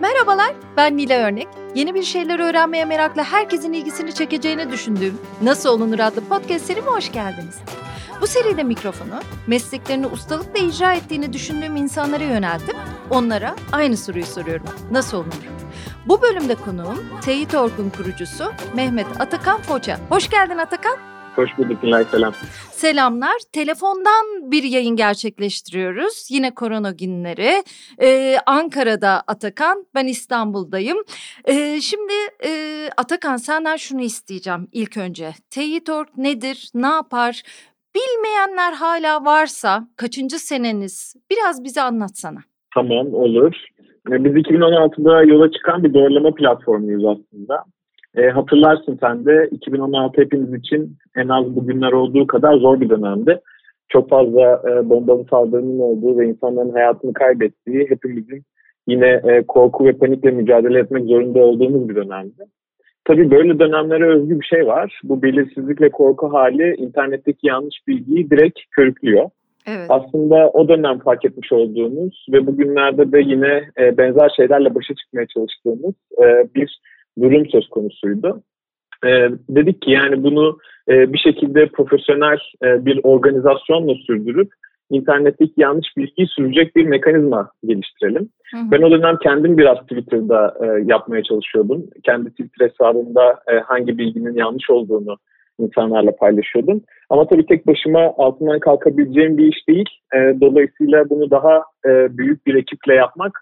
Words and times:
Merhabalar, 0.00 0.54
ben 0.76 0.96
Nile 0.96 1.18
Örnek. 1.18 1.48
Yeni 1.74 1.94
bir 1.94 2.02
şeyler 2.02 2.38
öğrenmeye 2.38 2.84
merakla 2.84 3.24
herkesin 3.24 3.72
ilgisini 3.72 4.14
çekeceğini 4.14 4.72
düşündüğüm 4.72 5.18
Nasıl 5.42 5.68
Olunur 5.68 5.98
adlı 5.98 6.20
podcast 6.20 6.64
serime 6.64 6.90
hoş 6.90 7.12
geldiniz. 7.12 7.58
Bu 8.20 8.26
seride 8.26 8.62
mikrofonu 8.62 9.20
mesleklerini 9.46 10.06
ustalıkla 10.06 10.58
icra 10.58 10.94
ettiğini 10.94 11.32
düşündüğüm 11.32 11.76
insanlara 11.76 12.24
yöneltip 12.24 12.76
onlara 13.10 13.56
aynı 13.72 13.96
soruyu 13.96 14.26
soruyorum. 14.26 14.66
Nasıl 14.90 15.16
olunur? 15.16 15.32
Bu 16.06 16.22
bölümde 16.22 16.54
konuğum 16.54 17.04
Teyit 17.24 17.54
Orkun 17.54 17.90
kurucusu 17.90 18.52
Mehmet 18.74 19.06
Atakan 19.20 19.60
Foça. 19.62 19.98
Hoş 20.08 20.30
geldin 20.30 20.58
Atakan. 20.58 21.11
Hoş 21.36 21.58
bulduk 21.58 21.82
Nilay 21.82 22.04
selam. 22.04 22.32
Selamlar. 22.70 23.36
Telefondan 23.52 24.50
bir 24.50 24.62
yayın 24.62 24.96
gerçekleştiriyoruz. 24.96 26.28
Yine 26.30 26.54
korona 26.54 26.90
günleri. 26.90 27.62
Ee, 28.02 28.36
Ankara'da 28.46 29.22
Atakan, 29.26 29.86
ben 29.94 30.06
İstanbul'dayım. 30.06 30.98
Ee, 31.44 31.80
şimdi 31.80 32.12
e, 32.44 32.50
Atakan 32.96 33.36
senden 33.36 33.76
şunu 33.76 34.00
isteyeceğim 34.00 34.68
ilk 34.72 34.96
önce. 34.96 35.30
Teyit.org 35.50 36.08
nedir, 36.16 36.70
ne 36.74 36.86
yapar? 36.86 37.42
Bilmeyenler 37.94 38.72
hala 38.72 39.24
varsa 39.24 39.88
kaçıncı 39.96 40.38
seneniz? 40.38 41.14
Biraz 41.30 41.64
bize 41.64 41.82
anlatsana. 41.82 42.38
Tamam 42.74 43.14
olur. 43.14 43.52
Ee, 44.10 44.24
biz 44.24 44.32
2016'da 44.32 45.22
yola 45.22 45.50
çıkan 45.50 45.84
bir 45.84 45.94
doğrulama 45.94 46.34
platformuyuz 46.34 47.04
aslında. 47.04 47.64
E, 48.16 48.28
hatırlarsın 48.28 48.98
sen 49.00 49.24
de 49.24 49.48
2016 49.50 50.20
hepimiz 50.20 50.54
için 50.54 50.96
en 51.16 51.28
az 51.28 51.56
bugünler 51.56 51.92
olduğu 51.92 52.26
kadar 52.26 52.56
zor 52.56 52.80
bir 52.80 52.88
dönemdi. 52.88 53.40
Çok 53.88 54.10
fazla 54.10 54.62
e, 54.70 54.88
bombalı 54.88 55.24
saldırının 55.30 55.78
olduğu 55.78 56.18
ve 56.18 56.26
insanların 56.26 56.72
hayatını 56.72 57.12
kaybettiği, 57.12 57.90
hepimizin 57.90 58.42
yine 58.86 59.20
e, 59.24 59.42
korku 59.48 59.84
ve 59.84 59.92
panikle 59.92 60.30
mücadele 60.30 60.78
etmek 60.78 61.04
zorunda 61.04 61.38
olduğumuz 61.38 61.88
bir 61.88 61.96
dönemdi. 61.96 62.44
Tabii 63.04 63.30
böyle 63.30 63.58
dönemlere 63.58 64.06
özgü 64.06 64.40
bir 64.40 64.44
şey 64.44 64.66
var. 64.66 65.00
Bu 65.04 65.22
belirsizlik 65.22 65.80
ve 65.80 65.90
korku 65.90 66.32
hali 66.32 66.74
internetteki 66.74 67.46
yanlış 67.46 67.76
bilgiyi 67.88 68.30
direkt 68.30 68.58
körüklüyor. 68.70 69.30
Evet. 69.66 69.86
Aslında 69.88 70.50
o 70.50 70.68
dönem 70.68 70.98
fark 70.98 71.24
etmiş 71.24 71.52
olduğumuz 71.52 72.26
ve 72.32 72.46
bugünlerde 72.46 73.12
de 73.12 73.20
yine 73.20 73.62
e, 73.78 73.98
benzer 73.98 74.32
şeylerle 74.36 74.74
başa 74.74 74.94
çıkmaya 74.94 75.26
çalıştığımız 75.26 75.94
e, 76.22 76.54
bir 76.54 76.80
durum 77.20 77.46
söz 77.46 77.68
konusuydu. 77.68 78.42
E, 79.04 79.08
dedik 79.48 79.82
ki 79.82 79.90
yani 79.90 80.22
bunu 80.22 80.58
e, 80.88 81.12
bir 81.12 81.18
şekilde 81.18 81.66
profesyonel 81.66 82.38
e, 82.64 82.84
bir 82.84 83.00
organizasyonla 83.02 83.94
sürdürüp 83.94 84.52
internetteki 84.90 85.52
yanlış 85.56 85.96
bilgiyi 85.96 86.26
sürecek 86.26 86.76
bir 86.76 86.86
mekanizma 86.86 87.50
geliştirelim. 87.64 88.28
Hı 88.50 88.56
hı. 88.56 88.70
Ben 88.70 88.82
o 88.82 88.90
dönem 88.90 89.16
kendim 89.22 89.58
biraz 89.58 89.78
Twitter'da 89.78 90.54
e, 90.62 90.84
yapmaya 90.86 91.22
çalışıyordum. 91.22 91.84
Kendi 92.02 92.30
Twitter 92.30 92.68
hesabımda 92.68 93.40
e, 93.52 93.58
hangi 93.58 93.98
bilginin 93.98 94.34
yanlış 94.34 94.70
olduğunu 94.70 95.16
insanlarla 95.58 96.16
paylaşıyordum. 96.16 96.82
Ama 97.10 97.26
tabii 97.28 97.46
tek 97.46 97.66
başıma 97.66 98.14
altından 98.16 98.60
kalkabileceğim 98.60 99.38
bir 99.38 99.46
iş 99.46 99.68
değil. 99.68 99.88
E, 100.14 100.18
dolayısıyla 100.40 101.10
bunu 101.10 101.30
daha 101.30 101.62
e, 101.86 102.18
büyük 102.18 102.46
bir 102.46 102.54
ekiple 102.54 102.94
yapmak 102.94 103.32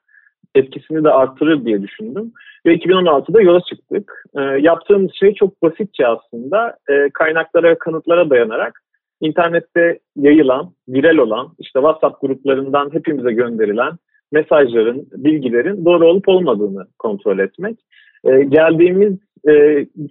etkisini 0.55 1.05
de 1.05 1.11
arttırır 1.11 1.65
diye 1.65 1.83
düşündüm. 1.83 2.33
Ve 2.67 2.75
2016'da 2.75 3.43
yola 3.43 3.61
çıktık. 3.61 4.25
E, 4.39 4.41
yaptığımız 4.41 5.11
şey 5.15 5.35
çok 5.35 5.63
basitçe 5.63 6.07
aslında 6.07 6.77
e, 6.89 7.11
kaynaklara, 7.15 7.79
kanıtlara 7.79 8.31
dayanarak 8.31 8.81
internette 9.21 9.99
yayılan, 10.17 10.73
viral 10.89 11.19
olan, 11.19 11.49
işte 11.59 11.81
WhatsApp 11.81 12.21
gruplarından 12.21 12.91
hepimize 12.93 13.33
gönderilen 13.33 13.93
mesajların, 14.33 15.07
bilgilerin 15.13 15.85
doğru 15.85 16.07
olup 16.07 16.29
olmadığını 16.29 16.87
kontrol 16.99 17.39
etmek. 17.39 17.79
E, 18.25 18.31
geldiğimiz 18.45 19.19
e, 19.49 19.53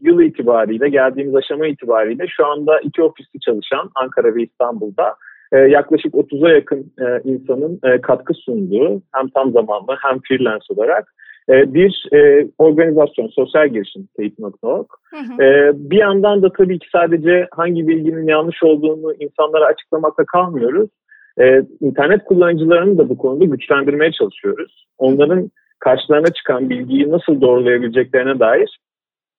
yıl 0.01 0.21
itibariyle, 0.21 0.89
geldiğimiz 0.89 1.35
aşama 1.35 1.67
itibariyle 1.67 2.25
şu 2.27 2.45
anda 2.45 2.79
iki 2.79 3.03
ofisli 3.03 3.39
çalışan 3.39 3.89
Ankara 3.95 4.35
ve 4.35 4.43
İstanbul'da 4.43 5.15
e, 5.51 5.57
yaklaşık 5.57 6.13
30'a 6.13 6.49
yakın 6.49 6.91
e, 7.01 7.29
insanın 7.29 7.79
e, 7.83 8.01
katkı 8.01 8.33
sunduğu 8.33 9.01
hem 9.13 9.29
tam 9.29 9.51
zamanlı 9.51 9.97
hem 10.01 10.19
freelance 10.27 10.65
olarak 10.69 11.13
e, 11.49 11.73
bir 11.73 12.07
e, 12.13 12.47
organizasyon, 12.57 13.27
sosyal 13.27 13.69
girişim. 13.69 14.07
E, 15.39 15.71
bir 15.73 15.97
yandan 15.97 16.41
da 16.41 16.51
tabii 16.57 16.79
ki 16.79 16.87
sadece 16.91 17.47
hangi 17.51 17.87
bilginin 17.87 18.27
yanlış 18.27 18.63
olduğunu 18.63 19.13
insanlara 19.13 19.65
açıklamakla 19.65 20.25
kalmıyoruz. 20.25 20.89
E, 21.39 21.61
internet 21.81 22.23
kullanıcılarını 22.23 22.97
da 22.97 23.09
bu 23.09 23.17
konuda 23.17 23.45
güçlendirmeye 23.45 24.11
çalışıyoruz. 24.11 24.85
Onların 24.97 25.51
karşılarına 25.79 26.27
çıkan 26.27 26.69
bilgiyi 26.69 27.11
nasıl 27.11 27.41
doğrulayabileceklerine 27.41 28.39
dair 28.39 28.79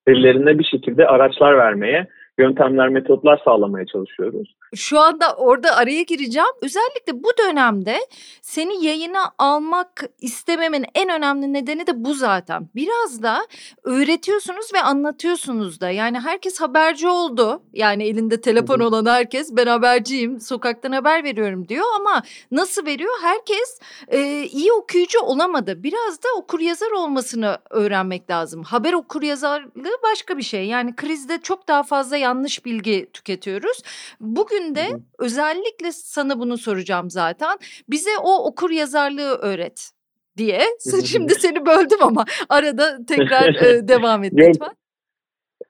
ellerine 0.06 0.58
bir 0.58 0.64
şekilde 0.64 1.06
araçlar 1.06 1.58
vermeye 1.58 2.06
yöntemler, 2.40 2.88
metotlar 2.88 3.40
sağlamaya 3.44 3.86
çalışıyoruz. 3.86 4.54
Şu 4.74 5.00
anda 5.00 5.34
orada 5.36 5.76
araya 5.76 6.02
gireceğim. 6.02 6.48
Özellikle 6.62 7.22
bu 7.22 7.28
dönemde 7.38 7.96
seni 8.42 8.84
yayına 8.84 9.22
almak 9.38 10.04
istememin 10.20 10.84
en 10.94 11.08
önemli 11.08 11.52
nedeni 11.52 11.86
de 11.86 12.04
bu 12.04 12.14
zaten. 12.14 12.68
Biraz 12.74 13.22
da 13.22 13.46
öğretiyorsunuz 13.84 14.74
ve 14.74 14.82
anlatıyorsunuz 14.82 15.80
da. 15.80 15.90
Yani 15.90 16.20
herkes 16.20 16.60
haberci 16.60 17.08
oldu. 17.08 17.62
Yani 17.72 18.04
elinde 18.04 18.40
telefon 18.40 18.80
olan 18.80 19.06
herkes 19.06 19.56
ben 19.56 19.66
haberciyim, 19.66 20.40
sokaktan 20.40 20.92
haber 20.92 21.24
veriyorum 21.24 21.68
diyor 21.68 21.86
ama 22.00 22.22
nasıl 22.50 22.86
veriyor? 22.86 23.14
Herkes 23.22 23.80
e, 24.08 24.42
iyi 24.42 24.72
okuyucu 24.72 25.20
olamadı. 25.20 25.82
Biraz 25.82 26.22
da 26.22 26.28
okur 26.38 26.60
yazar 26.60 26.90
olmasını 26.90 27.58
öğrenmek 27.70 28.30
lazım. 28.30 28.62
Haber 28.62 28.92
okur 28.92 29.22
yazarlığı 29.22 29.96
başka 30.02 30.38
bir 30.38 30.42
şey. 30.42 30.66
Yani 30.66 30.96
krizde 30.96 31.38
çok 31.42 31.68
daha 31.68 31.82
fazla 31.82 32.16
yanlış 32.30 32.64
bilgi 32.64 33.06
tüketiyoruz. 33.12 33.82
Bugün 34.20 34.74
de 34.74 34.84
Hı. 34.88 35.00
özellikle 35.18 35.92
sana 35.92 36.38
bunu 36.38 36.58
soracağım 36.58 37.10
zaten. 37.10 37.58
Bize 37.88 38.10
o 38.22 38.32
okur 38.48 38.70
yazarlığı 38.70 39.34
öğret 39.42 39.90
diye. 40.36 40.60
Şimdi 41.04 41.34
seni 41.34 41.66
böldüm 41.66 42.02
ama 42.02 42.24
arada 42.48 42.98
tekrar 43.08 43.54
e, 43.64 43.88
devam 43.88 44.24
et 44.24 44.32
lütfen. 44.34 44.74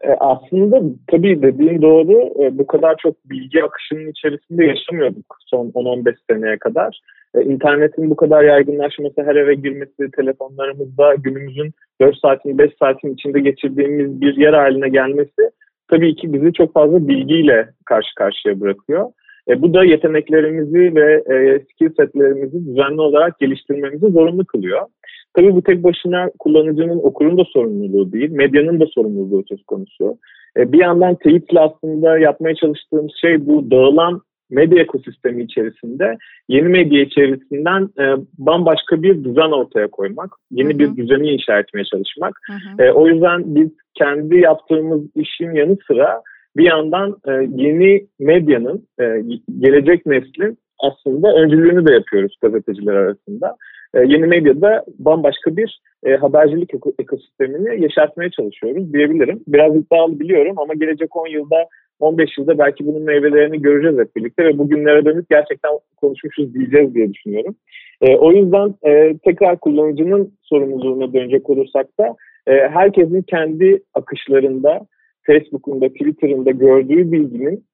E, 0.05 0.11
aslında 0.21 0.81
tabii 1.07 1.43
dediğin 1.43 1.83
doğru. 1.83 2.45
E, 2.45 2.59
bu 2.59 2.67
kadar 2.67 2.97
çok 3.03 3.15
bilgi 3.31 3.65
akışının 3.65 4.11
içerisinde 4.11 4.65
yaşamıyorduk 4.65 5.37
son 5.47 5.67
10-15 5.67 6.15
seneye 6.31 6.59
kadar. 6.59 7.01
E, 7.35 7.43
internetin 7.43 8.11
bu 8.11 8.17
kadar 8.17 8.45
yaygınlaşması, 8.45 9.23
her 9.23 9.37
eve 9.37 9.55
girmesi, 9.55 10.11
telefonlarımızda 10.17 11.15
günümüzün 11.15 11.71
4 12.01 12.17
saatin 12.17 12.59
5 12.59 12.71
saatin 12.79 13.15
içinde 13.15 13.41
geçirdiğimiz 13.41 14.21
bir 14.21 14.37
yer 14.37 14.53
haline 14.53 14.89
gelmesi 14.89 15.51
tabii 15.91 16.17
ki 16.17 16.33
bizi 16.33 16.53
çok 16.53 16.73
fazla 16.75 17.09
bilgiyle 17.09 17.69
karşı 17.85 18.15
karşıya 18.15 18.61
bırakıyor. 18.61 19.07
E, 19.49 19.63
bu 19.63 19.75
da 19.75 19.85
yeteneklerimizi 19.85 20.95
ve 20.95 21.25
e, 21.35 21.61
skill 21.61 21.91
setlerimizi 21.97 22.67
düzenli 22.67 23.01
olarak 23.01 23.39
geliştirmemizi 23.39 24.07
zorunlu 24.07 24.45
kılıyor. 24.45 24.81
Tabii 25.35 25.55
bu 25.55 25.63
tek 25.63 25.85
başına 25.85 26.31
kullanıcının, 26.39 26.99
okurun 26.99 27.39
da 27.39 27.43
sorumluluğu 27.45 28.13
değil, 28.13 28.31
medyanın 28.31 28.81
da 28.81 28.87
sorumluluğu 28.87 29.45
söz 29.49 29.63
konusu. 29.63 30.19
E, 30.57 30.73
bir 30.73 30.79
yandan 30.79 31.15
teyitle 31.15 31.61
aslında 31.61 32.19
yapmaya 32.19 32.55
çalıştığımız 32.55 33.13
şey 33.21 33.47
bu 33.47 33.71
dağılan 33.71 34.21
medya 34.51 34.83
ekosistemi 34.83 35.43
içerisinde 35.43 36.17
yeni 36.49 36.69
medya 36.69 37.03
içerisinden 37.03 37.83
e, 37.83 38.05
bambaşka 38.39 39.03
bir 39.03 39.25
düzen 39.25 39.51
ortaya 39.51 39.89
koymak, 39.89 40.31
yeni 40.51 40.69
hı 40.71 40.75
hı. 40.75 40.79
bir 40.79 40.97
düzeni 40.97 41.29
inşa 41.31 41.59
etmeye 41.59 41.85
çalışmak. 41.85 42.41
E, 42.79 42.91
o 42.91 43.07
yüzden 43.07 43.43
biz 43.55 43.71
kendi 43.95 44.39
yaptığımız 44.39 45.03
işin 45.15 45.53
yanı 45.53 45.77
sıra 45.87 46.23
bir 46.57 46.65
yandan 46.65 47.17
e, 47.29 47.33
yeni 47.33 48.07
medyanın, 48.19 48.87
e, 49.01 49.05
gelecek 49.59 50.07
neslin 50.07 50.59
aslında 50.79 51.35
öncülüğünü 51.35 51.87
de 51.87 51.93
yapıyoruz 51.93 52.37
gazeteciler 52.43 52.95
arasında. 52.95 53.57
E, 53.95 53.99
yeni 53.99 54.27
medyada 54.27 54.85
bambaşka 54.99 55.57
bir 55.57 55.81
e, 56.05 56.17
habercilik 56.17 56.71
ekosistemini 56.99 57.83
yaşatmaya 57.83 58.31
çalışıyoruz 58.31 58.93
diyebilirim. 58.93 59.41
Biraz 59.49 59.77
iddialı 59.77 60.21
biliyorum 60.21 60.59
ama 60.59 60.75
gelecek 60.75 61.17
10 61.17 61.27
yılda 61.27 61.69
15 62.01 62.39
yılda 62.39 62.59
belki 62.59 62.87
bunun 62.87 63.03
meyvelerini 63.03 63.63
göreceğiz 63.63 63.99
hep 63.99 64.17
birlikte 64.17 64.45
ve 64.45 64.59
bugünlere 64.59 65.05
dönüp 65.05 65.31
gerçekten 65.31 65.71
konuşmuşuz 65.97 66.55
diyeceğiz 66.55 66.95
diye 66.95 67.13
düşünüyorum. 67.13 67.55
E, 68.01 68.17
o 68.17 68.33
yüzden 68.33 68.75
e, 68.83 69.19
tekrar 69.25 69.61
kullanıcının 69.61 70.33
sorumluluğuna 70.43 71.13
dönecek 71.13 71.51
olursak 71.51 71.87
da 72.01 72.17
e, 72.47 72.53
herkesin 72.53 73.23
kendi 73.23 73.83
akışlarında, 73.95 74.81
Facebook'unda, 75.23 75.89
Twitter'ında 75.89 76.51
gördüğü 76.51 77.13
bilginin 77.13 77.65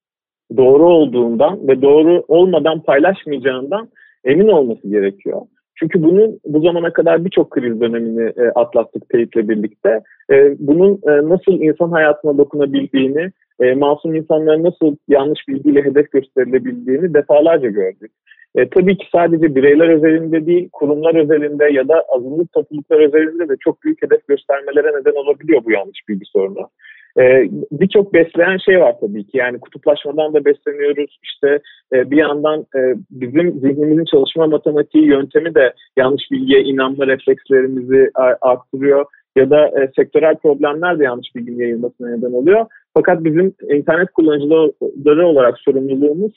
doğru 0.57 0.89
olduğundan 0.89 1.67
ve 1.67 1.81
doğru 1.81 2.23
olmadan 2.27 2.81
paylaşmayacağından 2.81 3.89
emin 4.23 4.47
olması 4.47 4.89
gerekiyor. 4.89 5.41
Çünkü 5.79 6.03
bunun 6.03 6.39
bu 6.45 6.61
zamana 6.61 6.93
kadar 6.93 7.25
birçok 7.25 7.51
kriz 7.51 7.81
dönemini 7.81 8.31
e, 8.37 8.43
atlattık 8.55 9.09
teyitle 9.09 9.49
birlikte. 9.49 10.01
E, 10.31 10.55
bunun 10.59 10.93
e, 10.93 11.29
nasıl 11.29 11.61
insan 11.61 11.91
hayatına 11.91 12.37
dokunabildiğini, 12.37 13.31
e, 13.59 13.73
masum 13.73 14.15
insanların 14.15 14.63
nasıl 14.63 14.95
yanlış 15.07 15.47
bilgiyle 15.47 15.83
hedef 15.83 16.11
gösterilebildiğini 16.11 17.13
defalarca 17.13 17.69
gördük. 17.69 18.11
E, 18.55 18.69
tabii 18.69 18.97
ki 18.97 19.05
sadece 19.11 19.55
bireyler 19.55 19.89
özelinde 19.89 20.45
değil, 20.45 20.69
kurumlar 20.73 21.15
özelinde 21.15 21.65
ya 21.73 21.87
da 21.87 22.03
azınlık 22.15 22.53
topluluklar 22.53 22.99
özelinde 22.99 23.49
de 23.49 23.55
çok 23.59 23.83
büyük 23.83 24.01
hedef 24.01 24.27
göstermelere 24.27 24.87
neden 24.87 25.15
olabiliyor 25.15 25.65
bu 25.65 25.71
yanlış 25.71 25.99
bilgi 26.09 26.25
sorunu. 26.25 26.69
Ee, 27.19 27.49
Birçok 27.71 28.13
besleyen 28.13 28.57
şey 28.57 28.79
var 28.79 28.95
tabii 29.01 29.23
ki. 29.23 29.37
Yani 29.37 29.59
kutuplaşmadan 29.59 30.33
da 30.33 30.45
besleniyoruz. 30.45 31.19
İşte 31.23 31.59
e, 31.93 32.11
bir 32.11 32.17
yandan 32.17 32.59
e, 32.75 32.79
bizim 33.11 33.59
zihnimizin 33.59 34.05
çalışma 34.05 34.47
matematiği 34.47 35.05
yöntemi 35.05 35.55
de 35.55 35.73
yanlış 35.97 36.31
bilgiye 36.31 36.61
inanma 36.61 37.07
reflekslerimizi 37.07 38.11
arttırıyor. 38.41 39.05
Ya 39.35 39.49
da 39.49 39.67
e, 39.67 39.91
sektörel 39.95 40.35
problemler 40.35 40.99
de 40.99 41.03
yanlış 41.03 41.35
bilginin 41.35 41.59
yayılmasına 41.59 42.09
neden 42.09 42.31
oluyor. 42.31 42.65
Fakat 42.93 43.23
bizim 43.23 43.53
internet 43.69 44.11
kullanıcıları 44.11 45.27
olarak 45.27 45.59
sorumluluğumuz 45.59 46.31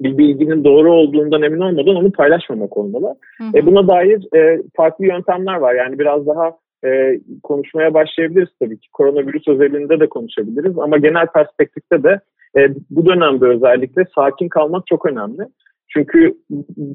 bir 0.00 0.18
bilginin 0.18 0.64
doğru 0.64 0.92
olduğundan 0.92 1.42
emin 1.42 1.60
olmadan 1.60 1.96
onu 1.96 2.12
paylaşmamak 2.12 2.76
olmalı. 2.76 3.14
Hı 3.38 3.44
hı. 3.44 3.58
E, 3.58 3.66
buna 3.66 3.88
dair 3.88 4.36
e, 4.36 4.62
farklı 4.76 5.06
yöntemler 5.06 5.54
var. 5.54 5.74
Yani 5.74 5.98
biraz 5.98 6.26
daha 6.26 6.52
e, 6.84 7.20
konuşmaya 7.42 7.94
başlayabiliriz 7.94 8.48
tabii 8.60 8.78
ki. 8.78 8.88
Koronavirüs 8.92 9.48
özelinde 9.48 10.00
de 10.00 10.06
konuşabiliriz 10.08 10.78
ama 10.78 10.98
genel 10.98 11.26
perspektifte 11.26 12.02
de 12.02 12.20
e, 12.56 12.60
bu 12.90 13.06
dönemde 13.06 13.46
özellikle 13.46 14.04
sakin 14.14 14.48
kalmak 14.48 14.86
çok 14.86 15.06
önemli. 15.06 15.42
Çünkü 15.88 16.34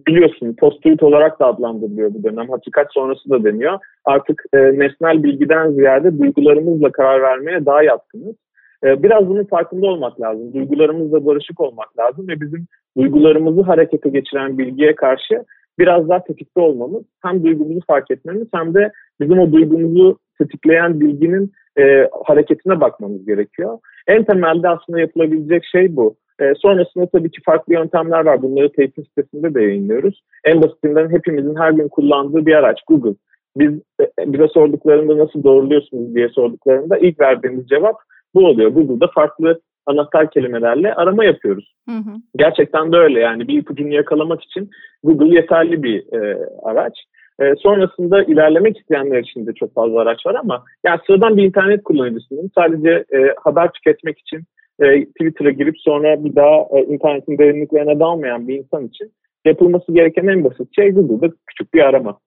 biliyorsun 0.08 0.56
post 0.60 1.04
olarak 1.04 1.40
da 1.40 1.46
adlandırılıyor 1.46 2.14
bu 2.14 2.24
dönem. 2.24 2.50
Hakikat 2.50 2.88
sonrası 2.94 3.30
da 3.30 3.44
deniyor. 3.44 3.80
Artık 4.06 4.44
e, 4.54 4.58
nesnel 4.58 5.24
bilgiden 5.24 5.72
ziyade 5.72 6.20
duygularımızla 6.20 6.92
karar 6.92 7.22
vermeye 7.22 7.66
daha 7.66 7.84
yatkınız. 7.84 8.36
E, 8.84 9.04
biraz 9.04 9.28
bunun 9.28 9.44
farkında 9.44 9.88
olmak 9.88 10.22
lazım. 10.22 10.54
Duygularımızla 10.54 11.26
barışık 11.26 11.62
olmak 11.62 12.00
lazım 12.00 12.28
ve 12.28 12.42
bizim 12.42 12.68
duygularımızı 12.98 13.62
harekete 13.62 14.10
geçiren 14.10 14.58
bilgiye 14.58 14.96
karşı 14.96 15.44
biraz 15.80 16.10
daha 16.10 16.24
tetikte 16.24 16.62
olmamız, 16.62 17.04
hem 17.24 17.44
duygumuzu 17.44 17.80
fark 17.88 18.12
etmemiz 18.12 18.48
hem 18.54 18.74
de 18.74 18.92
bizim 19.22 19.40
o 19.40 19.52
duygumuzu 19.52 20.18
tetikleyen 20.38 21.00
bilginin 21.00 21.52
e, 21.80 22.10
hareketine 22.26 22.82
bakmamız 22.82 23.26
gerekiyor. 23.26 23.80
En 24.08 24.24
temelde 24.24 24.70
aslında 24.70 25.00
yapılabilecek 25.00 25.66
şey 25.66 25.96
bu. 25.96 26.16
E, 26.40 26.54
sonrasında 26.56 27.08
tabii 27.14 27.32
ki 27.32 27.42
farklı 27.46 27.74
yöntemler 27.74 28.26
var. 28.26 28.42
Bunları 28.42 28.72
teyit 28.72 28.96
sitesinde 28.96 29.54
de 29.54 29.62
yayınlıyoruz. 29.62 30.24
En 30.46 30.62
basitinden 30.62 31.10
hepimizin 31.10 31.56
her 31.56 31.72
gün 31.72 31.88
kullandığı 31.88 32.46
bir 32.46 32.56
araç 32.56 32.80
Google. 32.88 33.16
Biz 33.58 33.72
e, 34.02 34.34
bize 34.34 34.48
sorduklarında 34.48 35.18
nasıl 35.18 35.44
doğruluyorsunuz 35.44 36.16
diye 36.16 36.30
sorduklarında 36.30 36.98
ilk 36.98 37.20
verdiğimiz 37.20 37.68
cevap 37.68 37.96
bu 38.36 38.46
oluyor. 38.46 38.70
Google'da 38.70 39.08
farklı 39.08 39.60
anahtar 39.90 40.32
kelimelerle 40.32 40.94
arama 40.94 41.26
yapıyoruz. 41.26 41.74
Hı 41.90 41.96
hı. 41.96 42.14
Gerçekten 42.38 42.92
de 42.92 42.98
öyle 42.98 43.20
yani 43.20 43.48
bir 43.48 43.58
ipucunu 43.58 43.94
yakalamak 43.94 44.44
için 44.44 44.70
Google 45.04 45.36
yeterli 45.36 45.84
bir 45.84 46.14
e, 46.14 46.38
araç. 46.64 46.94
E, 47.42 47.56
sonrasında 47.56 48.24
ilerlemek 48.24 48.78
isteyenler 48.78 49.20
için 49.20 49.48
de 49.48 49.54
çok 49.54 49.74
fazla 49.74 50.00
araç 50.00 50.26
var 50.26 50.36
ama 50.36 50.64
yani 50.86 51.00
sıradan 51.08 51.38
bir 51.38 51.44
internet 51.44 51.84
kullanıcısının 51.84 52.52
sadece 52.56 52.90
e, 52.90 53.34
haber 53.44 53.72
tüketmek 53.72 54.20
için 54.20 54.44
e, 54.80 55.06
Twitter'a 55.06 55.50
girip 55.50 55.76
sonra 55.80 56.24
bir 56.24 56.36
daha 56.36 56.80
e, 56.80 56.84
internetin 56.84 57.38
derinliklerine 57.38 58.00
dalmayan 58.00 58.48
bir 58.48 58.56
insan 58.56 58.88
için 58.88 59.12
yapılması 59.46 59.94
gereken 59.94 60.28
en 60.28 60.44
basit 60.44 60.76
şey 60.76 60.92
Google'da 60.92 61.34
küçük 61.48 61.74
bir 61.74 61.82
arama. 61.82 62.18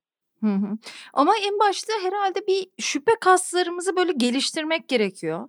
Hı 0.42 0.46
hı. 0.46 0.78
Ama 1.14 1.32
en 1.48 1.58
başta 1.58 1.92
herhalde 2.02 2.38
bir 2.48 2.66
şüphe 2.80 3.12
kaslarımızı 3.20 3.96
böyle 3.96 4.12
geliştirmek 4.12 4.88
gerekiyor. 4.88 5.40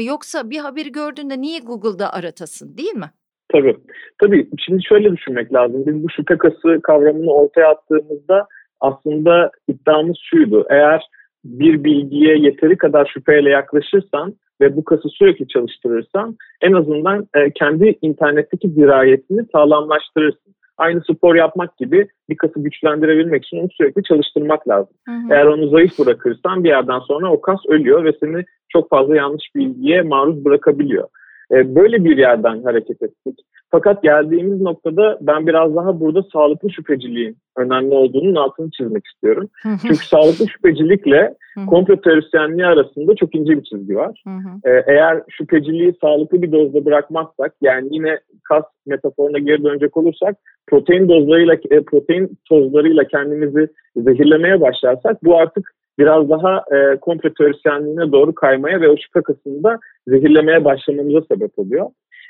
Yoksa 0.00 0.50
bir 0.50 0.58
haberi 0.58 0.92
gördüğünde 0.92 1.40
niye 1.40 1.58
Google'da 1.58 2.12
aratasın 2.12 2.76
değil 2.78 2.94
mi? 2.94 3.10
Tabii. 3.48 3.76
Tabii. 4.20 4.50
Şimdi 4.58 4.84
şöyle 4.84 5.12
düşünmek 5.12 5.52
lazım. 5.52 5.86
Biz 5.86 6.04
bu 6.04 6.10
şüphe 6.10 6.38
kası 6.38 6.80
kavramını 6.82 7.32
ortaya 7.32 7.68
attığımızda 7.68 8.46
aslında 8.80 9.50
iddiamız 9.68 10.16
şuydu. 10.30 10.66
Eğer 10.70 11.02
bir 11.44 11.84
bilgiye 11.84 12.38
yeteri 12.38 12.76
kadar 12.76 13.10
şüpheyle 13.14 13.50
yaklaşırsan 13.50 14.34
ve 14.60 14.76
bu 14.76 14.84
kası 14.84 15.08
sürekli 15.08 15.48
çalıştırırsan 15.48 16.36
en 16.60 16.72
azından 16.72 17.28
e, 17.34 17.50
kendi 17.50 17.98
internetteki 18.02 18.76
dirayetini 18.76 19.46
sağlamlaştırırsın 19.52 20.54
aynı 20.78 21.00
spor 21.00 21.34
yapmak 21.34 21.76
gibi 21.76 22.08
bir 22.28 22.36
kası 22.36 22.60
güçlendirebilmek 22.60 23.44
için 23.44 23.60
onu 23.60 23.68
sürekli 23.70 24.02
çalıştırmak 24.02 24.68
lazım. 24.68 24.94
Hı 25.08 25.12
hı. 25.12 25.34
Eğer 25.34 25.46
onu 25.46 25.68
zayıf 25.68 25.98
bırakırsan 25.98 26.64
bir 26.64 26.68
yerden 26.68 26.98
sonra 26.98 27.32
o 27.32 27.40
kas 27.40 27.60
ölüyor 27.68 28.04
ve 28.04 28.12
seni 28.20 28.44
çok 28.68 28.90
fazla 28.90 29.16
yanlış 29.16 29.44
bilgiye 29.54 30.02
maruz 30.02 30.44
bırakabiliyor. 30.44 31.08
Ee, 31.52 31.74
böyle 31.74 32.04
bir 32.04 32.16
yerden 32.16 32.62
hareket 32.62 33.02
ettik. 33.02 33.40
Fakat 33.70 34.02
geldiğimiz 34.02 34.60
noktada 34.60 35.18
ben 35.20 35.46
biraz 35.46 35.76
daha 35.76 36.00
burada 36.00 36.22
sağlıklı 36.32 36.72
şüpheciliğin 36.72 37.36
önemli 37.56 37.94
olduğunun 37.94 38.34
altını 38.34 38.70
çizmek 38.70 39.06
istiyorum. 39.06 39.48
Çünkü 39.82 40.06
sağlıklı 40.06 40.48
şüphecilikle 40.48 41.34
komplo 41.66 42.00
teorisyenliği 42.00 42.66
arasında 42.66 43.14
çok 43.14 43.34
ince 43.34 43.52
bir 43.52 43.64
çizgi 43.64 43.96
var. 43.96 44.22
Ee, 44.64 44.82
eğer 44.86 45.22
şüpheciliği 45.28 45.94
sağlıklı 46.00 46.42
bir 46.42 46.52
dozda 46.52 46.84
bırakmazsak 46.84 47.52
yani 47.62 47.88
yine 47.90 48.18
kas 48.48 48.64
metaforuna 48.86 49.38
geri 49.38 49.64
dönecek 49.64 49.96
olursak 49.96 50.36
protein 50.66 51.08
dozlarıyla 51.08 51.54
e, 51.70 51.80
protein 51.80 52.38
tozlarıyla 52.48 53.04
kendimizi 53.04 53.68
zehirlemeye 53.96 54.60
başlarsak 54.60 55.24
bu 55.24 55.38
artık 55.38 55.72
biraz 55.98 56.30
daha 56.30 56.64
e, 56.76 56.96
komplo 57.00 57.30
teorisyenliğine 57.34 58.12
doğru 58.12 58.34
kaymaya 58.34 58.80
ve 58.80 58.88
o 58.88 58.96
şüphe 58.96 59.22
kısmında 59.22 59.78
zehirlemeye 60.06 60.64
başlamamıza 60.64 61.20
sebep 61.20 61.58
oluyor. 61.58 61.86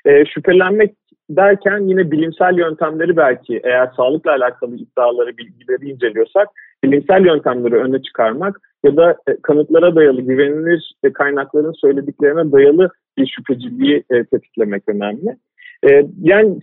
E, 0.06 0.25
şüphelenmek 0.26 0.94
derken 1.31 1.79
yine 1.79 2.11
bilimsel 2.11 2.58
yöntemleri 2.58 3.17
belki 3.17 3.61
eğer 3.64 3.91
sağlıkla 3.97 4.31
alakalı 4.31 4.76
iddiaları, 4.76 5.37
bilgileri 5.37 5.91
inceliyorsak 5.91 6.49
bilimsel 6.85 7.26
yöntemleri 7.26 7.75
öne 7.75 8.03
çıkarmak 8.03 8.61
ya 8.85 8.97
da 8.97 9.17
e, 9.29 9.37
kanıtlara 9.43 9.97
dayalı, 9.97 10.20
güvenilir 10.20 10.93
e, 11.05 11.12
kaynakların 11.12 11.73
söylediklerine 11.73 12.53
dayalı 12.53 12.91
bir 13.19 13.26
şüpheciliği 13.26 14.05
e, 14.11 14.25
tetiklemek 14.25 14.82
önemli. 14.87 15.37
E, 15.88 16.06
yani 16.23 16.58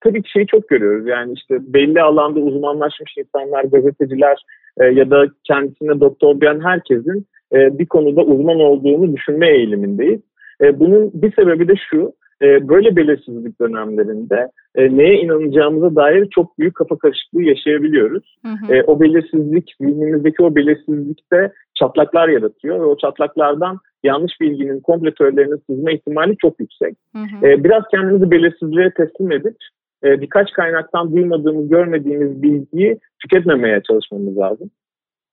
tabii 0.00 0.22
ki 0.22 0.30
şeyi 0.30 0.46
çok 0.46 0.68
görüyoruz 0.68 1.06
yani 1.06 1.32
işte 1.32 1.58
belli 1.60 2.02
alanda 2.02 2.40
uzmanlaşmış 2.40 3.14
insanlar, 3.18 3.64
gazeteciler 3.64 4.42
e, 4.80 4.84
ya 4.84 5.10
da 5.10 5.26
kendisine 5.44 6.00
doktor 6.00 6.40
diyen 6.40 6.60
herkesin 6.60 7.26
e, 7.52 7.78
bir 7.78 7.86
konuda 7.86 8.22
uzman 8.22 8.60
olduğunu 8.60 9.16
düşünme 9.16 9.50
eğilimindeyiz. 9.50 10.20
E, 10.62 10.80
bunun 10.80 11.10
bir 11.14 11.32
sebebi 11.32 11.68
de 11.68 11.74
şu, 11.90 12.12
e, 12.42 12.68
böyle 12.68 12.96
belirsizlik 12.96 13.60
dönemlerinde 13.60 14.48
e, 14.74 14.96
neye 14.96 15.20
inanacağımıza 15.20 15.96
dair 15.96 16.28
çok 16.30 16.58
büyük 16.58 16.74
kafa 16.74 16.98
karışıklığı 16.98 17.42
yaşayabiliyoruz. 17.42 18.36
Hı 18.42 18.52
hı. 18.52 18.74
E, 18.74 18.82
o 18.82 19.00
belirsizlik, 19.00 19.74
zihnimizdeki 19.80 20.42
o 20.42 20.56
belirsizlikte 20.56 21.52
çatlaklar 21.74 22.28
yaratıyor 22.28 22.80
ve 22.80 22.84
o 22.84 22.96
çatlaklardan 22.96 23.78
yanlış 24.04 24.40
bilginin 24.40 24.80
kompletörlerinin 24.80 25.62
sızma 25.70 25.90
ihtimali 25.90 26.36
çok 26.36 26.60
yüksek. 26.60 26.94
Hı 27.12 27.18
hı. 27.18 27.46
E, 27.46 27.64
biraz 27.64 27.82
kendimizi 27.90 28.30
belirsizliğe 28.30 28.90
teslim 28.90 29.32
edip 29.32 29.56
e, 30.04 30.20
birkaç 30.20 30.52
kaynaktan 30.52 31.12
duymadığımız, 31.12 31.68
görmediğimiz 31.68 32.42
bilgiyi 32.42 32.98
tüketmemeye 33.22 33.82
çalışmamız 33.88 34.38
lazım. 34.38 34.70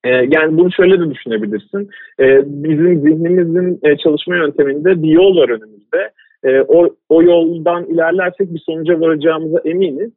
E, 0.04 0.10
yani 0.10 0.58
bunu 0.58 0.72
şöyle 0.72 1.00
de 1.00 1.10
düşünebilirsin. 1.10 1.90
E, 2.20 2.42
bizim 2.46 3.00
zihnimizin 3.00 3.80
çalışma 4.04 4.36
yönteminde 4.36 5.02
bir 5.02 5.08
yol 5.08 5.36
var 5.36 5.48
önümüzde. 5.48 6.10
E, 6.44 6.60
o, 6.60 6.88
o 7.08 7.22
yoldan 7.22 7.84
ilerlersek 7.84 8.54
bir 8.54 8.62
sonuca 8.66 9.00
varacağımıza 9.00 9.60
eminiz. 9.64 10.10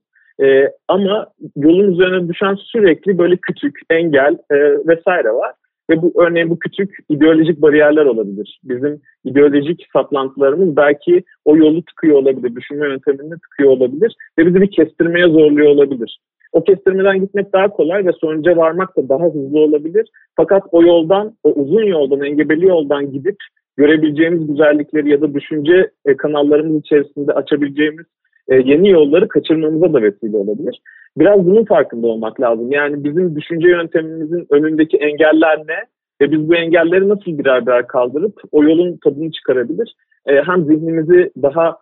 E, 0.43 0.71
ama 0.87 1.27
yolun 1.55 1.91
üzerine 1.91 2.29
düşen 2.29 2.55
sürekli 2.55 3.17
böyle 3.17 3.37
küçük 3.37 3.79
engel 3.89 4.37
e, 4.51 4.55
vesaire 4.87 5.31
var. 5.31 5.53
Ve 5.89 6.01
bu 6.01 6.13
örneğin 6.17 6.49
bu 6.49 6.59
küçük 6.59 6.97
ideolojik 7.09 7.61
bariyerler 7.61 8.05
olabilir. 8.05 8.59
Bizim 8.63 9.01
ideolojik 9.25 9.87
saplantılarımız 9.93 10.77
belki 10.77 11.23
o 11.45 11.57
yolu 11.57 11.83
tıkıyor 11.83 12.17
olabilir, 12.17 12.55
düşünme 12.55 12.87
yöntemini 12.87 13.33
tıkıyor 13.39 13.69
olabilir 13.69 14.15
ve 14.39 14.45
bizi 14.45 14.61
bir 14.61 14.71
kestirmeye 14.71 15.27
zorluyor 15.27 15.69
olabilir. 15.69 16.19
O 16.51 16.63
kestirmeden 16.63 17.19
gitmek 17.19 17.53
daha 17.53 17.67
kolay 17.69 18.05
ve 18.05 18.11
sonuca 18.11 18.57
varmak 18.57 18.97
da 18.97 19.09
daha 19.09 19.25
hızlı 19.25 19.59
olabilir. 19.59 20.09
Fakat 20.35 20.63
o 20.71 20.83
yoldan, 20.83 21.33
o 21.43 21.51
uzun 21.51 21.83
yoldan, 21.83 22.21
engebeli 22.21 22.65
yoldan 22.65 23.11
gidip 23.11 23.35
görebileceğimiz 23.77 24.47
güzellikleri 24.47 25.09
ya 25.09 25.21
da 25.21 25.33
düşünce 25.33 25.91
e, 26.05 26.17
kanallarımız 26.17 26.79
içerisinde 26.79 27.33
açabileceğimiz 27.33 28.05
e, 28.47 28.55
yeni 28.55 28.89
yolları 28.89 29.27
kaçırmamıza 29.27 29.93
da 29.93 30.01
vesile 30.01 30.37
olabilir. 30.37 30.81
Biraz 31.17 31.45
bunun 31.45 31.65
farkında 31.65 32.07
olmak 32.07 32.41
lazım. 32.41 32.71
Yani 32.71 33.03
bizim 33.03 33.35
düşünce 33.35 33.69
yöntemimizin 33.69 34.47
önündeki 34.49 34.97
engeller 34.97 35.57
ne? 35.57 35.77
Ve 36.21 36.31
biz 36.31 36.49
bu 36.49 36.55
engelleri 36.55 37.09
nasıl 37.09 37.37
birer 37.37 37.65
birer 37.65 37.87
kaldırıp 37.87 38.41
o 38.51 38.63
yolun 38.63 38.97
tadını 39.03 39.31
çıkarabilir? 39.31 39.95
E, 40.25 40.41
hem 40.41 40.65
zihnimizi 40.65 41.31
daha 41.41 41.77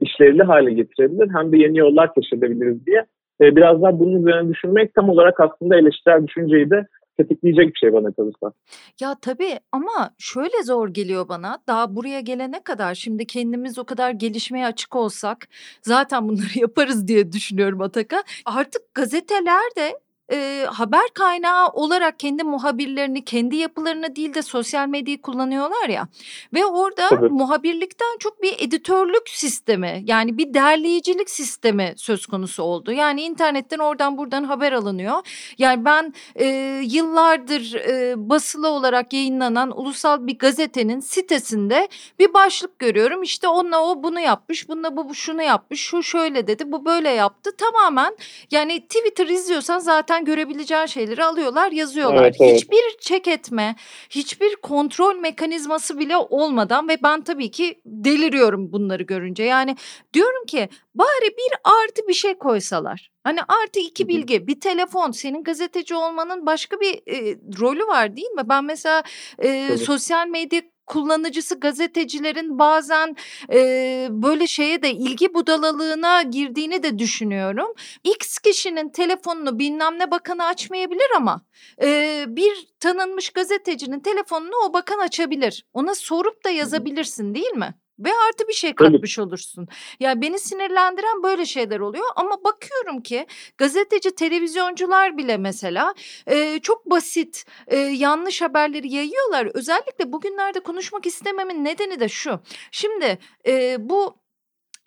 işlevli 0.00 0.42
hale 0.42 0.72
getirebilir 0.72 1.28
hem 1.34 1.52
de 1.52 1.58
yeni 1.58 1.78
yollar 1.78 2.14
keşfedebiliriz 2.14 2.86
diye. 2.86 3.04
Biraz 3.40 3.82
daha 3.82 3.98
bunun 4.00 4.20
üzerine 4.20 4.52
düşünmek 4.52 4.94
tam 4.94 5.08
olarak 5.08 5.40
aslında 5.40 5.76
eleştirel 5.76 6.26
düşünceyi 6.26 6.70
de 6.70 6.86
tetikleyecek 7.16 7.74
bir 7.74 7.78
şey 7.78 7.92
bana 7.92 8.12
kalırsa. 8.12 8.52
Ya 9.00 9.16
tabii 9.22 9.58
ama 9.72 10.14
şöyle 10.18 10.62
zor 10.64 10.88
geliyor 10.88 11.28
bana. 11.28 11.58
Daha 11.66 11.96
buraya 11.96 12.20
gelene 12.20 12.62
kadar 12.62 12.94
şimdi 12.94 13.26
kendimiz 13.26 13.78
o 13.78 13.84
kadar 13.84 14.10
gelişmeye 14.10 14.66
açık 14.66 14.96
olsak 14.96 15.48
zaten 15.82 16.28
bunları 16.28 16.48
yaparız 16.58 17.08
diye 17.08 17.32
düşünüyorum 17.32 17.80
Ataka. 17.80 18.22
Artık 18.44 18.94
gazeteler 18.94 19.62
de 19.76 19.98
e, 20.30 20.66
haber 20.70 21.08
kaynağı 21.14 21.68
olarak 21.68 22.18
kendi 22.18 22.44
muhabirlerini, 22.44 23.24
kendi 23.24 23.56
yapılarını 23.56 24.16
değil 24.16 24.34
de 24.34 24.42
sosyal 24.42 24.88
medyayı 24.88 25.22
kullanıyorlar 25.22 25.88
ya. 25.88 26.08
Ve 26.54 26.66
orada 26.66 27.08
Tabii. 27.08 27.28
muhabirlikten 27.28 28.18
çok 28.18 28.42
bir 28.42 28.54
editörlük 28.58 29.28
sistemi 29.28 30.02
yani 30.06 30.38
bir 30.38 30.54
derleyicilik 30.54 31.30
sistemi 31.30 31.94
söz 31.96 32.26
konusu 32.26 32.62
oldu. 32.62 32.92
Yani 32.92 33.22
internetten 33.22 33.78
oradan 33.78 34.18
buradan 34.18 34.44
haber 34.44 34.72
alınıyor. 34.72 35.16
Yani 35.58 35.84
ben 35.84 36.14
e, 36.34 36.46
yıllardır 36.84 37.74
e, 37.74 38.14
basılı 38.16 38.68
olarak 38.68 39.12
yayınlanan 39.12 39.78
ulusal 39.78 40.26
bir 40.26 40.38
gazetenin 40.38 41.00
sitesinde 41.00 41.88
bir 42.18 42.34
başlık 42.34 42.78
görüyorum. 42.78 43.22
İşte 43.22 43.48
onunla 43.48 43.84
o 43.84 44.02
bunu 44.02 44.20
yapmış, 44.20 44.68
bununla 44.68 44.96
bu 44.96 45.14
şunu 45.14 45.42
yapmış, 45.42 45.80
şu 45.80 46.02
şöyle 46.02 46.46
dedi, 46.46 46.72
bu 46.72 46.84
böyle 46.84 47.10
yaptı. 47.10 47.50
Tamamen 47.56 48.16
yani 48.50 48.80
Twitter 48.80 49.26
izliyorsan 49.26 49.78
zaten 49.78 50.19
oradan 50.20 50.24
görebileceğin 50.24 50.86
şeyleri 50.86 51.24
alıyorlar 51.24 51.72
yazıyorlar. 51.72 52.22
Evet, 52.22 52.36
evet. 52.40 52.56
Hiçbir 52.56 52.98
çek 53.00 53.28
etme, 53.28 53.76
hiçbir 54.10 54.56
kontrol 54.56 55.16
mekanizması 55.16 55.98
bile 55.98 56.16
olmadan 56.16 56.88
ve 56.88 56.98
ben 57.02 57.24
tabii 57.24 57.50
ki 57.50 57.80
deliriyorum 57.84 58.72
bunları 58.72 59.02
görünce. 59.02 59.42
Yani 59.42 59.76
diyorum 60.14 60.46
ki 60.46 60.68
bari 60.94 61.36
bir 61.36 61.52
artı 61.64 62.08
bir 62.08 62.14
şey 62.14 62.34
koysalar. 62.34 63.10
Hani 63.24 63.40
artı 63.42 63.80
iki 63.80 64.08
bilgi, 64.08 64.46
bir 64.46 64.60
telefon, 64.60 65.10
senin 65.10 65.44
gazeteci 65.44 65.94
olmanın 65.94 66.46
başka 66.46 66.80
bir 66.80 66.94
e, 66.94 67.36
rolü 67.60 67.86
var 67.86 68.16
değil 68.16 68.30
mi? 68.30 68.42
Ben 68.44 68.64
mesela 68.64 69.02
e, 69.38 69.76
sosyal 69.76 70.28
medya 70.28 70.62
kullanıcısı 70.90 71.60
gazetecilerin 71.60 72.58
bazen 72.58 73.16
e, 73.52 74.08
böyle 74.10 74.46
şeye 74.46 74.82
de 74.82 74.90
ilgi 74.90 75.34
budalalığına 75.34 76.22
girdiğini 76.22 76.82
de 76.82 76.98
düşünüyorum. 76.98 77.74
X 78.04 78.38
kişinin 78.38 78.88
telefonunu 78.88 79.58
bilmem 79.58 79.98
ne 79.98 80.10
bakanı 80.10 80.44
açmayabilir 80.44 81.10
ama 81.16 81.40
e, 81.82 82.24
bir 82.28 82.68
tanınmış 82.80 83.30
gazetecinin 83.30 84.00
telefonunu 84.00 84.54
o 84.68 84.72
bakan 84.72 84.98
açabilir. 84.98 85.64
Ona 85.72 85.94
sorup 85.94 86.44
da 86.44 86.50
yazabilirsin 86.50 87.34
değil 87.34 87.52
mi? 87.52 87.74
Ve 88.00 88.10
artı 88.28 88.48
bir 88.48 88.52
şey 88.52 88.74
katmış 88.74 89.18
evet. 89.18 89.28
olursun. 89.28 89.68
Ya 90.00 90.20
beni 90.20 90.38
sinirlendiren 90.38 91.22
böyle 91.22 91.46
şeyler 91.46 91.80
oluyor 91.80 92.06
ama 92.16 92.44
bakıyorum 92.44 93.02
ki 93.02 93.26
gazeteci, 93.58 94.14
televizyoncular 94.14 95.18
bile 95.18 95.36
mesela 95.36 95.94
e, 96.26 96.58
çok 96.58 96.90
basit 96.90 97.44
e, 97.66 97.76
yanlış 97.76 98.42
haberleri 98.42 98.92
yayıyorlar. 98.94 99.48
Özellikle 99.54 100.12
bugünlerde 100.12 100.60
konuşmak 100.60 101.06
istememin 101.06 101.64
nedeni 101.64 102.00
de 102.00 102.08
şu. 102.08 102.40
Şimdi 102.70 103.18
e, 103.46 103.76
bu 103.78 104.19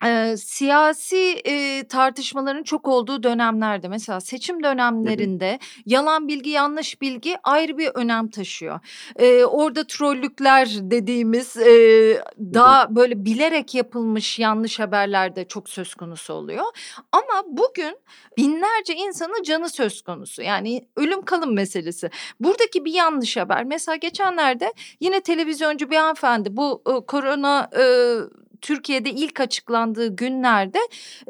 Eee, 0.03 0.37
siyasi, 0.37 1.17
eee, 1.45 1.87
tartışmaların 1.87 2.63
çok 2.63 2.87
olduğu 2.87 3.23
dönemlerde 3.23 3.87
mesela 3.87 4.21
seçim 4.21 4.63
dönemlerinde 4.63 5.59
yalan 5.85 6.27
bilgi, 6.27 6.49
yanlış 6.49 7.01
bilgi 7.01 7.37
ayrı 7.43 7.77
bir 7.77 7.87
önem 7.93 8.29
taşıyor. 8.29 8.79
Eee, 9.19 9.45
orada 9.45 9.87
trollükler 9.87 10.69
dediğimiz, 10.81 11.55
eee, 11.57 12.23
daha 12.53 12.95
böyle 12.95 13.25
bilerek 13.25 13.75
yapılmış 13.75 14.39
yanlış 14.39 14.79
haberler 14.79 15.35
de 15.35 15.47
çok 15.47 15.69
söz 15.69 15.95
konusu 15.95 16.33
oluyor. 16.33 16.65
Ama 17.11 17.43
bugün 17.47 17.97
binlerce 18.37 18.95
insanın 18.95 19.43
canı 19.43 19.69
söz 19.69 20.01
konusu. 20.01 20.41
Yani 20.41 20.87
ölüm 20.95 21.21
kalım 21.21 21.53
meselesi. 21.53 22.09
Buradaki 22.39 22.85
bir 22.85 22.93
yanlış 22.93 23.37
haber 23.37 23.63
mesela 23.63 23.95
geçenlerde 23.95 24.73
yine 24.99 25.21
televizyoncu 25.21 25.89
bir 25.91 25.95
hanımefendi 25.97 26.57
bu, 26.57 26.81
ııı, 26.87 27.05
korona, 27.05 27.69
ııı 27.77 28.29
Türkiye'de 28.63 29.09
ilk 29.09 29.39
açıklandığı 29.39 30.15
günlerde 30.15 30.79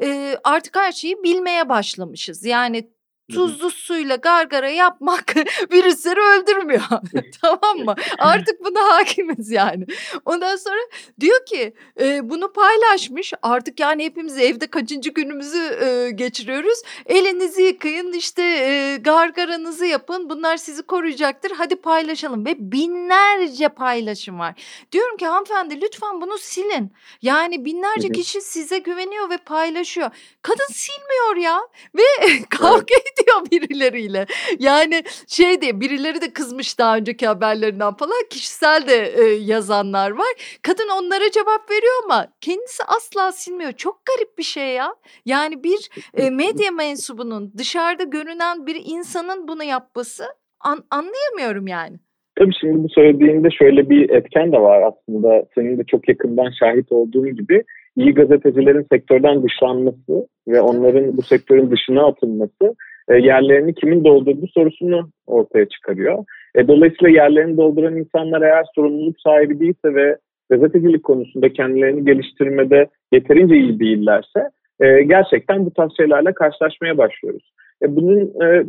e, 0.02 0.36
artık 0.44 0.76
her 0.76 0.92
şeyi 0.92 1.22
bilmeye 1.22 1.68
başlamışız. 1.68 2.44
Yani 2.44 2.90
tuzlu 3.32 3.70
suyla 3.70 4.16
gargara 4.16 4.68
yapmak 4.68 5.34
virüsleri 5.72 6.20
öldürmüyor. 6.20 6.82
tamam 7.42 7.78
mı? 7.78 7.94
Artık 8.18 8.64
buna 8.64 8.94
hakimiz 8.94 9.50
yani. 9.50 9.86
Ondan 10.24 10.56
sonra 10.56 10.80
diyor 11.20 11.46
ki 11.46 11.74
e, 12.00 12.30
bunu 12.30 12.52
paylaşmış. 12.52 13.32
Artık 13.42 13.80
yani 13.80 14.04
hepimiz 14.04 14.38
evde 14.38 14.66
kaçıncı 14.66 15.10
günümüzü 15.10 15.78
e, 15.84 16.10
geçiriyoruz. 16.10 16.82
Elinizi 17.06 17.62
yıkayın 17.62 18.12
işte 18.12 18.42
e, 18.42 18.96
gargaranızı 19.00 19.86
yapın. 19.86 20.30
Bunlar 20.30 20.56
sizi 20.56 20.82
koruyacaktır. 20.82 21.50
Hadi 21.50 21.76
paylaşalım. 21.76 22.46
Ve 22.46 22.54
binlerce 22.58 23.68
paylaşım 23.68 24.38
var. 24.38 24.54
Diyorum 24.92 25.16
ki 25.16 25.26
hanımefendi 25.26 25.80
lütfen 25.80 26.20
bunu 26.20 26.38
silin. 26.38 26.92
Yani 27.22 27.64
binlerce 27.64 28.08
kişi 28.08 28.40
size 28.40 28.78
güveniyor 28.78 29.30
ve 29.30 29.36
paylaşıyor. 29.36 30.10
Kadın 30.42 30.66
silmiyor 30.72 31.36
ya. 31.36 31.60
Ve 31.94 32.02
kavga 32.50 32.94
ediyor 33.22 33.46
birileriyle. 33.50 34.26
Yani 34.58 35.02
şey 35.28 35.60
diye 35.60 35.80
birileri 35.80 36.20
de 36.20 36.32
kızmış 36.32 36.78
daha 36.78 36.96
önceki 36.96 37.26
haberlerinden 37.26 37.94
falan 37.94 38.24
kişisel 38.30 38.84
de 38.88 39.12
e, 39.16 39.24
yazanlar 39.24 40.10
var. 40.10 40.58
Kadın 40.62 40.88
onlara 40.98 41.30
cevap 41.30 41.70
veriyor 41.70 41.94
ama 42.04 42.26
kendisi 42.40 42.82
asla 42.96 43.32
silmiyor. 43.32 43.72
Çok 43.72 44.00
garip 44.06 44.38
bir 44.38 44.42
şey 44.42 44.68
ya. 44.68 44.94
Yani 45.26 45.64
bir 45.64 45.90
e, 46.14 46.30
medya 46.30 46.70
mensubunun 46.70 47.52
dışarıda 47.58 48.04
görünen 48.04 48.66
bir 48.66 48.82
insanın 48.84 49.48
bunu 49.48 49.64
yapması 49.64 50.24
an, 50.60 50.78
anlayamıyorum 50.90 51.66
yani. 51.66 51.96
Tabii 52.38 52.52
şimdi 52.60 52.84
bu 52.84 52.88
söylediğinde 52.88 53.48
şöyle 53.50 53.90
bir 53.90 54.10
etken 54.10 54.52
de 54.52 54.60
var 54.60 54.82
aslında. 54.82 55.44
Senin 55.54 55.78
de 55.78 55.84
çok 55.84 56.08
yakından 56.08 56.50
şahit 56.60 56.92
olduğun 56.92 57.36
gibi 57.36 57.64
iyi 57.96 58.14
gazetecilerin 58.14 58.86
sektörden 58.92 59.42
dışlanması 59.42 60.28
ve 60.48 60.60
onların 60.60 61.16
bu 61.16 61.22
sektörün 61.22 61.70
dışına 61.70 62.06
atılması 62.06 62.74
e, 63.08 63.14
yerlerini 63.16 63.74
kimin 63.74 64.04
doldurduğu 64.04 64.46
sorusunu 64.46 65.10
ortaya 65.26 65.68
çıkarıyor. 65.68 66.24
E, 66.54 66.68
dolayısıyla 66.68 67.22
yerlerini 67.22 67.56
dolduran 67.56 67.96
insanlar 67.96 68.42
eğer 68.42 68.64
sorumluluk 68.74 69.20
sahibi 69.20 69.60
değilse 69.60 69.94
ve 69.94 70.16
gazetecilik 70.50 71.02
konusunda 71.02 71.52
kendilerini 71.52 72.04
geliştirmede 72.04 72.88
yeterince 73.12 73.56
iyi 73.56 73.80
değillerse 73.80 74.50
e, 74.80 75.02
gerçekten 75.02 75.66
bu 75.66 75.70
tarz 75.70 75.96
şeylerle 75.96 76.32
karşılaşmaya 76.32 76.98
başlıyoruz. 76.98 77.52
E, 77.84 77.96
bunun 77.96 78.18
e, 78.18 78.64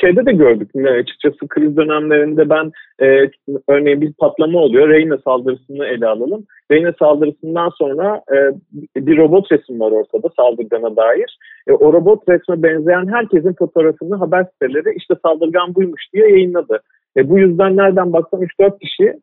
şeyde 0.00 0.26
de 0.26 0.32
gördük 0.32 0.70
e, 0.74 0.90
açıkçası 0.90 1.48
kriz 1.48 1.76
dönemlerinde 1.76 2.50
ben 2.50 2.72
e, 3.02 3.30
örneğin 3.68 4.00
bir 4.00 4.12
patlama 4.12 4.58
oluyor. 4.58 4.88
Reyna 4.88 5.18
saldırısını 5.18 5.86
ele 5.86 6.06
alalım. 6.06 6.44
Reyna 6.70 6.92
saldırısından 6.98 7.68
sonra 7.68 8.22
e, 8.32 8.36
bir 9.06 9.18
robot 9.18 9.52
resim 9.52 9.80
var 9.80 9.90
ortada 9.90 10.28
saldırgana 10.36 10.96
dair. 10.96 11.38
E, 11.66 11.72
o 11.72 11.92
robot 11.92 12.28
resme 12.28 12.62
benzeyen 12.62 13.06
herkesin 13.06 13.54
fotoğrafını 13.58 14.16
haber 14.16 14.44
siteleri 14.44 14.94
işte 14.96 15.14
saldırgan 15.22 15.74
buymuş 15.74 16.02
diye 16.12 16.28
yayınladı. 16.28 16.80
E, 17.16 17.28
bu 17.30 17.38
yüzden 17.38 17.76
nereden 17.76 18.12
baksan 18.12 18.40
3-4 18.40 18.78
kişi, 18.78 19.14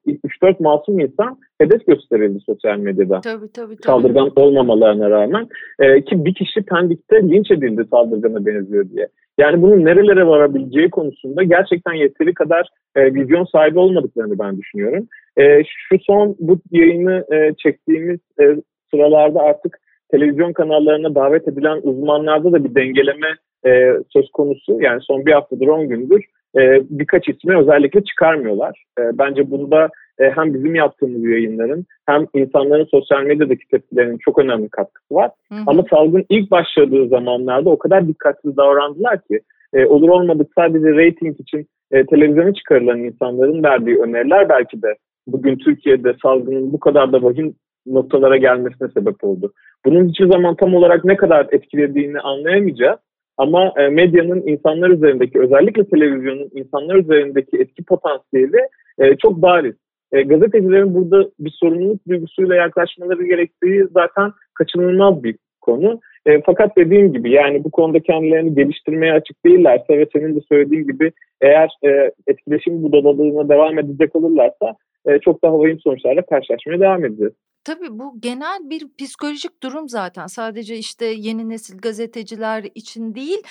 3-4 0.44 0.64
masum 0.64 1.00
insan 1.00 1.38
hedef 1.62 1.88
gösterildi 1.88 2.40
sosyal 2.46 2.78
medyada. 2.78 3.22
Tabii 3.22 3.52
tabii. 3.52 3.76
tabii. 3.76 3.86
Saldırgan 3.86 4.32
olmamalarına 4.36 5.10
rağmen. 5.10 5.48
E, 5.80 6.02
ki 6.02 6.26
bir 6.26 6.34
kişi 6.34 6.62
Pendik'te 6.62 7.24
linç 7.24 7.52
edildi 7.52 7.86
saldırgana 7.92 8.46
benziyor 8.46 8.90
diye. 8.90 9.08
Yani 9.38 9.62
bunun 9.62 9.86
nerelere 9.86 10.28
varabileceği 10.28 10.90
konusunda 10.90 11.44
gerçekten 11.44 11.94
yeteri 11.94 12.34
kadar 12.34 12.68
e, 12.96 13.14
vizyon 13.14 13.46
sahibi 13.46 13.80
olmadıklarını 13.80 14.40
ben 14.40 14.58
düşünüyorum. 14.58 15.08
E, 15.38 15.64
şu 15.64 16.00
son 16.00 16.36
bu 16.40 16.60
yayını 16.72 17.26
e, 17.34 17.54
çektiğimiz 17.64 18.20
e, 18.42 18.44
sıralarda 18.92 19.40
artık 19.40 19.80
televizyon 20.12 20.54
kanallarına 20.54 21.16
davet 21.16 21.48
edilen 21.48 21.80
uzmanlarda 21.84 22.52
da 22.52 22.64
bir 22.64 22.76
dengeleme 22.76 23.36
e, 23.66 23.94
söz 24.10 24.32
konusu. 24.32 24.78
Yani 24.82 25.02
son 25.02 25.26
bir 25.26 25.32
haftadır 25.32 25.68
10 25.68 25.88
gündür 25.88 26.26
e, 26.58 26.82
birkaç 26.90 27.30
ismi 27.30 27.58
özellikle 27.58 28.04
çıkarmıyorlar. 28.04 28.84
E, 29.00 29.02
bence 29.18 29.52
bunda 29.52 29.90
e, 30.20 30.30
hem 30.36 30.54
bizim 30.54 30.76
yaptığımız 30.76 31.24
yayınların 31.24 31.86
hem 32.06 32.26
insanların 32.34 32.86
sosyal 32.86 33.24
medyadaki 33.24 33.68
tepkilerinin 33.72 34.18
çok 34.18 34.40
önemli 34.40 34.70
katkısı 34.70 35.16
var. 35.16 35.32
Hı 35.52 35.56
hı. 35.56 35.64
Ama 35.68 35.84
salgın 35.90 36.26
ilk 36.30 36.52
başladığı 36.52 37.08
zamanlarda 37.08 37.70
o 37.70 37.78
kadar 37.78 38.08
dikkatli 38.08 38.58
davrandılar 38.58 39.22
ki 39.22 39.40
e, 39.74 39.86
olur 39.86 40.10
olmadık 40.10 40.52
sadece 40.58 40.88
rating 40.88 41.40
için 41.40 41.68
e, 41.92 42.06
televizyona 42.06 42.54
çıkarılan 42.54 43.00
insanların 43.00 43.64
verdiği 43.64 43.98
öneriler 43.98 44.50
belki 44.50 44.82
de 44.82 44.96
bugün 45.28 45.58
Türkiye'de 45.58 46.16
salgının 46.24 46.74
bu 46.74 46.80
kadar 46.80 47.14
da 47.14 47.24
vahim 47.24 47.56
noktalara 47.86 48.38
gelmesine 48.38 48.88
sebep 48.88 49.24
oldu. 49.24 49.54
Bunun 49.86 50.10
hiçbir 50.10 50.28
zaman 50.28 50.56
tam 50.56 50.76
olarak 50.76 51.06
ne 51.06 51.16
kadar 51.16 51.48
etkilediğini 51.52 52.20
anlayamayacağız. 52.20 53.00
Ama 53.38 53.74
e, 53.78 53.88
medyanın 53.88 54.48
insanlar 54.48 54.90
üzerindeki 54.90 55.40
özellikle 55.40 55.90
televizyonun 55.90 56.50
insanlar 56.54 56.96
üzerindeki 56.96 57.58
etki 57.58 57.84
potansiyeli 57.84 58.58
e, 59.00 59.16
çok 59.16 59.42
bariz. 59.42 59.76
E, 60.12 60.22
gazetecilerin 60.22 60.96
burada 60.96 61.30
bir 61.40 61.54
sorumluluk 61.60 62.08
duygusuyla 62.08 62.56
yaklaşmaları 62.56 63.24
gerektiği 63.24 63.88
zaten 63.94 64.32
kaçınılmaz 64.54 65.24
bir 65.24 65.36
konu. 65.62 66.00
E, 66.26 66.42
fakat 66.42 66.78
dediğim 66.78 67.14
gibi 67.14 67.32
yani 67.32 67.64
bu 67.64 67.72
konuda 67.72 68.00
kendilerini 68.00 68.56
geliştirmeye 68.56 69.14
açık 69.14 69.46
değillerse 69.46 69.98
ve 70.00 70.08
senin 70.14 70.36
de 70.36 70.40
söylediğin 70.50 70.88
gibi 70.88 71.12
eğer 71.42 71.70
e, 71.86 72.12
etkileşim 72.28 72.84
budalalığına 72.84 73.50
devam 73.50 73.80
edecek 73.80 74.16
olurlarsa 74.16 74.76
e, 75.06 75.20
çok 75.20 75.44
daha 75.44 75.60
vahim 75.60 75.80
sonuçlarla 75.80 76.22
karşılaşmaya 76.22 76.80
devam 76.80 77.06
edeceğiz. 77.06 77.34
Tabii 77.64 78.00
bu 78.00 78.16
genel 78.20 78.70
bir 78.70 78.88
psikolojik 78.98 79.64
durum 79.64 79.90
zaten. 79.90 80.28
Sadece 80.28 80.78
işte 80.78 81.06
yeni 81.06 81.50
nesil 81.50 81.78
gazeteciler 81.78 82.66
için 82.76 83.16
değil, 83.16 83.44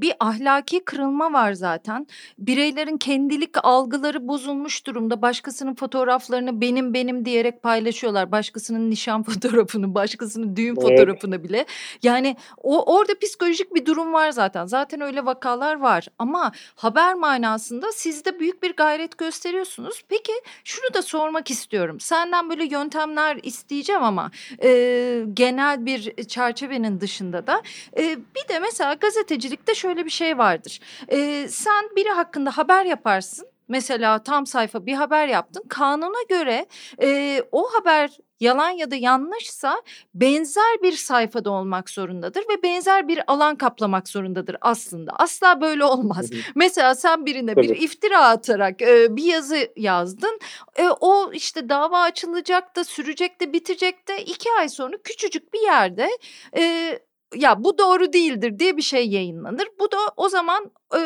bir 0.00 0.12
ahlaki 0.20 0.84
kırılma 0.84 1.32
var 1.32 1.52
zaten. 1.52 2.06
Bireylerin 2.38 2.96
kendilik 2.96 3.64
algıları 3.64 4.28
bozulmuş 4.28 4.86
durumda. 4.86 5.22
Başkasının 5.22 5.74
fotoğraflarını 5.74 6.60
benim 6.60 6.94
benim 6.94 7.24
diyerek 7.24 7.62
paylaşıyorlar. 7.62 8.32
Başkasının 8.32 8.90
nişan 8.90 9.22
fotoğrafını, 9.30 9.94
başkasının 9.94 10.56
düğün 10.56 10.76
Evet. 10.78 10.82
fotoğrafını 10.82 11.44
bile. 11.44 11.66
Yani 12.02 12.36
o 12.56 12.94
orada 12.96 13.18
psikolojik 13.18 13.74
bir 13.74 13.86
durum 13.86 14.12
var 14.12 14.30
zaten. 14.30 14.66
Zaten 14.66 15.00
öyle 15.00 15.24
vakalar 15.26 15.80
var 15.80 16.06
ama 16.18 16.52
haber 16.74 17.14
manasında 17.14 17.86
siz 17.92 18.24
de 18.24 18.40
büyük 18.40 18.62
bir 18.62 18.76
gayret 18.76 19.18
gösteriyorsunuz. 19.18 20.02
Peki 20.08 20.32
şunu 20.64 20.94
da 20.94 21.02
sormak 21.02 21.50
istiyorum. 21.50 22.00
Senden 22.00 22.50
böyle 22.50 22.64
yöntemler 22.64 23.29
isteyeceğim 23.36 24.02
ama 24.02 24.30
e, 24.62 25.22
genel 25.34 25.86
bir 25.86 26.24
çerçevenin 26.24 27.00
dışında 27.00 27.46
da 27.46 27.62
e, 27.96 28.18
bir 28.18 28.48
de 28.48 28.58
mesela 28.58 28.94
gazetecilikte 28.94 29.74
şöyle 29.74 30.04
bir 30.04 30.10
şey 30.10 30.38
vardır. 30.38 30.80
E, 31.08 31.48
sen 31.48 31.84
biri 31.96 32.08
hakkında 32.08 32.50
haber 32.50 32.84
yaparsın. 32.84 33.46
Mesela 33.70 34.22
tam 34.22 34.46
sayfa 34.46 34.86
bir 34.86 34.94
haber 34.94 35.28
yaptın. 35.28 35.62
Kanuna 35.68 36.22
göre 36.28 36.66
e, 37.02 37.42
o 37.52 37.68
haber 37.72 38.18
yalan 38.40 38.70
ya 38.70 38.90
da 38.90 38.96
yanlışsa 38.96 39.82
benzer 40.14 40.82
bir 40.82 40.92
sayfada 40.92 41.50
olmak 41.50 41.90
zorundadır 41.90 42.40
ve 42.40 42.62
benzer 42.62 43.08
bir 43.08 43.22
alan 43.26 43.56
kaplamak 43.56 44.08
zorundadır 44.08 44.56
aslında. 44.60 45.12
Asla 45.12 45.60
böyle 45.60 45.84
olmaz. 45.84 46.30
Mesela 46.54 46.94
sen 46.94 47.26
birine 47.26 47.56
bir 47.56 47.68
Tabii. 47.68 47.78
iftira 47.78 48.24
atarak 48.28 48.82
e, 48.82 49.16
bir 49.16 49.24
yazı 49.24 49.68
yazdın. 49.76 50.38
E, 50.76 50.88
o 51.00 51.32
işte 51.32 51.68
dava 51.68 52.00
açılacak 52.00 52.76
da 52.76 52.84
sürecek 52.84 53.40
de 53.40 53.52
bitecek 53.52 54.08
de 54.08 54.24
iki 54.24 54.48
ay 54.58 54.68
sonra 54.68 54.96
küçücük 55.04 55.52
bir 55.52 55.60
yerde 55.60 56.10
e, 56.56 56.98
ya 57.34 57.64
bu 57.64 57.78
doğru 57.78 58.12
değildir 58.12 58.58
diye 58.58 58.76
bir 58.76 58.82
şey 58.82 59.08
yayınlanır. 59.08 59.68
Bu 59.80 59.92
da 59.92 59.98
o 60.16 60.28
zaman 60.28 60.70
e, 60.96 60.98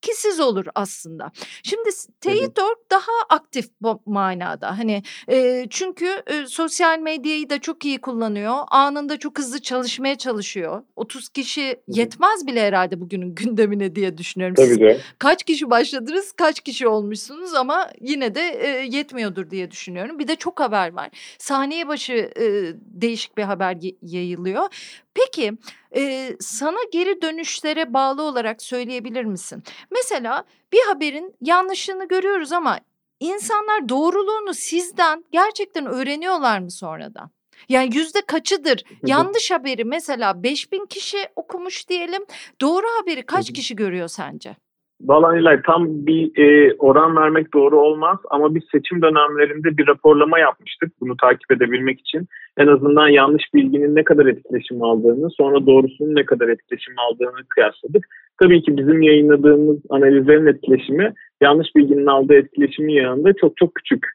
etkisiz 0.00 0.40
olur 0.40 0.66
aslında. 0.74 1.32
Şimdi 1.62 1.90
Teyit.org 2.20 2.78
daha 2.90 3.12
aktif 3.28 3.68
bu 3.80 4.02
manada. 4.06 4.78
Hani 4.78 5.02
e, 5.28 5.66
çünkü 5.70 6.22
e, 6.26 6.46
sosyal 6.46 6.98
medyayı 6.98 7.50
da 7.50 7.58
çok 7.58 7.84
iyi 7.84 8.00
kullanıyor. 8.00 8.54
Anında 8.70 9.18
çok 9.18 9.38
hızlı 9.38 9.62
çalışmaya 9.62 10.18
çalışıyor. 10.18 10.82
30 10.96 11.28
kişi 11.28 11.80
yetmez 11.88 12.46
bile 12.46 12.62
herhalde 12.62 13.00
bugünün 13.00 13.34
gündemine 13.34 13.94
diye 13.94 14.18
düşünüyorum. 14.18 14.54
Tabii 14.54 14.66
Siz 14.66 14.78
canım. 14.78 14.96
kaç 15.18 15.44
kişi 15.44 15.70
başladınız, 15.70 16.32
kaç 16.32 16.60
kişi 16.60 16.88
olmuşsunuz 16.88 17.54
ama 17.54 17.90
yine 18.00 18.34
de 18.34 18.40
e, 18.40 18.68
yetmiyordur 18.96 19.50
diye 19.50 19.70
düşünüyorum. 19.70 20.18
Bir 20.18 20.28
de 20.28 20.36
çok 20.36 20.60
haber 20.60 20.92
var. 20.92 21.10
Saniye 21.38 21.88
başı 21.88 22.12
e, 22.12 22.74
değişik 22.76 23.36
bir 23.36 23.42
haber 23.42 23.76
yayılıyor. 24.02 24.68
Peki 25.14 25.52
e, 25.96 26.36
sana 26.40 26.78
geri 26.92 27.22
dönüşlere 27.22 27.94
bağlı 27.94 28.22
olarak 28.22 28.62
söyleyebilir 28.62 29.24
misin? 29.24 29.62
Mesela 29.90 30.44
bir 30.72 30.80
haberin 30.86 31.34
yanlışını 31.40 32.08
görüyoruz 32.08 32.52
ama 32.52 32.80
insanlar 33.20 33.88
doğruluğunu 33.88 34.54
sizden 34.54 35.24
gerçekten 35.32 35.86
öğreniyorlar 35.86 36.58
mı 36.58 36.70
sonradan? 36.70 37.30
Yani 37.68 37.96
yüzde 37.96 38.20
kaçıdır? 38.20 38.84
Yanlış 39.06 39.50
haberi 39.50 39.84
mesela 39.84 40.42
5000 40.42 40.86
kişi 40.86 41.28
okumuş 41.36 41.88
diyelim. 41.88 42.24
Doğru 42.60 42.86
haberi 43.00 43.22
kaç 43.26 43.52
kişi 43.52 43.76
görüyor 43.76 44.08
sence? 44.08 44.56
Valla 45.04 45.32
Nilay 45.32 45.62
tam 45.62 46.06
bir 46.06 46.38
e, 46.38 46.74
oran 46.78 47.16
vermek 47.16 47.54
doğru 47.54 47.80
olmaz 47.80 48.18
ama 48.30 48.54
biz 48.54 48.62
seçim 48.72 49.02
dönemlerinde 49.02 49.76
bir 49.76 49.86
raporlama 49.86 50.38
yapmıştık 50.38 50.92
bunu 51.00 51.16
takip 51.16 51.52
edebilmek 51.52 52.00
için. 52.00 52.26
En 52.58 52.66
azından 52.66 53.08
yanlış 53.08 53.44
bilginin 53.54 53.96
ne 53.96 54.04
kadar 54.04 54.26
etkileşim 54.26 54.82
aldığını 54.82 55.30
sonra 55.30 55.66
doğrusunun 55.66 56.14
ne 56.14 56.24
kadar 56.24 56.48
etkileşim 56.48 56.94
aldığını 56.98 57.44
kıyasladık. 57.48 58.06
Tabii 58.40 58.62
ki 58.62 58.76
bizim 58.76 59.02
yayınladığımız 59.02 59.78
analizlerin 59.90 60.46
etkileşimi 60.46 61.14
yanlış 61.40 61.76
bilginin 61.76 62.06
aldığı 62.06 62.34
etkileşimin 62.34 62.94
yanında 62.94 63.32
çok 63.40 63.56
çok 63.56 63.74
küçük. 63.74 64.06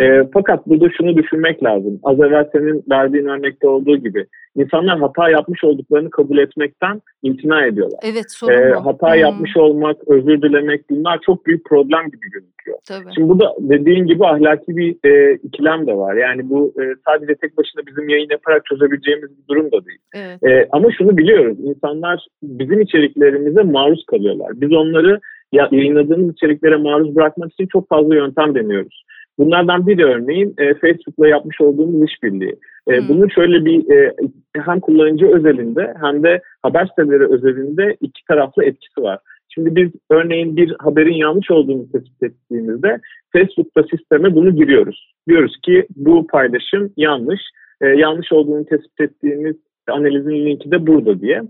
E, 0.00 0.28
fakat 0.34 0.66
burada 0.66 0.88
şunu 0.96 1.16
düşünmek 1.16 1.64
lazım. 1.64 2.00
Az 2.02 2.20
evvel 2.20 2.48
senin 2.52 2.84
verdiğin 2.90 3.26
örnekte 3.26 3.68
olduğu 3.68 3.96
gibi 3.96 4.26
insanlar 4.56 4.98
hata 4.98 5.30
yapmış 5.30 5.64
olduklarını 5.64 6.10
kabul 6.10 6.38
etmekten 6.38 7.02
imtina 7.22 7.66
ediyorlar. 7.66 8.00
Evet 8.02 8.30
sorun 8.30 8.52
E, 8.52 8.72
hata 8.72 9.12
Hı, 9.12 9.18
yapmış 9.18 9.56
olmak, 9.56 9.96
özür 10.08 10.42
dilemek 10.42 10.90
bunlar 10.90 11.20
çok 11.26 11.46
büyük 11.46 11.64
problem 11.64 12.04
gibi 12.06 12.30
gözüküyor. 12.32 12.78
Tabii. 12.88 13.14
Şimdi 13.14 13.28
burada 13.28 13.54
dediğin 13.60 14.06
gibi 14.06 14.26
ahlaki 14.26 14.76
bir 14.76 15.08
e, 15.08 15.34
ikilem 15.42 15.86
de 15.86 15.94
var. 15.94 16.14
Yani 16.14 16.50
bu 16.50 16.72
e, 16.80 16.82
sadece 17.08 17.34
tek 17.34 17.56
başına 17.56 17.86
bizim 17.86 18.08
yayın 18.08 18.28
yaparak 18.30 18.64
çözebileceğimiz 18.66 19.30
bir 19.30 19.48
durum 19.48 19.66
da 19.72 19.86
değil. 19.86 19.98
Evet. 20.14 20.44
E, 20.44 20.68
ama 20.72 20.88
şunu 20.98 21.16
biliyoruz. 21.16 21.56
insanlar 21.60 22.26
bizim 22.42 22.80
içeriklerimize 22.80 23.62
maruz 23.62 24.04
kalıyorlar. 24.06 24.52
Biz 24.54 24.72
onları 24.72 25.20
ya, 25.52 25.68
yayınladığımız 25.72 26.32
içeriklere 26.32 26.76
maruz 26.76 27.16
bırakmak 27.16 27.52
için 27.52 27.66
çok 27.66 27.88
fazla 27.88 28.14
yöntem 28.14 28.54
deniyoruz. 28.54 29.04
Bunlardan 29.38 29.86
biri 29.86 30.04
örneğin 30.04 30.54
e, 30.58 30.74
Facebook'la 30.74 31.28
yapmış 31.28 31.60
olduğumuz 31.60 32.10
işbirliği. 32.10 32.56
E, 32.90 33.00
Hmm. 33.00 33.08
Bunun 33.08 33.28
şöyle 33.28 33.64
bir 33.64 33.90
e, 33.90 34.14
hem 34.56 34.80
kullanıcı 34.80 35.26
özelinde 35.26 35.94
hem 36.02 36.22
de 36.22 36.40
haber 36.62 36.86
siteleri 36.86 37.26
özelinde 37.32 37.96
iki 38.00 38.24
taraflı 38.24 38.64
etkisi 38.64 39.02
var. 39.02 39.18
Şimdi 39.54 39.76
biz 39.76 39.90
örneğin 40.10 40.56
bir 40.56 40.74
haberin 40.78 41.14
yanlış 41.14 41.50
olduğunu 41.50 41.92
tespit 41.92 42.22
ettiğimizde 42.22 42.98
Facebook'ta 43.32 43.82
sisteme 43.82 44.34
bunu 44.34 44.56
giriyoruz. 44.56 45.12
Diyoruz 45.28 45.56
ki 45.62 45.86
bu 45.96 46.26
paylaşım 46.26 46.92
yanlış. 46.96 47.40
E, 47.80 47.86
yanlış 47.86 48.32
olduğunu 48.32 48.64
tespit 48.64 49.00
ettiğimiz 49.00 49.56
analizin 49.88 50.46
linki 50.46 50.70
de 50.70 50.86
burada 50.86 51.20
diye. 51.20 51.42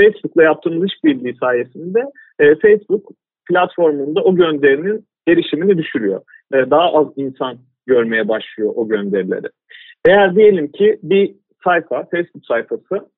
Facebook'la 0.00 0.42
yaptığımız 0.42 0.90
işbirliği 0.90 1.34
sayesinde 1.34 2.04
e, 2.38 2.54
Facebook 2.54 3.10
platformunda 3.48 4.22
o 4.22 4.34
gönderinin 4.34 5.04
erişimini 5.28 5.78
düşürüyor. 5.78 6.20
E, 6.54 6.70
daha 6.70 6.92
az 6.92 7.06
insan 7.16 7.58
görmeye 7.86 8.28
başlıyor 8.28 8.72
o 8.76 8.88
gönderileri. 8.88 9.46
Eğer 10.04 10.36
diyelim 10.36 10.72
ki 10.72 10.98
bir 11.02 11.34
sayfa, 11.64 12.04
Facebook 12.04 12.46
sayfası, 12.46 13.08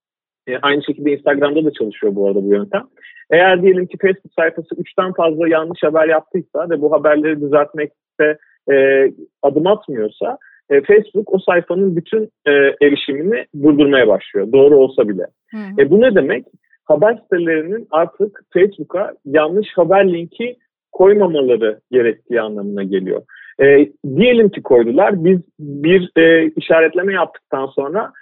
e, 0.47 0.59
aynı 0.59 0.83
şekilde 0.85 1.13
Instagram'da 1.13 1.65
da 1.65 1.73
çalışıyor 1.73 2.15
bu 2.15 2.27
arada 2.27 2.43
bu 2.43 2.55
yöntem. 2.55 2.83
Eğer 3.31 3.63
diyelim 3.63 3.87
ki 3.87 3.99
Facebook 4.03 4.33
sayfası 4.39 4.75
3'ten 4.75 5.13
fazla 5.13 5.49
yanlış 5.49 5.83
haber 5.83 6.09
yaptıysa 6.09 6.71
ve 6.71 6.81
bu 6.81 6.93
haberleri 6.93 7.41
düzeltmekte 7.41 8.39
e, 8.73 9.07
adım 9.43 9.67
atmıyorsa 9.67 10.39
e, 10.71 10.81
Facebook 10.81 11.35
o 11.35 11.39
sayfanın 11.39 11.97
bütün 11.97 12.31
e, 12.47 12.51
erişimini 12.83 13.47
durdurmaya 13.63 14.09
başlıyor. 14.09 14.53
Doğru 14.53 14.77
olsa 14.77 15.09
bile. 15.09 15.27
Hı 15.51 15.57
hı. 15.57 15.83
E, 15.83 15.91
bu 15.91 16.01
ne 16.01 16.15
demek? 16.15 16.47
Haber 16.85 17.19
sitelerinin 17.23 17.89
artık 17.91 18.43
Facebook'a 18.53 19.15
yanlış 19.25 19.69
haber 19.75 20.13
linki 20.13 20.57
koymamaları 21.01 21.81
gerektiği 21.91 22.41
anlamına 22.41 22.83
geliyor. 22.83 23.23
E, 23.63 23.89
diyelim 24.17 24.49
ki 24.49 24.63
koydular. 24.63 25.25
Biz 25.25 25.39
bir 25.59 26.11
e, 26.17 26.51
işaretleme 26.57 27.13
yaptıktan 27.13 27.67
sonra 27.67 28.13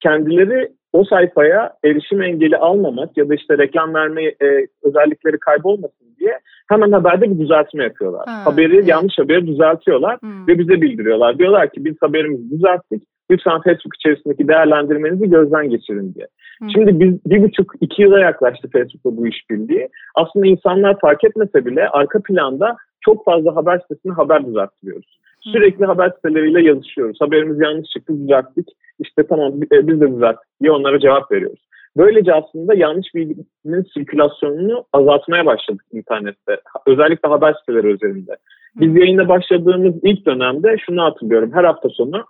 kendileri 0.00 0.68
o 0.92 1.04
sayfaya 1.04 1.72
erişim 1.84 2.22
engeli 2.22 2.56
almamak 2.56 3.16
ya 3.16 3.28
da 3.28 3.34
işte 3.34 3.58
reklam 3.58 3.94
verme 3.94 4.24
e, 4.24 4.66
özellikleri 4.82 5.38
kaybolmasın 5.38 6.06
diye 6.18 6.38
hemen 6.68 6.92
haberde 6.92 7.30
bir 7.30 7.38
düzeltme 7.38 7.84
yapıyorlar. 7.84 8.24
Ha, 8.26 8.46
haberi 8.46 8.74
evet. 8.74 8.88
yanlış 8.88 9.18
haberi 9.18 9.46
düzeltiyorlar 9.46 10.14
Hı. 10.14 10.46
ve 10.48 10.58
bize 10.58 10.80
bildiriyorlar. 10.80 11.38
Diyorlar 11.38 11.72
ki 11.72 11.84
biz 11.84 11.94
haberimizi 12.00 12.50
düzelttik. 12.50 13.02
Lütfen 13.30 13.60
Facebook 13.60 13.94
içerisindeki 13.96 14.48
değerlendirmenizi 14.48 15.30
gözden 15.30 15.70
geçirin 15.70 16.14
diye. 16.14 16.26
Hı. 16.62 16.66
Şimdi 16.74 17.00
biz 17.00 17.30
bir 17.30 17.42
buçuk 17.42 17.72
iki 17.80 18.02
yıla 18.02 18.20
yaklaştı 18.20 18.68
Facebook'ta 18.72 19.16
bu 19.16 19.26
işbirliği. 19.26 19.88
Aslında 20.14 20.46
insanlar 20.46 21.00
fark 21.00 21.24
etmese 21.24 21.66
bile 21.66 21.88
arka 21.88 22.22
planda 22.22 22.76
çok 23.00 23.24
fazla 23.24 23.56
haber 23.56 23.78
sitesine 23.78 24.12
haber 24.12 24.46
düzeltiyoruz. 24.46 25.18
Sürekli 25.40 25.84
haber 25.84 26.10
siteleriyle 26.10 26.62
yazışıyoruz. 26.62 27.20
Haberimiz 27.20 27.60
yanlış 27.60 27.90
çıktı 27.90 28.18
düzelttik. 28.22 28.68
İşte 28.98 29.26
tamam 29.28 29.52
e, 29.72 29.88
biz 29.88 30.00
de 30.00 30.12
düzelttik 30.12 30.60
diye 30.62 30.72
onlara 30.72 31.00
cevap 31.00 31.32
veriyoruz. 31.32 31.60
Böylece 31.96 32.34
aslında 32.34 32.74
yanlış 32.74 33.14
bilginin 33.14 33.82
sirkülasyonunu 33.94 34.84
azaltmaya 34.92 35.46
başladık 35.46 35.84
internette. 35.92 36.60
Özellikle 36.86 37.28
haber 37.28 37.54
siteleri 37.54 37.86
üzerinde. 37.86 38.36
Biz 38.76 38.96
yayına 38.96 39.28
başladığımız 39.28 39.94
ilk 40.02 40.26
dönemde 40.26 40.76
şunu 40.86 41.02
hatırlıyorum. 41.02 41.50
Her 41.54 41.64
hafta 41.64 41.88
sonu 41.88 42.24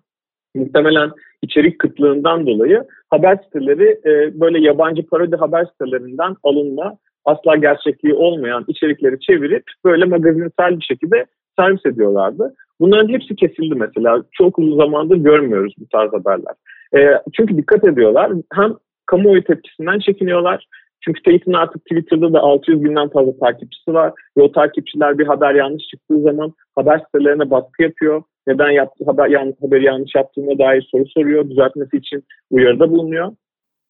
muhtemelen 0.54 1.10
içerik 1.42 1.78
kıtlığından 1.78 2.46
dolayı 2.46 2.84
haber 3.10 3.38
siteleri 3.44 4.00
e, 4.04 4.40
böyle 4.40 4.60
yabancı 4.60 5.06
parodi 5.06 5.36
haber 5.36 5.64
sitelerinden 5.64 6.36
alınma, 6.42 6.96
asla 7.24 7.56
gerçekliği 7.56 8.14
olmayan 8.14 8.64
içerikleri 8.68 9.20
çevirip 9.20 9.64
böyle 9.84 10.04
magazinsel 10.04 10.78
bir 10.78 10.84
şekilde 10.84 11.26
servis 11.58 11.86
ediyorlardı. 11.86 12.54
Bunların 12.80 13.08
hepsi 13.08 13.36
kesildi 13.36 13.74
mesela. 13.74 14.22
Çok 14.32 14.58
uzun 14.58 14.76
zamandır 14.76 15.16
görmüyoruz 15.16 15.74
bu 15.78 15.88
tarz 15.88 16.12
haberler. 16.12 16.54
E, 16.96 17.22
çünkü 17.36 17.56
dikkat 17.56 17.84
ediyorlar. 17.84 18.32
Hem 18.52 18.74
kamuoyu 19.06 19.44
tepkisinden 19.44 19.98
çekiniyorlar. 19.98 20.66
Çünkü 21.04 21.22
Tate'in 21.22 21.52
artık 21.52 21.84
Twitter'da 21.84 22.32
da 22.32 22.40
600 22.40 22.84
binden 22.84 23.08
fazla 23.08 23.38
takipçisi 23.38 23.94
var. 23.94 24.12
Ve 24.38 24.42
o 24.42 24.52
takipçiler 24.52 25.18
bir 25.18 25.26
haber 25.26 25.54
yanlış 25.54 25.86
çıktığı 25.86 26.20
zaman 26.20 26.52
haber 26.76 26.98
sitelerine 26.98 27.50
baskı 27.50 27.82
yapıyor. 27.82 28.22
Neden 28.46 28.70
yaptı, 28.70 29.04
haber, 29.06 29.28
yanlış, 29.28 29.56
haberi 29.62 29.84
yanlış 29.84 30.14
yaptığına 30.14 30.58
dair 30.58 30.88
soru 30.90 31.04
soruyor. 31.06 31.50
Düzeltmesi 31.50 31.96
için 31.96 32.24
uyarıda 32.50 32.90
bulunuyor. 32.90 33.32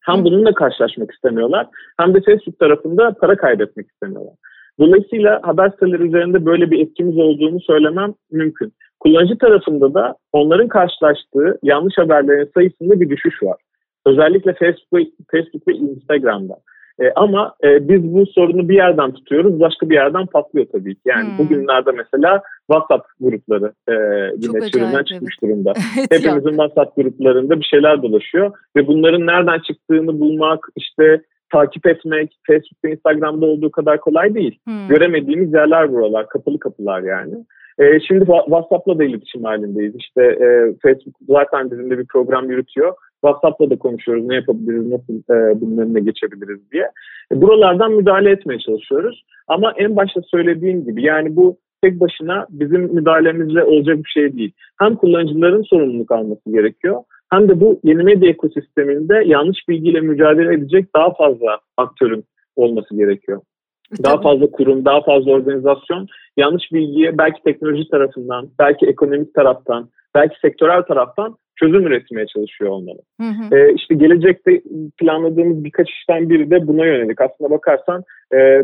Hem 0.01 0.23
bununla 0.23 0.53
karşılaşmak 0.53 1.11
istemiyorlar 1.11 1.67
hem 1.99 2.13
de 2.13 2.21
Facebook 2.21 2.59
tarafında 2.59 3.13
para 3.21 3.35
kaybetmek 3.35 3.87
istemiyorlar. 3.89 4.33
Dolayısıyla 4.79 5.39
haber 5.43 5.69
siteleri 5.69 6.03
üzerinde 6.03 6.45
böyle 6.45 6.71
bir 6.71 6.79
etkimiz 6.79 7.17
olduğunu 7.17 7.59
söylemem 7.59 8.13
mümkün. 8.31 8.73
Kullanıcı 8.99 9.37
tarafında 9.37 9.93
da 9.93 10.15
onların 10.33 10.67
karşılaştığı 10.67 11.59
yanlış 11.63 11.97
haberlerin 11.97 12.51
sayısında 12.53 12.99
bir 12.99 13.09
düşüş 13.09 13.43
var. 13.43 13.57
Özellikle 14.05 14.53
Facebook, 14.53 15.07
Facebook 15.31 15.67
ve 15.67 15.73
Instagram'da. 15.73 16.55
E, 17.01 17.11
ama 17.15 17.53
e, 17.63 17.89
biz 17.89 18.13
bu 18.13 18.25
sorunu 18.25 18.69
bir 18.69 18.75
yerden 18.75 19.11
tutuyoruz, 19.11 19.59
başka 19.59 19.89
bir 19.89 19.95
yerden 19.95 20.25
patlıyor 20.25 20.67
tabii 20.71 20.95
ki. 20.95 21.01
Yani 21.05 21.29
hmm. 21.29 21.37
bugünlerde 21.37 21.91
mesela 21.91 22.41
WhatsApp 22.71 23.07
grupları 23.19 23.73
e, 23.87 23.93
yine 24.37 24.69
çığırından 24.71 25.03
çıkmış 25.03 25.35
evet. 25.43 25.51
durumda. 25.51 25.73
Hepimizin 26.09 26.49
WhatsApp 26.49 26.95
gruplarında 26.95 27.59
bir 27.59 27.65
şeyler 27.65 28.03
dolaşıyor 28.03 28.51
ve 28.75 28.87
bunların 28.87 29.27
nereden 29.27 29.59
çıktığını 29.59 30.19
bulmak, 30.19 30.67
işte 30.75 31.21
takip 31.53 31.87
etmek 31.87 32.37
Facebook 32.47 32.83
ve 32.83 32.91
Instagram'da 32.91 33.45
olduğu 33.45 33.71
kadar 33.71 33.99
kolay 33.99 34.35
değil. 34.35 34.59
Hmm. 34.63 34.87
Göremediğimiz 34.87 35.53
yerler 35.53 35.91
buralar, 35.91 36.29
kapalı 36.29 36.59
kapılar 36.59 37.01
yani. 37.01 37.35
E, 37.79 37.99
şimdi 37.99 38.25
WhatsApp'la 38.25 38.99
da 38.99 39.03
iletişim 39.03 39.43
halindeyiz. 39.43 39.95
İşte 39.95 40.21
e, 40.23 40.47
Facebook 40.81 41.15
zaten 41.27 41.71
bizimle 41.71 41.97
bir 41.97 42.05
program 42.05 42.49
yürütüyor. 42.49 42.93
WhatsApp'la 43.25 43.69
da 43.69 43.75
konuşuyoruz. 43.77 44.25
Ne 44.25 44.35
yapabiliriz, 44.35 44.87
nasıl 44.87 45.13
e, 45.13 45.61
bunun 45.61 45.77
önüne 45.77 45.99
geçebiliriz 45.99 46.71
diye. 46.71 46.91
E, 47.31 47.41
buralardan 47.41 47.91
müdahale 47.91 48.31
etmeye 48.31 48.59
çalışıyoruz. 48.59 49.23
Ama 49.47 49.73
en 49.77 49.95
başta 49.95 50.21
söylediğim 50.21 50.85
gibi 50.85 51.03
yani 51.03 51.35
bu 51.35 51.57
tek 51.83 51.99
başına 51.99 52.47
bizim 52.49 52.81
müdahalemizle 52.81 53.63
olacak 53.63 53.97
bir 53.97 54.09
şey 54.09 54.37
değil. 54.37 54.51
Hem 54.79 54.95
kullanıcıların 54.95 55.63
sorumluluk 55.63 56.11
alması 56.11 56.51
gerekiyor 56.51 57.01
hem 57.31 57.49
de 57.49 57.59
bu 57.59 57.79
yeni 57.83 58.03
medya 58.03 58.29
ekosisteminde 58.29 59.23
yanlış 59.25 59.57
bilgiyle 59.69 60.01
mücadele 60.01 60.53
edecek 60.53 60.95
daha 60.95 61.13
fazla 61.13 61.59
aktörün 61.77 62.23
olması 62.55 62.95
gerekiyor. 62.95 63.41
Daha 64.03 64.21
fazla 64.21 64.51
kurum, 64.51 64.85
daha 64.85 65.01
fazla 65.01 65.31
organizasyon 65.31 66.07
yanlış 66.37 66.71
bilgiye 66.73 67.17
belki 67.17 67.43
teknoloji 67.43 67.89
tarafından, 67.89 68.49
belki 68.59 68.85
ekonomik 68.85 69.33
taraftan, 69.33 69.89
belki 70.15 70.35
sektörel 70.41 70.81
taraftan 70.81 71.35
çözüm 71.59 71.87
üretmeye 71.87 72.27
çalışıyor 72.27 72.71
olmalı. 72.71 72.99
Hı 73.21 73.27
hı. 73.27 73.55
E, 73.55 73.73
işte 73.73 73.95
gelecekte 73.95 74.61
planladığımız 74.97 75.63
birkaç 75.63 75.89
işten 75.89 76.29
biri 76.29 76.51
de 76.51 76.67
buna 76.67 76.85
yönelik. 76.85 77.21
Aslına 77.21 77.49
bakarsan 77.49 78.03
e, 78.33 78.63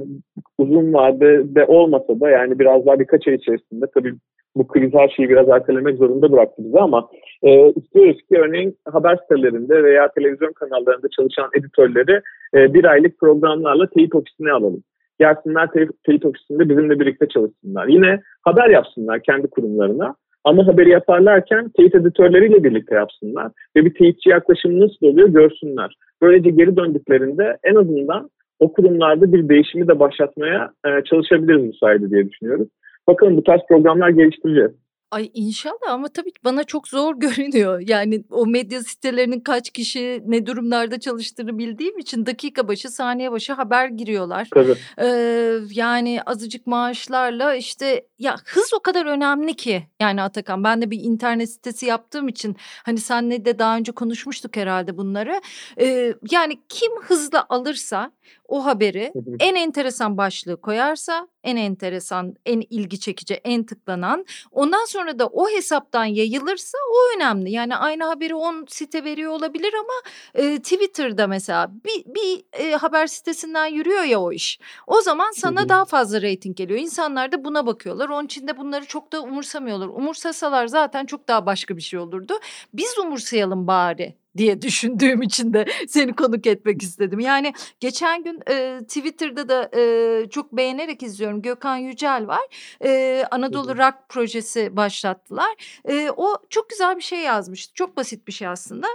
uzun 0.57 0.93
vadede 0.93 1.65
olmasa 1.65 2.19
da 2.19 2.29
yani 2.29 2.59
biraz 2.59 2.85
daha 2.85 2.99
birkaç 2.99 3.27
ay 3.27 3.35
içerisinde 3.35 3.85
tabii 3.93 4.13
bu 4.55 4.67
kriz 4.67 4.93
her 4.93 5.09
şeyi 5.09 5.29
biraz 5.29 5.49
ertelemek 5.49 5.97
zorunda 5.97 6.31
bıraktı 6.31 6.63
bizi 6.65 6.79
ama 6.79 7.09
e, 7.43 7.71
istiyoruz 7.71 8.17
ki 8.29 8.37
örneğin 8.37 8.77
haber 8.91 9.15
sitelerinde 9.15 9.83
veya 9.83 10.07
televizyon 10.07 10.53
kanallarında 10.53 11.07
çalışan 11.17 11.49
editörleri 11.57 12.21
e, 12.55 12.73
bir 12.73 12.85
aylık 12.85 13.19
programlarla 13.19 13.89
teyit 13.89 14.15
ofisine 14.15 14.51
alalım. 14.51 14.83
Gelsinler 15.21 15.69
teyit, 16.05 16.25
ofisinde 16.25 16.69
bizimle 16.69 16.99
birlikte 16.99 17.27
çalışsınlar. 17.27 17.87
Yine 17.87 18.21
haber 18.41 18.69
yapsınlar 18.69 19.23
kendi 19.23 19.47
kurumlarına 19.47 20.15
ama 20.43 20.67
haberi 20.67 20.89
yaparlarken 20.89 21.69
teyit 21.77 21.95
editörleriyle 21.95 22.63
birlikte 22.63 22.95
yapsınlar 22.95 23.51
ve 23.75 23.85
bir 23.85 23.93
teyitçi 23.93 24.29
yaklaşım 24.29 24.79
nasıl 24.79 25.05
oluyor 25.05 25.29
görsünler. 25.29 25.95
Böylece 26.21 26.49
geri 26.49 26.77
döndüklerinde 26.77 27.57
en 27.63 27.75
azından 27.75 28.29
o 28.59 28.73
kurumlarda 28.73 29.33
bir 29.33 29.49
değişimi 29.49 29.87
de 29.87 29.99
başlatmaya 29.99 30.71
e, 30.85 31.03
çalışabiliriz 31.03 31.71
bu 31.71 31.77
diye 32.11 32.29
düşünüyoruz. 32.29 32.67
Bakalım 33.07 33.37
bu 33.37 33.43
tarz 33.43 33.61
programlar 33.69 34.09
geliştireceğiz. 34.09 34.71
Ay 35.11 35.31
inşallah 35.33 35.89
ama 35.89 36.07
tabii 36.07 36.31
ki 36.31 36.39
bana 36.43 36.63
çok 36.63 36.87
zor 36.87 37.15
görünüyor. 37.19 37.83
Yani 37.87 38.23
o 38.29 38.45
medya 38.45 38.83
sitelerinin 38.83 39.39
kaç 39.39 39.69
kişi 39.69 40.23
ne 40.25 40.45
durumlarda 40.45 40.99
çalıştığını 40.99 41.57
bildiğim 41.57 41.99
için 41.99 42.25
dakika 42.25 42.67
başı 42.67 42.89
saniye 42.89 43.31
başı 43.31 43.53
haber 43.53 43.87
giriyorlar. 43.87 44.47
Tabii. 44.53 44.75
Ee, 45.01 45.57
yani 45.71 46.21
azıcık 46.25 46.67
maaşlarla 46.67 47.55
işte 47.55 48.05
ya 48.19 48.35
hız 48.45 48.73
o 48.73 48.79
kadar 48.79 49.05
önemli 49.05 49.55
ki 49.55 49.83
yani 49.99 50.21
Atakan 50.21 50.63
ben 50.63 50.81
de 50.81 50.91
bir 50.91 50.99
internet 50.99 51.49
sitesi 51.49 51.85
yaptığım 51.85 52.27
için 52.27 52.55
hani 52.83 52.97
senle 52.97 53.45
de 53.45 53.59
daha 53.59 53.77
önce 53.77 53.91
konuşmuştuk 53.91 54.55
herhalde 54.57 54.97
bunları. 54.97 55.41
Ee, 55.79 56.13
yani 56.31 56.59
kim 56.69 56.91
hızlı 57.01 57.45
alırsa 57.49 58.11
o 58.47 58.65
haberi 58.65 59.13
en 59.39 59.55
enteresan 59.55 60.17
başlığı 60.17 60.61
koyarsa 60.61 61.27
en 61.43 61.55
enteresan, 61.55 62.35
en 62.45 62.63
ilgi 62.69 62.99
çekici, 62.99 63.33
en 63.33 63.63
tıklanan 63.63 64.25
ondan 64.51 64.85
sonra 64.85 65.00
da 65.19 65.27
o 65.27 65.49
hesaptan 65.49 66.05
yayılırsa 66.05 66.77
o 66.93 67.15
önemli. 67.17 67.51
Yani 67.51 67.75
aynı 67.75 68.03
haberi 68.03 68.35
10 68.35 68.65
site 68.69 69.03
veriyor 69.03 69.31
olabilir 69.31 69.73
ama 69.73 69.93
e, 70.35 70.57
Twitter'da 70.57 71.27
mesela 71.27 71.71
bir, 71.85 72.05
bir 72.05 72.43
e, 72.53 72.75
haber 72.75 73.07
sitesinden 73.07 73.65
yürüyor 73.65 74.03
ya 74.03 74.21
o 74.21 74.31
iş. 74.31 74.59
O 74.87 75.01
zaman 75.01 75.31
sana 75.31 75.69
daha 75.69 75.85
fazla 75.85 76.21
reyting 76.21 76.57
geliyor. 76.57 76.79
İnsanlar 76.79 77.31
da 77.31 77.45
buna 77.45 77.65
bakıyorlar. 77.65 78.09
Onun 78.09 78.25
için 78.25 78.47
de 78.47 78.57
bunları 78.57 78.85
çok 78.85 79.11
da 79.11 79.21
umursamıyorlar. 79.21 79.87
Umursasalar 79.87 80.67
zaten 80.67 81.05
çok 81.05 81.27
daha 81.27 81.45
başka 81.45 81.77
bir 81.77 81.81
şey 81.81 81.99
olurdu. 81.99 82.33
Biz 82.73 82.97
umursayalım 82.99 83.67
bari 83.67 84.20
diye 84.37 84.61
düşündüğüm 84.61 85.21
için 85.21 85.53
de 85.53 85.65
seni 85.87 86.13
konuk 86.15 86.47
etmek 86.47 86.81
istedim. 86.81 87.19
Yani 87.19 87.53
geçen 87.79 88.23
gün 88.23 88.39
e, 88.49 88.79
Twitter'da 88.87 89.49
da 89.49 89.79
e, 89.79 90.29
çok 90.29 90.51
beğenerek 90.51 91.03
izliyorum. 91.03 91.41
Gökhan 91.41 91.77
Yücel 91.77 92.27
var. 92.27 92.75
E, 92.85 93.23
Anadolu 93.31 93.77
Rock 93.77 93.95
projesi 94.09 94.75
başlattılar. 94.75 95.81
E, 95.89 96.11
o 96.17 96.37
çok 96.49 96.69
güzel 96.69 96.97
bir 96.97 97.01
şey 97.01 97.19
yazmıştı. 97.19 97.73
Çok 97.73 97.97
basit 97.97 98.27
bir 98.27 98.33
şey 98.33 98.47
aslında. 98.47 98.87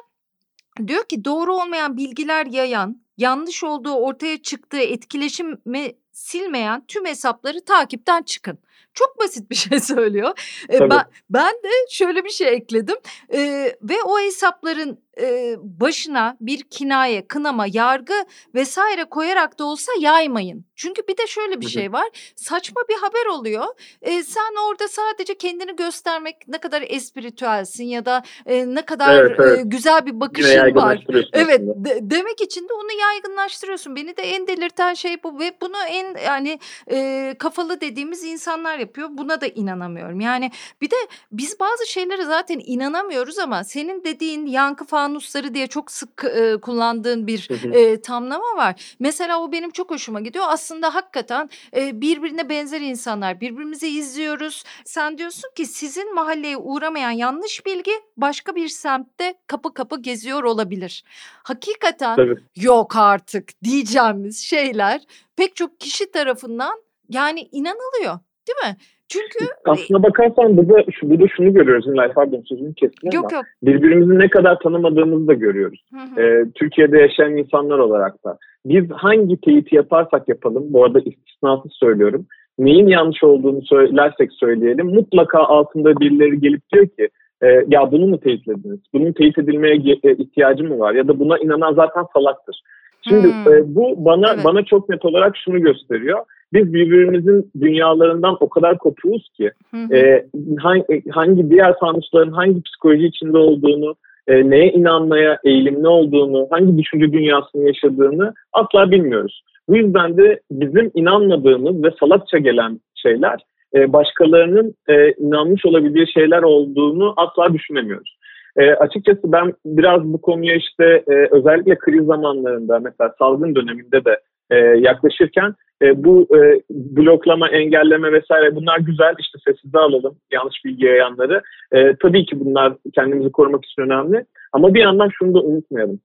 Diyor 0.86 1.04
ki 1.04 1.24
doğru 1.24 1.54
olmayan 1.54 1.96
bilgiler 1.96 2.46
yayan, 2.46 3.02
yanlış 3.16 3.64
olduğu 3.64 3.94
ortaya 3.94 4.42
çıktığı 4.42 4.80
etkileşimi 4.80 5.92
silmeyen 6.12 6.84
tüm 6.88 7.06
hesapları 7.06 7.64
takipten 7.64 8.22
çıkın. 8.22 8.58
Çok 8.94 9.18
basit 9.18 9.50
bir 9.50 9.54
şey 9.54 9.80
söylüyor. 9.94 10.38
Ee, 10.72 10.80
ben, 10.80 11.04
ben 11.30 11.54
de 11.54 11.70
şöyle 11.90 12.24
bir 12.24 12.30
şey 12.30 12.54
ekledim 12.54 12.96
ee, 13.34 13.76
ve 13.82 14.02
o 14.02 14.20
hesapların 14.20 15.06
e, 15.20 15.56
başına 15.58 16.36
bir 16.40 16.62
kinaye, 16.62 17.26
kınama, 17.26 17.66
yargı 17.72 18.14
vesaire 18.54 19.04
koyarak 19.04 19.58
da 19.58 19.64
olsa 19.64 19.92
yaymayın. 20.00 20.64
Çünkü 20.74 21.02
bir 21.08 21.16
de 21.16 21.26
şöyle 21.26 21.60
bir 21.60 21.68
şey 21.68 21.92
var. 21.92 22.32
Saçma 22.36 22.82
bir 22.88 22.94
haber 22.94 23.26
oluyor. 23.26 23.64
E, 24.02 24.22
sen 24.22 24.68
orada 24.68 24.88
sadece 24.88 25.34
kendini 25.34 25.76
göstermek 25.76 26.48
ne 26.48 26.58
kadar 26.58 26.84
espiritüelsin 26.88 27.84
ya 27.84 28.06
da 28.06 28.22
e, 28.46 28.74
ne 28.74 28.82
kadar 28.82 29.14
evet, 29.14 29.40
evet. 29.40 29.58
E, 29.58 29.62
güzel 29.62 30.06
bir 30.06 30.20
bakışın 30.20 30.74
var. 30.74 31.04
Evet, 31.32 31.60
de, 31.60 31.98
demek 32.02 32.40
için 32.40 32.68
de 32.68 32.72
onu 32.72 33.00
yaygınlaştırıyorsun. 33.00 33.96
Beni 33.96 34.16
de 34.16 34.22
en 34.22 34.46
delirten 34.46 34.94
şey 34.94 35.22
bu 35.22 35.38
ve 35.38 35.52
bunu 35.62 35.76
en 35.88 36.16
yani 36.24 36.58
e, 36.90 37.34
kafalı 37.38 37.80
dediğimiz 37.80 38.24
insanlar 38.24 38.65
yapıyor. 38.74 39.08
Buna 39.12 39.40
da 39.40 39.46
inanamıyorum. 39.46 40.20
Yani 40.20 40.50
bir 40.80 40.90
de 40.90 40.96
biz 41.32 41.60
bazı 41.60 41.86
şeylere 41.86 42.24
zaten 42.24 42.62
inanamıyoruz 42.66 43.38
ama 43.38 43.64
senin 43.64 44.04
dediğin 44.04 44.46
yankı 44.46 44.84
fanusları 44.84 45.54
diye 45.54 45.66
çok 45.66 45.90
sık 45.90 46.24
e, 46.24 46.56
kullandığın 46.60 47.26
bir 47.26 47.48
e, 47.74 48.00
tamlama 48.00 48.56
var. 48.56 48.96
Mesela 48.98 49.42
o 49.42 49.52
benim 49.52 49.70
çok 49.70 49.90
hoşuma 49.90 50.20
gidiyor. 50.20 50.44
Aslında 50.48 50.94
hakikaten 50.94 51.50
e, 51.76 52.00
birbirine 52.00 52.48
benzer 52.48 52.80
insanlar. 52.80 53.40
Birbirimizi 53.40 53.88
izliyoruz. 53.88 54.64
Sen 54.84 55.18
diyorsun 55.18 55.50
ki 55.54 55.66
sizin 55.66 56.14
mahalleye 56.14 56.56
uğramayan 56.56 57.10
yanlış 57.10 57.66
bilgi 57.66 57.92
başka 58.16 58.54
bir 58.54 58.68
semtte 58.68 59.34
kapı 59.46 59.74
kapı 59.74 60.02
geziyor 60.02 60.44
olabilir. 60.44 61.04
Hakikaten 61.42 62.16
Tabii. 62.16 62.40
yok 62.56 62.96
artık 62.96 63.62
diyeceğimiz 63.64 64.38
şeyler 64.38 65.00
pek 65.36 65.56
çok 65.56 65.80
kişi 65.80 66.10
tarafından 66.10 66.82
yani 67.08 67.48
inanılıyor 67.52 68.18
değil 68.48 68.72
mi? 68.72 68.76
Çünkü 69.08 69.52
aslına 69.64 70.02
bakarsan 70.02 70.56
burada, 70.56 70.84
şu, 70.92 71.10
burada 71.10 71.26
şunu 71.36 71.52
görüyoruz. 71.52 71.86
Nilay 71.86 72.12
pardon 72.12 72.42
sözünü 72.48 72.74
kestim 72.74 73.10
yok, 73.12 73.24
ama 73.24 73.36
yok. 73.36 73.44
birbirimizi 73.62 74.18
ne 74.18 74.28
kadar 74.28 74.58
tanımadığımızı 74.58 75.28
da 75.28 75.34
görüyoruz. 75.34 75.80
Hı 75.92 76.00
hı. 76.00 76.22
Ee, 76.22 76.44
Türkiye'de 76.54 76.98
yaşayan 76.98 77.36
insanlar 77.36 77.78
olarak 77.78 78.24
da. 78.24 78.38
Biz 78.66 78.90
hangi 78.90 79.40
teyiti 79.40 79.76
yaparsak 79.76 80.28
yapalım, 80.28 80.64
bu 80.68 80.84
arada 80.84 80.98
istisnasız 80.98 81.72
söylüyorum. 81.72 82.26
Neyin 82.58 82.86
yanlış 82.86 83.24
olduğunu 83.24 83.62
söylersek 83.62 84.32
söyleyelim. 84.32 84.86
Mutlaka 84.86 85.38
altında 85.38 86.00
birileri 86.00 86.40
gelip 86.40 86.62
diyor 86.72 86.86
ki 86.86 87.08
e, 87.42 87.46
ya 87.68 87.92
bunu 87.92 88.06
mu 88.06 88.20
teyitlediniz? 88.20 88.80
Bunun 88.94 89.12
teyit 89.12 89.38
edilmeye 89.38 89.76
ihtiyacı 90.02 90.64
mı 90.64 90.78
var? 90.78 90.94
Ya 90.94 91.08
da 91.08 91.18
buna 91.18 91.38
inanan 91.38 91.74
zaten 91.74 92.04
salaktır. 92.12 92.62
Şimdi 93.08 93.28
hmm. 93.28 93.52
e, 93.52 93.74
bu 93.74 94.04
bana 94.04 94.34
evet. 94.34 94.44
bana 94.44 94.64
çok 94.64 94.88
net 94.88 95.04
olarak 95.04 95.36
şunu 95.44 95.60
gösteriyor 95.60 96.18
biz 96.52 96.72
birbirimizin 96.72 97.50
dünyalarından 97.60 98.36
o 98.40 98.48
kadar 98.48 98.78
kopuyoruz 98.78 99.28
ki 99.36 99.50
hı 99.70 99.76
hı. 99.76 99.96
E, 99.96 100.26
hangi, 100.58 101.10
hangi 101.10 101.50
diğer 101.50 101.78
fanusların 101.78 102.32
hangi 102.32 102.62
psikoloji 102.62 103.06
içinde 103.06 103.38
olduğunu 103.38 103.94
e, 104.28 104.50
neye 104.50 104.72
inanmaya 104.72 105.38
eğilimli 105.44 105.88
olduğunu, 105.88 106.46
hangi 106.50 106.78
düşünce 106.78 107.12
dünyasını 107.12 107.66
yaşadığını 107.66 108.34
asla 108.52 108.90
bilmiyoruz. 108.90 109.42
Bu 109.68 109.76
yüzden 109.76 110.16
de 110.16 110.40
bizim 110.50 110.90
inanmadığımız 110.94 111.82
ve 111.82 111.90
salakça 112.00 112.38
gelen 112.38 112.80
şeyler 112.94 113.40
e, 113.74 113.92
başkalarının 113.92 114.74
e, 114.88 115.12
inanmış 115.12 115.66
olabileceği 115.66 116.12
şeyler 116.12 116.42
olduğunu 116.42 117.14
asla 117.16 117.54
düşünemiyoruz. 117.54 118.16
E, 118.56 118.70
açıkçası 118.70 119.20
ben 119.24 119.52
biraz 119.66 120.04
bu 120.04 120.20
konuya 120.20 120.54
işte 120.54 121.04
e, 121.08 121.14
özellikle 121.30 121.78
kriz 121.78 122.04
zamanlarında 122.04 122.78
mesela 122.78 123.14
salgın 123.18 123.54
döneminde 123.54 124.04
de 124.04 124.20
e, 124.50 124.56
yaklaşırken 124.58 125.54
e, 125.82 126.04
bu 126.04 126.26
e, 126.36 126.60
bloklama, 126.70 127.48
engelleme 127.48 128.12
vesaire 128.12 128.56
bunlar 128.56 128.78
güzel 128.78 129.14
işte 129.18 129.38
sessize 129.46 129.78
alalım 129.78 130.16
yanlış 130.32 130.64
bilgi 130.64 130.84
yayanları. 130.84 131.42
E, 131.72 131.96
tabii 132.02 132.26
ki 132.26 132.40
bunlar 132.40 132.72
kendimizi 132.94 133.32
korumak 133.32 133.64
için 133.64 133.82
önemli 133.82 134.24
ama 134.52 134.74
bir 134.74 134.80
yandan 134.80 135.10
şunu 135.18 135.34
da 135.34 135.40
unutmayalım. 135.40 136.00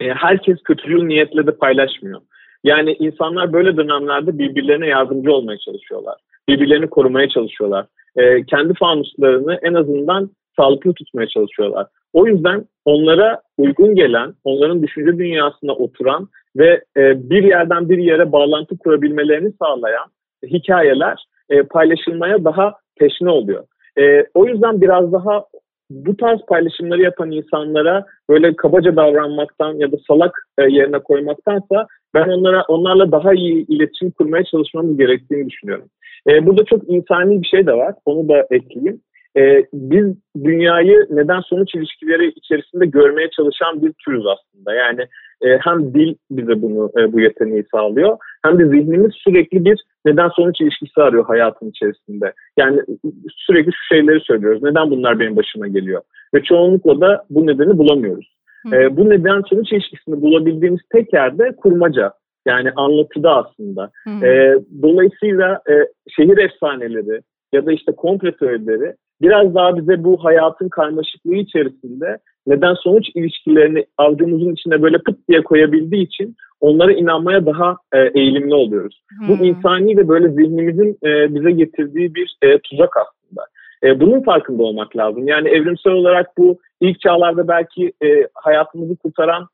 E, 0.00 0.08
herkes 0.08 0.62
kötülüğü 0.62 1.08
niyetle 1.08 1.46
de 1.46 1.50
paylaşmıyor. 1.50 2.20
Yani 2.64 2.92
insanlar 2.92 3.52
böyle 3.52 3.76
dönemlerde 3.76 4.38
birbirlerine 4.38 4.86
yardımcı 4.86 5.32
olmaya 5.32 5.58
çalışıyorlar. 5.58 6.14
Birbirlerini 6.48 6.90
korumaya 6.90 7.28
çalışıyorlar. 7.28 7.86
E, 8.16 8.44
kendi 8.44 8.74
fanuslarını 8.74 9.58
en 9.62 9.74
azından 9.74 10.30
sağlıklı 10.56 10.94
tutmaya 10.94 11.28
çalışıyorlar. 11.28 11.86
O 12.12 12.26
yüzden 12.26 12.64
onlara 12.84 13.40
uygun 13.58 13.94
gelen, 13.94 14.34
onların 14.44 14.82
düşünce 14.82 15.18
dünyasına 15.18 15.72
oturan 15.72 16.28
ve 16.56 16.84
e, 16.96 17.30
bir 17.30 17.44
yerden 17.44 17.88
bir 17.88 17.98
yere 17.98 18.32
bağlantı 18.32 18.78
kurabilmelerini 18.78 19.52
sağlayan 19.62 20.06
hikayeler 20.46 21.24
e, 21.50 21.62
paylaşılmaya 21.62 22.44
daha 22.44 22.74
teşne 22.98 23.30
oluyor. 23.30 23.64
E, 23.98 24.24
o 24.34 24.46
yüzden 24.46 24.80
biraz 24.80 25.12
daha 25.12 25.44
bu 25.90 26.16
tarz 26.16 26.40
paylaşımları 26.48 27.02
yapan 27.02 27.30
insanlara 27.30 28.04
böyle 28.28 28.56
kabaca 28.56 28.96
davranmaktan 28.96 29.74
ya 29.74 29.92
da 29.92 29.96
salak 30.08 30.48
e, 30.58 30.62
yerine 30.62 30.98
koymaktansa 30.98 31.86
ben 32.14 32.28
onlara 32.28 32.64
onlarla 32.68 33.12
daha 33.12 33.34
iyi 33.34 33.66
iletişim 33.66 34.10
kurmaya 34.10 34.44
çalışmamız 34.44 34.96
gerektiğini 34.96 35.50
düşünüyorum. 35.50 35.88
E, 36.28 36.46
burada 36.46 36.64
çok 36.64 36.90
insani 36.90 37.42
bir 37.42 37.46
şey 37.46 37.66
de 37.66 37.72
var. 37.72 37.94
Onu 38.04 38.28
da 38.28 38.46
ekleyeyim. 38.50 39.00
E, 39.36 39.66
biz 39.72 40.06
dünyayı 40.44 41.06
neden 41.10 41.40
sonuç 41.40 41.74
ilişkileri 41.74 42.28
içerisinde 42.28 42.86
görmeye 42.86 43.30
çalışan 43.30 43.82
bir 43.82 43.92
türüz 44.04 44.24
aslında. 44.26 44.74
Yani 44.74 45.00
e, 45.42 45.58
hem 45.58 45.94
dil 45.94 46.14
bize 46.30 46.62
bunu 46.62 46.90
e, 46.98 47.12
bu 47.12 47.20
yeteneği 47.20 47.64
sağlıyor 47.70 48.18
hem 48.44 48.58
de 48.58 48.68
zihnimiz 48.68 49.12
sürekli 49.14 49.64
bir 49.64 49.80
neden 50.06 50.28
sonuç 50.28 50.60
ilişkisi 50.60 51.02
arıyor 51.02 51.26
hayatın 51.26 51.70
içerisinde. 51.70 52.32
Yani 52.58 52.80
sürekli 53.28 53.72
şu 53.72 53.94
şeyleri 53.94 54.20
söylüyoruz. 54.20 54.62
Neden 54.62 54.90
bunlar 54.90 55.20
benim 55.20 55.36
başıma 55.36 55.68
geliyor? 55.68 56.02
Ve 56.34 56.42
çoğunlukla 56.42 57.00
da 57.00 57.24
bu 57.30 57.46
nedeni 57.46 57.78
bulamıyoruz. 57.78 58.36
E, 58.72 58.96
bu 58.96 59.10
neden 59.10 59.40
sonuç 59.40 59.72
ilişkisini 59.72 60.22
bulabildiğimiz 60.22 60.80
tek 60.92 61.12
yerde 61.12 61.56
kurmaca. 61.56 62.12
Yani 62.46 62.70
anlatıda 62.76 63.36
aslında. 63.36 63.90
E, 64.26 64.54
dolayısıyla 64.82 65.60
e, 65.70 65.74
şehir 66.08 66.38
efsaneleri 66.38 67.20
ya 67.52 67.66
da 67.66 67.72
işte 67.72 67.92
komple 67.92 68.32
teorileri 68.36 68.94
biraz 69.22 69.54
daha 69.54 69.76
bize 69.76 70.04
bu 70.04 70.24
hayatın 70.24 70.68
karmaşıklığı 70.68 71.34
içerisinde 71.34 72.18
neden 72.46 72.74
sonuç 72.74 73.08
ilişkilerini 73.14 73.86
avucumuzun 73.98 74.52
içine 74.52 74.82
böyle 74.82 74.98
pıt 74.98 75.28
diye 75.28 75.42
koyabildiği 75.42 76.04
için 76.04 76.36
onlara 76.60 76.92
inanmaya 76.92 77.46
daha 77.46 77.76
e, 77.92 77.98
eğilimli 78.20 78.54
oluyoruz. 78.54 79.02
Hmm. 79.18 79.28
Bu 79.28 79.44
insani 79.44 79.96
ve 79.96 80.08
böyle 80.08 80.28
zihnimizin 80.28 80.98
e, 81.04 81.34
bize 81.34 81.50
getirdiği 81.50 82.14
bir 82.14 82.36
e, 82.42 82.58
tuzak 82.58 82.96
aslında. 82.96 83.46
E, 83.82 84.00
bunun 84.00 84.20
farkında 84.20 84.62
olmak 84.62 84.96
lazım. 84.96 85.28
Yani 85.28 85.48
evrimsel 85.48 85.92
olarak 85.92 86.38
bu 86.38 86.58
ilk 86.80 87.00
çağlarda 87.00 87.48
belki 87.48 87.92
e, 88.04 88.28
hayatımızı 88.34 88.96
kurtaran 88.96 89.46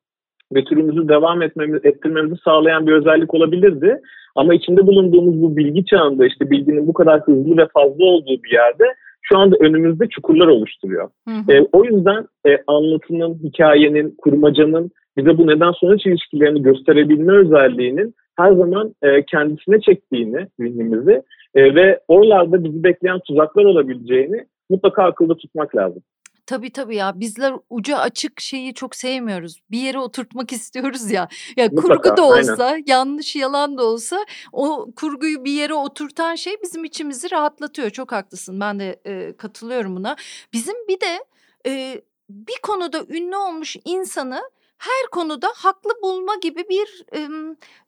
ve 0.55 0.65
türümüzü 0.65 1.09
devam 1.09 1.43
etmemiz, 1.43 1.85
ettirmemizi 1.85 2.37
sağlayan 2.45 2.87
bir 2.87 2.93
özellik 2.93 3.35
olabilirdi. 3.35 4.01
Ama 4.35 4.55
içinde 4.55 4.87
bulunduğumuz 4.87 5.43
bu 5.43 5.57
bilgi 5.57 5.85
çağında 5.85 6.27
işte 6.27 6.51
bilginin 6.51 6.87
bu 6.87 6.93
kadar 6.93 7.21
hızlı 7.21 7.57
ve 7.57 7.67
fazla 7.75 8.05
olduğu 8.05 8.43
bir 8.43 8.53
yerde 8.53 8.85
şu 9.23 9.39
anda 9.39 9.57
önümüzde 9.61 10.09
çukurlar 10.09 10.47
oluşturuyor. 10.47 11.11
Hı 11.29 11.35
hı. 11.35 11.53
E, 11.53 11.67
o 11.73 11.85
yüzden 11.85 12.27
e, 12.47 12.59
anlatının, 12.67 13.39
hikayenin, 13.43 14.15
kurmacanın 14.19 14.91
bize 15.17 15.39
bu 15.39 15.47
neden 15.47 15.73
sonuç 15.73 16.07
ilişkilerini 16.07 16.63
gösterebilme 16.63 17.33
özelliğinin 17.33 18.15
her 18.37 18.53
zaman 18.53 18.95
e, 19.03 19.23
kendisine 19.23 19.81
çektiğini 19.81 20.47
zihnimizi 20.61 21.23
e, 21.55 21.75
ve 21.75 22.01
oralarda 22.09 22.65
bizi 22.65 22.85
bekleyen 22.85 23.19
tuzaklar 23.19 23.65
olabileceğini 23.65 24.45
mutlaka 24.71 25.05
akılda 25.05 25.37
tutmak 25.37 25.77
lazım. 25.77 26.03
Tabii 26.47 26.73
tabii 26.73 26.97
ya 26.97 27.21
bizler 27.21 27.55
ucu 27.71 27.97
açık 27.97 28.41
şeyi 28.41 28.75
çok 28.75 28.97
sevmiyoruz. 28.97 29.61
Bir 29.71 29.79
yere 29.81 29.99
oturtmak 29.99 30.53
istiyoruz 30.53 31.11
ya. 31.11 31.29
Ya 31.57 31.65
Mutlaka, 31.73 32.03
kurgu 32.03 32.17
da 32.17 32.23
olsa, 32.25 32.65
aynen. 32.65 32.85
yanlış 32.87 33.37
yalan 33.37 33.79
da 33.79 33.85
olsa 33.85 34.25
o 34.53 34.89
kurguyu 34.97 35.45
bir 35.45 35.53
yere 35.53 35.75
oturtan 35.75 36.35
şey 36.35 36.57
bizim 36.63 36.85
içimizi 36.85 37.31
rahatlatıyor. 37.31 37.91
Çok 37.91 38.13
haklısın. 38.13 38.61
Ben 38.61 38.81
de 38.81 39.01
e, 39.07 39.37
katılıyorum 39.37 39.97
buna. 39.97 40.17
Bizim 40.53 40.75
bir 40.89 41.01
de 41.01 41.25
e, 41.67 42.03
bir 42.31 42.59
konuda 42.63 43.05
ünlü 43.09 43.37
olmuş 43.37 43.77
insanı 43.85 44.43
her 44.83 45.11
konuda 45.11 45.49
haklı 45.57 45.91
bulma 46.03 46.33
gibi 46.43 46.65
bir 46.71 47.05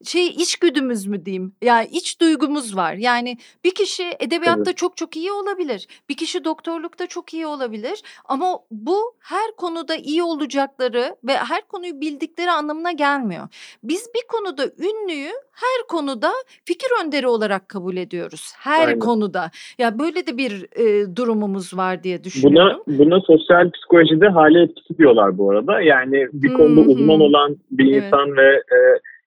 şey 0.04 0.26
içgüdümüz 0.26 1.06
mü 1.06 1.24
diyeyim? 1.24 1.52
Yani 1.62 1.88
iç 1.92 2.20
duygumuz 2.20 2.76
var. 2.76 2.94
Yani 2.94 3.38
bir 3.64 3.74
kişi 3.74 4.04
edebiyatta 4.20 4.62
evet. 4.66 4.76
çok 4.76 4.96
çok 4.96 5.16
iyi 5.16 5.32
olabilir. 5.32 5.86
Bir 6.08 6.16
kişi 6.16 6.44
doktorlukta 6.44 7.06
çok 7.06 7.34
iyi 7.34 7.46
olabilir. 7.46 8.02
Ama 8.24 8.58
bu 8.70 9.16
her 9.18 9.56
konuda 9.56 9.96
iyi 9.96 10.22
olacakları 10.22 11.16
ve 11.24 11.36
her 11.36 11.68
konuyu 11.68 12.00
bildikleri 12.00 12.50
anlamına 12.50 12.92
gelmiyor. 12.92 13.48
Biz 13.82 14.08
bir 14.14 14.26
konuda 14.28 14.66
ünlüyü 14.78 15.32
her 15.54 15.86
konuda 15.88 16.30
fikir 16.64 16.88
önderi 17.04 17.26
olarak 17.26 17.68
kabul 17.68 17.96
ediyoruz. 17.96 18.52
Her 18.58 18.88
Aynen. 18.88 18.98
konuda. 18.98 19.50
Ya 19.78 19.98
böyle 19.98 20.26
de 20.26 20.36
bir 20.36 20.66
e, 20.76 21.16
durumumuz 21.16 21.76
var 21.76 22.02
diye 22.02 22.24
düşünüyorum. 22.24 22.82
Buna, 22.86 22.98
buna 22.98 23.20
sosyal 23.20 23.70
psikolojide 23.70 24.28
hale 24.28 24.62
etkisi 24.62 24.98
diyorlar 24.98 25.38
bu 25.38 25.50
arada. 25.50 25.80
Yani 25.80 26.26
bir 26.32 26.48
hmm. 26.48 26.56
konuda 26.56 26.83
uzman 26.88 27.20
olan 27.20 27.56
bir 27.70 27.92
evet. 27.92 28.04
insan 28.04 28.36
ve 28.36 28.48
e, 28.54 28.78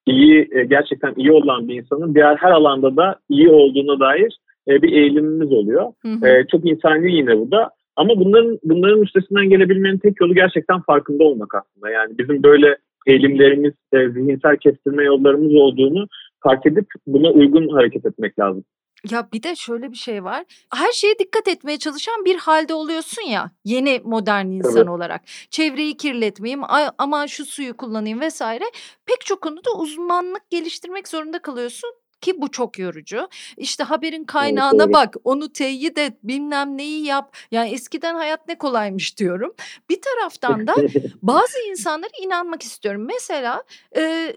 iyi 0.06 0.48
e, 0.52 0.64
gerçekten 0.64 1.14
iyi 1.18 1.32
olan 1.32 1.68
bir 1.68 1.76
insanın 1.76 2.16
diğer 2.16 2.36
her 2.36 2.52
alanda 2.52 2.96
da 2.96 3.16
iyi 3.30 3.50
olduğuna 3.50 4.00
dair 4.00 4.40
e, 4.68 4.82
bir 4.82 4.92
eğilimimiz 4.92 5.52
oluyor. 5.52 5.94
E, 6.26 6.48
çok 6.52 6.70
insani 6.70 7.16
yine 7.16 7.38
bu 7.40 7.52
da. 7.52 7.70
Ama 7.96 8.20
bunların 8.20 8.60
bunların 8.64 9.02
üstesinden 9.02 9.50
gelebilmenin 9.50 9.98
tek 9.98 10.22
yolu 10.22 10.34
gerçekten 10.34 10.82
farkında 10.82 11.24
olmak 11.24 11.56
aslında. 11.56 11.90
Yani 11.90 12.18
bizim 12.18 12.44
böyle 12.44 12.78
eğilimlerimiz, 13.08 13.74
e, 13.94 14.10
zihinsel 14.10 14.58
kestirme 14.58 15.04
yollarımız 15.04 15.56
olduğunu 15.56 16.08
fark 16.44 16.66
edip 16.66 16.86
buna 17.08 17.30
uygun 17.32 17.68
hareket 17.68 18.06
etmek 18.06 18.40
lazım. 18.40 18.64
Ya 19.10 19.32
bir 19.34 19.44
de 19.44 19.56
şöyle 19.56 19.92
bir 19.92 19.98
şey 19.98 20.24
var. 20.24 20.46
Her 20.74 20.92
şeye 20.92 21.20
dikkat 21.20 21.48
etmeye 21.48 21.80
çalışan 21.80 22.26
bir 22.26 22.36
halde 22.38 22.74
oluyorsun 22.74 23.22
ya 23.22 23.52
yeni 23.66 24.02
modern 24.04 24.46
insan 24.46 24.78
evet. 24.78 24.90
olarak. 24.90 25.22
Çevreyi 25.50 25.98
kirletmeyeyim 25.98 26.62
ama 26.98 27.28
şu 27.28 27.46
suyu 27.46 27.78
kullanayım 27.78 28.20
vesaire. 28.20 28.66
Pek 29.06 29.22
çok 29.26 29.42
konuda 29.42 29.72
uzmanlık 29.78 30.50
geliştirmek 30.50 31.08
zorunda 31.08 31.40
kalıyorsun 31.42 31.90
ki 32.22 32.42
bu 32.42 32.52
çok 32.52 32.80
yorucu. 32.80 33.30
İşte 33.58 33.84
haberin 33.84 34.24
kaynağına 34.24 34.84
evet, 34.84 34.94
bak, 34.94 35.16
onu 35.24 35.54
teyit 35.54 35.98
et, 35.98 36.14
bilmem 36.24 36.78
neyi 36.78 37.06
yap. 37.06 37.36
Yani 37.52 37.70
eskiden 37.70 38.16
hayat 38.16 38.48
ne 38.48 38.58
kolaymış 38.58 39.18
diyorum. 39.18 39.56
Bir 39.90 40.02
taraftan 40.02 40.68
da 40.68 40.76
bazı 41.22 41.60
insanlara 41.70 42.12
inanmak 42.24 42.64
istiyorum. 42.64 43.06
Mesela 43.08 43.64
e, 43.96 44.34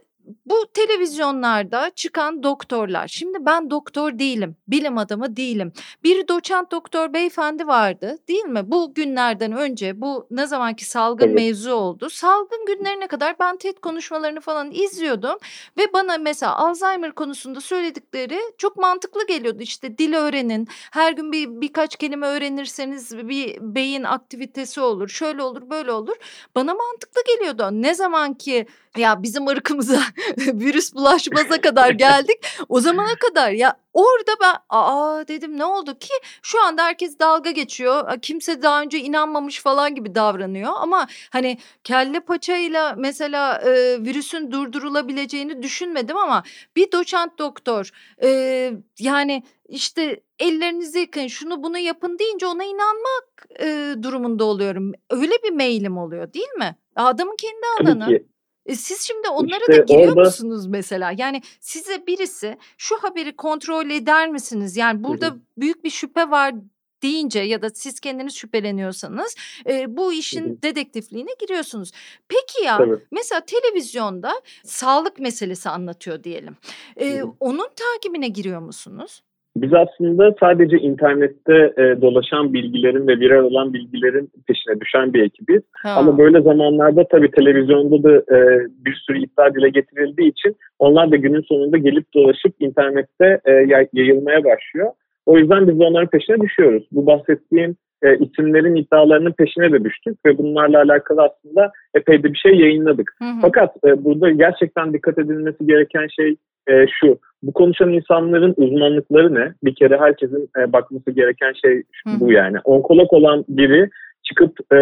bu 0.46 0.66
televizyonlarda 0.74 1.90
çıkan 1.90 2.42
doktorlar. 2.42 3.09
Şimdi 3.09 3.38
ben 3.40 3.70
doktor 3.70 4.18
değilim, 4.18 4.56
bilim 4.68 4.98
adamı 4.98 5.37
değilim. 5.37 5.72
Bir 6.04 6.28
doçent 6.28 6.70
doktor 6.70 7.12
beyefendi 7.12 7.66
vardı 7.66 8.18
değil 8.28 8.44
mi? 8.44 8.61
Bu 8.64 8.94
günlerden 8.94 9.52
önce 9.52 10.00
bu 10.00 10.26
ne 10.30 10.46
zamanki 10.46 10.85
salgın 10.85 11.26
evet. 11.26 11.35
mevzu 11.35 11.72
oldu. 11.72 12.11
Salgın 12.11 12.66
günlerine 12.66 13.06
kadar 13.06 13.38
ben 13.40 13.56
TED 13.56 13.76
konuşmalarını 13.76 14.40
falan 14.40 14.70
izliyordum. 14.70 15.38
Ve 15.78 15.92
bana 15.92 16.18
mesela 16.18 16.56
Alzheimer 16.56 17.12
konusunda 17.12 17.61
söyledikleri 17.61 18.40
çok 18.59 18.76
mantıklı 18.76 19.26
geliyordu. 19.26 19.62
İşte 19.62 19.98
dil 19.98 20.14
öğrenin, 20.14 20.68
her 20.92 21.12
gün 21.12 21.33
bir 21.33 21.61
birkaç 21.61 21.96
kelime 21.96 22.26
öğrenirseniz 22.26 23.18
bir 23.18 23.56
beyin 23.61 24.02
aktivitesi 24.02 24.80
olur. 24.80 25.09
Şöyle 25.09 25.42
olur, 25.42 25.70
böyle 25.70 25.92
olur. 25.92 26.16
Bana 26.54 26.74
mantıklı 26.74 27.20
geliyordu. 27.26 27.68
Ne 27.72 27.94
zaman 27.94 28.35
ki 28.35 28.66
ya 28.96 29.22
bizim 29.22 29.46
ırkımıza 29.46 30.00
virüs 30.37 30.94
bulaşmaza 30.94 31.61
kadar 31.61 31.90
geldik. 31.90 32.37
O 32.68 32.81
zamana 32.81 33.14
kadar 33.14 33.51
ya 33.51 33.77
orada 33.92 34.33
ben 34.40 34.55
aa 34.68 35.29
dedim 35.29 35.59
ne 35.59 35.64
oldu 35.64 35.99
ki 35.99 36.12
şu 36.42 36.62
anda 36.62 36.85
herkes 36.85 37.18
dalga 37.18 37.51
geçiyor. 37.51 38.20
Kimse 38.23 38.62
daha 38.62 38.83
önce 38.83 38.99
inanmamış 38.99 39.61
falan 39.61 39.94
gibi 39.94 40.14
davranıyor 40.14 40.73
ama 40.77 41.07
hani 41.31 41.59
kelle 41.85 42.20
paçayla 42.20 42.94
mesela 42.99 43.59
e, 43.59 43.70
virüsün 44.05 44.51
durdurulabileceğini 44.51 45.62
düşünmedim 45.62 46.16
ama 46.16 46.42
bir 46.77 46.92
doçent 46.92 47.38
doktor 47.38 47.90
e, 48.23 48.73
yani 48.99 49.42
işte 49.68 50.20
ellerinizi 50.38 50.99
yıkayın 50.99 51.29
şunu 51.29 51.62
bunu 51.62 51.79
yapın 51.79 52.18
deyince 52.18 52.46
ona 52.46 52.64
inanmak 52.64 53.46
e, 53.61 53.94
durumunda 54.03 54.44
oluyorum. 54.44 54.92
Öyle 55.11 55.33
bir 55.44 55.53
mailim 55.53 55.99
oluyor 55.99 56.33
değil 56.33 56.53
mi? 56.59 56.77
Adamın 56.96 57.37
kendi 57.37 57.90
alanı. 57.90 58.20
E 58.66 58.75
siz 58.75 59.01
şimdi 59.01 59.29
onlara 59.29 59.61
işte 59.61 59.73
da 59.73 59.94
giriyor 59.94 60.09
orada... 60.09 60.20
musunuz 60.20 60.66
mesela? 60.66 61.12
Yani 61.18 61.42
size 61.61 62.07
birisi 62.07 62.59
şu 62.79 62.99
haberi 62.99 63.37
kontrol 63.37 63.90
eder 63.90 64.29
misiniz? 64.29 64.77
Yani 64.77 65.05
burada 65.05 65.27
Hı-hı. 65.27 65.40
büyük 65.59 65.85
bir 65.85 65.90
şüphe 65.90 66.31
var 66.31 66.55
deyince 67.03 67.40
ya 67.40 67.62
da 67.62 67.70
siz 67.70 68.01
kendiniz 68.01 68.35
şüpheleniyorsanız 68.35 69.37
e, 69.66 69.96
bu 69.96 70.12
işin 70.12 70.44
Hı-hı. 70.44 70.62
dedektifliğine 70.62 71.31
giriyorsunuz. 71.40 71.92
Peki 72.29 72.64
ya 72.64 72.77
Tabii. 72.77 72.99
mesela 73.11 73.40
televizyonda 73.40 74.40
sağlık 74.64 75.18
meselesi 75.18 75.68
anlatıyor 75.68 76.25
diyelim. 76.25 76.57
E, 77.01 77.23
onun 77.40 77.68
takibine 77.77 78.29
giriyor 78.29 78.61
musunuz? 78.61 79.23
Biz 79.57 79.75
aslında 79.75 80.35
sadece 80.41 80.79
internette 80.79 81.73
e, 81.79 82.03
dolaşan 82.03 82.53
bilgilerin 82.53 83.07
ve 83.07 83.21
viral 83.21 83.45
olan 83.45 83.73
bilgilerin 83.73 84.31
peşine 84.47 84.81
düşen 84.81 85.15
bir 85.15 85.23
ekibiz. 85.23 85.63
Ha. 85.73 85.95
Ama 85.97 86.19
böyle 86.19 86.41
zamanlarda 86.41 87.05
tabii 87.09 87.31
televizyonda 87.31 88.03
da 88.03 88.37
e, 88.37 88.67
bir 88.85 88.95
sürü 89.07 89.19
iddia 89.19 89.55
dile 89.55 89.69
getirildiği 89.69 90.31
için 90.31 90.57
onlar 90.79 91.11
da 91.11 91.17
günün 91.17 91.43
sonunda 91.43 91.79
gelip 91.79 92.15
dolaşıp 92.15 92.55
internette 92.61 93.41
e, 93.45 93.53
yayılmaya 93.93 94.45
başlıyor. 94.45 94.93
O 95.27 95.39
yüzden 95.39 95.69
biz 95.69 95.81
de 95.81 95.85
onların 95.85 96.11
peşine 96.11 96.41
düşüyoruz. 96.41 96.89
Bu 96.93 97.07
bahsettiğim 97.07 97.77
e, 98.03 98.17
isimlerin 98.19 98.75
iddialarının 98.75 99.33
peşine 99.33 99.73
de 99.73 99.85
düştük 99.85 100.27
ve 100.27 100.39
bunlarla 100.39 100.79
alakalı 100.79 101.23
aslında 101.23 101.73
epey 101.95 102.23
de 102.23 102.33
bir 102.33 102.39
şey 102.39 102.55
yayınladık. 102.55 103.13
Hı 103.19 103.25
hı. 103.25 103.39
Fakat 103.43 103.77
e, 103.85 104.05
burada 104.05 104.31
gerçekten 104.31 104.93
dikkat 104.93 105.19
edilmesi 105.19 105.67
gereken 105.67 106.07
şey 106.17 106.37
e, 106.68 106.87
şu. 107.01 107.18
Bu 107.42 107.53
konuşan 107.53 107.92
insanların 107.92 108.55
uzmanlıkları 108.57 109.35
ne? 109.35 109.55
Bir 109.64 109.75
kere 109.75 109.99
herkesin 109.99 110.51
e, 110.59 110.73
bakması 110.73 111.11
gereken 111.11 111.53
şey 111.53 111.77
Hı. 111.79 112.20
bu 112.20 112.33
yani. 112.33 112.57
Onkolog 112.64 113.12
olan 113.12 113.44
biri 113.49 113.90
çıkıp 114.23 114.75
e, 114.75 114.79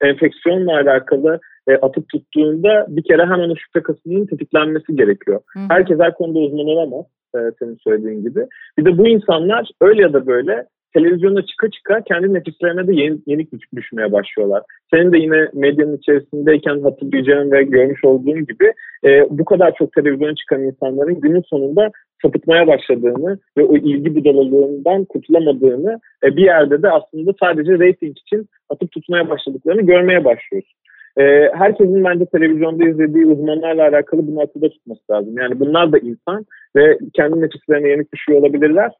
enfeksiyonla 0.00 0.72
alakalı 0.72 1.40
e, 1.68 1.74
atıp 1.74 2.08
tuttuğunda 2.08 2.86
bir 2.88 3.02
kere 3.02 3.22
hemen 3.22 3.50
o 3.50 3.56
şüphe 3.56 3.82
kasının 3.82 4.26
tetiklenmesi 4.26 4.96
gerekiyor. 4.96 5.40
Hı. 5.52 5.60
Herkes 5.68 5.98
her 6.00 6.14
konuda 6.14 6.38
uzman 6.38 6.66
olamaz 6.66 7.04
e, 7.34 7.38
senin 7.58 7.78
söylediğin 7.84 8.22
gibi. 8.22 8.46
Bir 8.78 8.84
de 8.84 8.98
bu 8.98 9.08
insanlar 9.08 9.70
öyle 9.80 10.02
ya 10.02 10.12
da 10.12 10.26
böyle 10.26 10.66
televizyona 10.94 11.46
çıka 11.46 11.70
çıka 11.70 12.00
kendi 12.00 12.34
nefislerine 12.34 12.86
de 12.86 12.94
yeni, 12.94 13.18
yenik 13.26 13.48
düşmeye 13.76 14.12
başlıyorlar. 14.12 14.62
Senin 14.94 15.12
de 15.12 15.18
yine 15.18 15.48
medyanın 15.54 15.96
içerisindeyken 15.96 16.80
hatırlayacağın 16.80 17.52
ve 17.52 17.62
görmüş 17.62 18.04
olduğun 18.04 18.46
gibi 18.46 18.72
e, 19.04 19.26
bu 19.30 19.44
kadar 19.44 19.74
çok 19.74 19.92
televizyona 19.92 20.34
çıkan 20.34 20.62
insanların 20.62 21.20
günün 21.20 21.42
sonunda 21.42 21.90
sapıtmaya 22.22 22.66
başladığını 22.66 23.38
ve 23.58 23.64
o 23.64 23.76
ilgi 23.76 24.14
budalalığından 24.14 25.04
kurtulamadığını 25.04 26.00
e, 26.24 26.36
bir 26.36 26.44
yerde 26.44 26.82
de 26.82 26.90
aslında 26.90 27.32
sadece 27.40 27.78
reyting 27.78 28.18
için 28.18 28.48
atıp 28.70 28.92
tutmaya 28.92 29.30
başladıklarını 29.30 29.82
görmeye 29.82 30.24
başlıyoruz. 30.24 30.72
E, 31.16 31.22
herkesin 31.54 32.04
bence 32.04 32.26
televizyonda 32.26 32.88
izlediği 32.88 33.26
uzmanlarla 33.26 33.82
alakalı 33.88 34.26
bunu 34.26 34.40
akılda 34.40 34.68
tutması 34.68 35.00
lazım. 35.10 35.38
Yani 35.38 35.60
bunlar 35.60 35.92
da 35.92 35.98
insan 35.98 36.46
ve 36.76 36.98
kendi 37.14 37.40
nefislerine 37.40 37.88
yenik 37.88 38.12
düşüyor 38.12 38.40
olabilirler 38.40 38.92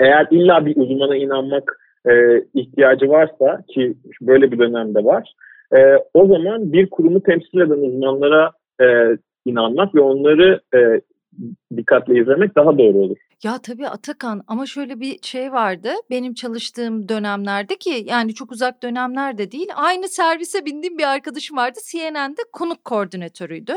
eğer 0.00 0.26
illa 0.30 0.66
bir 0.66 0.76
uzmana 0.76 1.16
inanmak 1.16 1.78
e, 2.08 2.42
ihtiyacı 2.54 3.08
varsa 3.08 3.62
ki 3.68 3.94
böyle 4.20 4.52
bir 4.52 4.58
dönemde 4.58 5.04
var, 5.04 5.34
e, 5.76 5.96
o 6.14 6.26
zaman 6.26 6.72
bir 6.72 6.90
kurumu 6.90 7.22
temsil 7.22 7.60
eden 7.60 7.88
uzmanlara 7.88 8.50
e, 8.82 9.16
inanmak 9.44 9.94
ve 9.94 10.00
onları 10.00 10.60
e, 10.74 11.00
dikkatle 11.76 12.20
izlemek 12.20 12.56
daha 12.56 12.78
doğru 12.78 12.98
olur. 12.98 13.16
Ya 13.42 13.58
tabii 13.58 13.88
Atakan 13.88 14.42
ama 14.46 14.66
şöyle 14.66 15.00
bir 15.00 15.18
şey 15.22 15.52
vardı 15.52 15.92
benim 16.10 16.34
çalıştığım 16.34 17.08
dönemlerde 17.08 17.76
ki 17.76 18.04
yani 18.06 18.34
çok 18.34 18.52
uzak 18.52 18.82
dönemlerde 18.82 19.52
değil 19.52 19.68
aynı 19.74 20.08
servise 20.08 20.64
bindiğim 20.64 20.98
bir 20.98 21.12
arkadaşım 21.12 21.56
vardı 21.56 21.78
CNN'de 21.90 22.42
konuk 22.52 22.84
koordinatörüydü. 22.84 23.72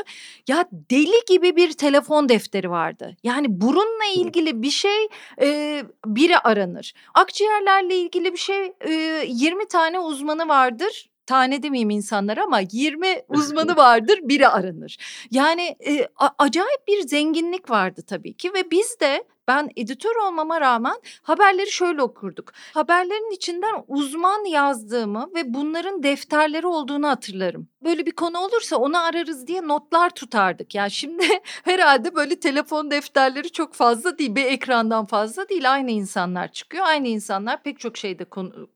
Ya 0.47 0.65
deli 0.71 1.25
gibi 1.27 1.55
bir 1.55 1.71
telefon 1.71 2.29
defteri 2.29 2.69
vardı 2.69 3.15
yani 3.23 3.61
burunla 3.61 4.05
ilgili 4.15 4.61
bir 4.61 4.69
şey 4.69 5.07
e, 5.41 5.81
biri 6.05 6.37
aranır. 6.37 6.93
Akciğerlerle 7.13 7.95
ilgili 7.95 8.31
bir 8.33 8.37
şey 8.37 8.73
e, 8.87 8.91
20 9.27 9.67
tane 9.67 9.99
uzmanı 9.99 10.47
vardır 10.47 11.12
tane 11.25 11.63
demeyeyim 11.63 11.89
insanlar 11.89 12.37
ama 12.37 12.59
20 12.71 13.07
uzmanı 13.29 13.75
vardır 13.75 14.19
biri 14.23 14.47
aranır. 14.47 14.97
Yani 15.31 15.75
e, 15.87 16.07
acayip 16.37 16.87
bir 16.87 17.01
zenginlik 17.01 17.69
vardı 17.69 18.01
tabii 18.07 18.33
ki 18.33 18.53
ve 18.53 18.71
biz 18.71 18.99
de 18.99 19.23
ben 19.47 19.69
editör 19.75 20.15
olmama 20.15 20.61
rağmen 20.61 20.95
haberleri 21.21 21.71
şöyle 21.71 22.01
okurduk. 22.01 22.51
Haberlerin 22.73 23.35
içinden 23.35 23.83
uzman 23.87 24.45
yazdığımı 24.45 25.29
ve 25.35 25.53
bunların 25.53 26.03
defterleri 26.03 26.67
olduğunu 26.67 27.07
hatırlarım. 27.07 27.67
Böyle 27.83 28.05
bir 28.05 28.11
konu 28.11 28.39
olursa 28.39 28.77
onu 28.77 29.03
ararız 29.03 29.47
diye 29.47 29.67
notlar 29.67 30.09
tutardık. 30.09 30.75
Yani 30.75 30.91
şimdi 30.91 31.23
herhalde 31.63 32.15
böyle 32.15 32.39
telefon 32.39 32.91
defterleri 32.91 33.51
çok 33.51 33.73
fazla 33.73 34.17
değil. 34.17 34.35
Bir 34.35 34.45
ekrandan 34.45 35.05
fazla 35.05 35.49
değil. 35.49 35.73
Aynı 35.73 35.91
insanlar 35.91 36.51
çıkıyor. 36.51 36.85
Aynı 36.85 37.07
insanlar 37.07 37.63
pek 37.63 37.79
çok 37.79 37.97
şeyde 37.97 38.25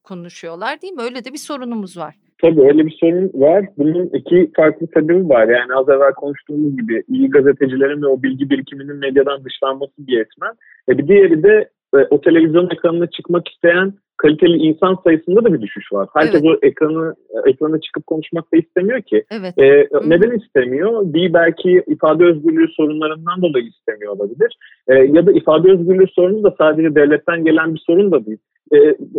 konuşuyorlar 0.03 0.81
değil 0.81 0.93
mi? 0.93 1.01
Öyle 1.01 1.25
de 1.25 1.33
bir 1.33 1.37
sorunumuz 1.37 1.97
var. 1.97 2.15
Tabii 2.41 2.61
öyle 2.61 2.85
bir 2.85 2.97
sorun 2.99 3.31
var. 3.33 3.65
Bunun 3.77 4.05
iki 4.05 4.51
farklı 4.55 4.87
sebebi 4.93 5.29
var. 5.29 5.47
Yani 5.47 5.73
az 5.75 5.89
evvel 5.89 6.13
konuştuğumuz 6.13 6.77
gibi 6.77 7.03
iyi 7.07 7.29
gazetecilerin 7.29 8.01
ve 8.01 8.07
o 8.07 8.23
bilgi 8.23 8.49
birikiminin 8.49 8.95
medyadan 8.95 9.43
dışlanması 9.45 9.93
bir 9.99 10.19
etmen. 10.21 10.51
E 10.89 10.97
bir 10.97 11.07
diğeri 11.07 11.43
de 11.43 11.69
e, 11.95 11.97
o 12.09 12.21
televizyon 12.21 12.69
ekranına 12.69 13.07
çıkmak 13.07 13.47
isteyen 13.47 13.93
kaliteli 14.17 14.57
insan 14.57 14.97
sayısında 15.03 15.43
da 15.43 15.53
bir 15.53 15.61
düşüş 15.61 15.93
var. 15.93 16.07
Herkes 16.13 16.41
evet. 16.45 16.57
o 16.63 16.67
ekranı 16.67 17.15
ekrana 17.45 17.81
çıkıp 17.81 18.07
konuşmak 18.07 18.53
da 18.53 18.57
istemiyor 18.57 19.01
ki. 19.01 19.23
Evet. 19.31 19.53
E, 19.57 19.87
neden 20.05 20.37
istemiyor? 20.37 21.13
Bir 21.13 21.33
belki 21.33 21.83
ifade 21.87 22.25
özgürlüğü 22.25 22.67
sorunlarından 22.67 23.41
dolayı 23.41 23.65
istemiyor 23.65 24.13
olabilir. 24.13 24.57
E, 24.87 24.95
ya 24.95 25.25
da 25.25 25.31
ifade 25.31 25.71
özgürlüğü 25.71 26.07
sorunu 26.07 26.43
da 26.43 26.55
sadece 26.57 26.95
devletten 26.95 27.45
gelen 27.45 27.73
bir 27.75 27.83
sorun 27.87 28.11
da 28.11 28.25
değil. 28.25 28.37
E, 28.73 28.77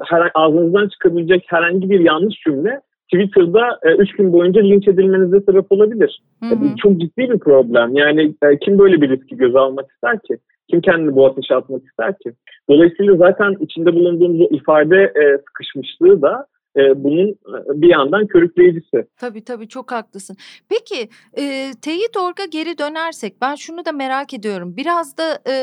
her, 0.09 0.31
ağzınızdan 0.35 0.88
çıkabilecek 0.88 1.44
herhangi 1.46 1.90
bir 1.90 2.00
yanlış 2.00 2.35
cümle 2.46 2.81
Twitter'da 3.12 3.79
3 3.99 4.11
e, 4.11 4.16
gün 4.16 4.33
boyunca 4.33 4.61
linç 4.61 4.88
edilmenize 4.88 5.40
sebep 5.40 5.73
olabilir. 5.73 6.23
Hı 6.42 6.55
hı. 6.55 6.77
çok 6.83 7.01
ciddi 7.01 7.31
bir 7.31 7.38
problem. 7.38 7.97
Yani 7.97 8.35
e, 8.42 8.59
kim 8.59 8.79
böyle 8.79 9.01
bir 9.01 9.11
riski 9.11 9.37
göze 9.37 9.59
almak 9.59 9.90
ister 9.90 10.18
ki? 10.18 10.38
Kim 10.71 10.81
kendini 10.81 11.14
bu 11.14 11.27
ateşe 11.27 11.55
atmak 11.55 11.83
ister 11.85 12.18
ki? 12.18 12.33
Dolayısıyla 12.71 13.16
zaten 13.16 13.57
içinde 13.61 13.94
bulunduğumuz 13.94 14.40
o 14.40 14.55
ifade 14.57 14.97
e, 14.97 15.38
sıkışmışlığı 15.38 16.23
da 16.23 16.47
e, 16.79 17.05
bunun 17.05 17.29
e, 17.29 17.83
bir 17.83 17.88
yandan 17.88 18.27
körükleyicisi. 18.27 19.07
Tabii 19.17 19.45
tabii 19.45 19.69
çok 19.69 19.93
haklısın. 19.93 20.37
Peki 20.69 21.09
e, 21.38 21.73
teyit 21.83 22.17
orga 22.17 22.45
geri 22.45 22.79
dönersek 22.79 23.41
ben 23.41 23.55
şunu 23.55 23.85
da 23.85 23.93
merak 23.93 24.35
ediyorum. 24.35 24.77
Biraz 24.77 25.17
da 25.19 25.38
e, 25.49 25.55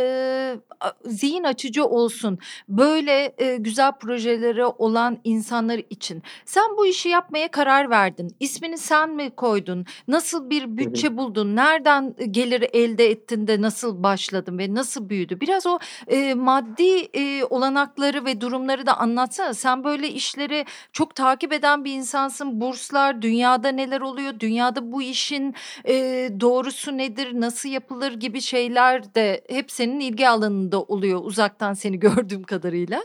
zihin 1.05 1.43
açıcı 1.43 1.85
olsun. 1.85 2.37
Böyle 2.69 3.33
e, 3.37 3.57
güzel 3.57 3.91
projeleri 3.91 4.65
olan 4.65 5.17
insanlar 5.23 5.81
için. 5.89 6.23
Sen 6.45 6.77
bu 6.77 6.85
işi 6.85 7.09
yapmaya 7.09 7.47
karar 7.51 7.89
verdin. 7.89 8.31
İsmini 8.39 8.77
sen 8.77 9.09
mi 9.09 9.29
koydun? 9.29 9.85
Nasıl 10.07 10.49
bir 10.49 10.77
bütçe 10.77 11.07
Hı-hı. 11.07 11.17
buldun? 11.17 11.55
Nereden 11.55 12.15
gelir 12.31 12.69
elde 12.73 13.09
ettin 13.09 13.47
de 13.47 13.61
nasıl 13.61 14.03
başladın 14.03 14.57
ve 14.57 14.73
nasıl 14.73 15.09
büyüdü? 15.09 15.41
Biraz 15.41 15.65
o 15.67 15.79
e, 16.07 16.33
maddi 16.33 16.99
e, 17.13 17.43
olanakları 17.43 18.25
ve 18.25 18.41
durumları 18.41 18.85
da 18.85 18.97
anlatsana. 18.97 19.53
Sen 19.53 19.83
böyle 19.83 20.07
işleri 20.07 20.65
çok 20.91 21.04
takip 21.13 21.53
eden 21.53 21.85
bir 21.85 21.93
insansın. 21.93 22.61
Burslar, 22.61 23.21
dünyada 23.21 23.69
neler 23.69 24.01
oluyor? 24.01 24.33
Dünyada 24.39 24.91
bu 24.91 25.01
işin 25.01 25.53
e, 25.85 25.93
doğrusu 26.39 26.97
nedir? 26.97 27.27
Nasıl 27.33 27.69
yapılır 27.69 28.13
gibi 28.13 28.41
şeyler 28.41 29.15
de 29.15 29.41
hep 29.49 29.71
senin 29.71 29.99
ilgi 29.99 30.27
alanında 30.27 30.81
oluyor 30.81 31.19
uzaktan 31.23 31.73
seni 31.73 31.99
gördüğüm 32.07 32.43
kadarıyla. 32.43 32.99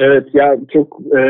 Evet 0.00 0.26
ya 0.34 0.56
çok 0.72 1.00
e, 1.18 1.20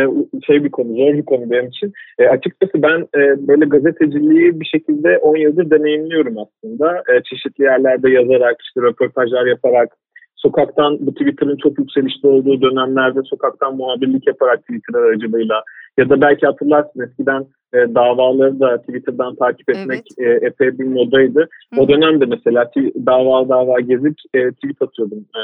şey 0.47 0.65
bir 0.65 0.71
konu, 0.71 0.89
zor 0.89 1.15
bir 1.15 1.25
konu 1.25 1.51
benim 1.51 1.67
için. 1.69 1.93
E, 2.19 2.27
açıkçası 2.27 2.83
ben 2.83 3.01
e, 3.01 3.49
böyle 3.49 3.65
gazeteciliği 3.65 4.61
bir 4.61 4.67
şekilde 4.67 5.19
10 5.19 5.37
yıldır 5.37 5.71
deneyimliyorum 5.71 6.35
aslında. 6.39 6.99
E, 6.99 7.23
çeşitli 7.23 7.65
yerlerde 7.65 8.11
yazarak, 8.11 8.57
işte 8.63 8.81
röportajlar 8.81 9.47
yaparak, 9.47 9.97
sokaktan 10.39 10.99
bu 11.01 11.15
Twitter'ın 11.15 11.57
çok 11.57 11.79
yükselişte 11.79 12.29
olduğu 12.29 12.63
dönemlerde 12.63 13.23
sokaktan 13.23 13.77
muhabirlik 13.77 14.27
yaparak 14.27 14.61
Twitter 14.61 15.01
aracılığıyla 15.01 15.63
ya 15.99 16.09
da 16.09 16.21
belki 16.21 16.47
hatırlarsın 16.47 17.01
eskiden 17.01 17.47
e, 17.75 17.79
davaları 17.95 18.61
da 18.61 18.79
Twitter'dan 18.79 19.37
takip 19.37 19.71
etmek 19.71 20.05
evet. 20.19 20.43
e, 20.43 20.47
epey 20.47 20.79
bir 20.79 20.85
modaydı. 20.85 21.49
Hı. 21.75 21.81
O 21.81 21.89
dönemde 21.89 22.27
mesela 22.27 22.71
dava 23.07 23.49
dava 23.49 23.81
gezip 23.81 24.15
e, 24.35 24.51
tweet 24.51 24.83
atıyordum 24.83 25.19
e, 25.19 25.43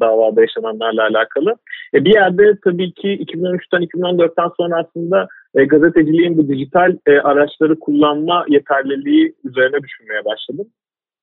davada 0.00 0.40
yaşananlarla 0.40 1.02
alakalı. 1.02 1.56
E, 1.94 2.04
bir 2.04 2.14
yerde 2.14 2.58
tabii 2.64 2.92
ki 2.92 3.08
2013'ten 3.08 3.82
2014'ten 3.82 4.50
sonra 4.56 4.84
aslında 4.84 5.28
e, 5.54 5.64
gazeteciliğin 5.64 6.38
bu 6.38 6.48
dijital 6.48 6.96
e, 7.06 7.18
araçları 7.18 7.78
kullanma 7.78 8.44
yeterliliği 8.48 9.34
üzerine 9.44 9.82
düşünmeye 9.82 10.24
başladım. 10.24 10.66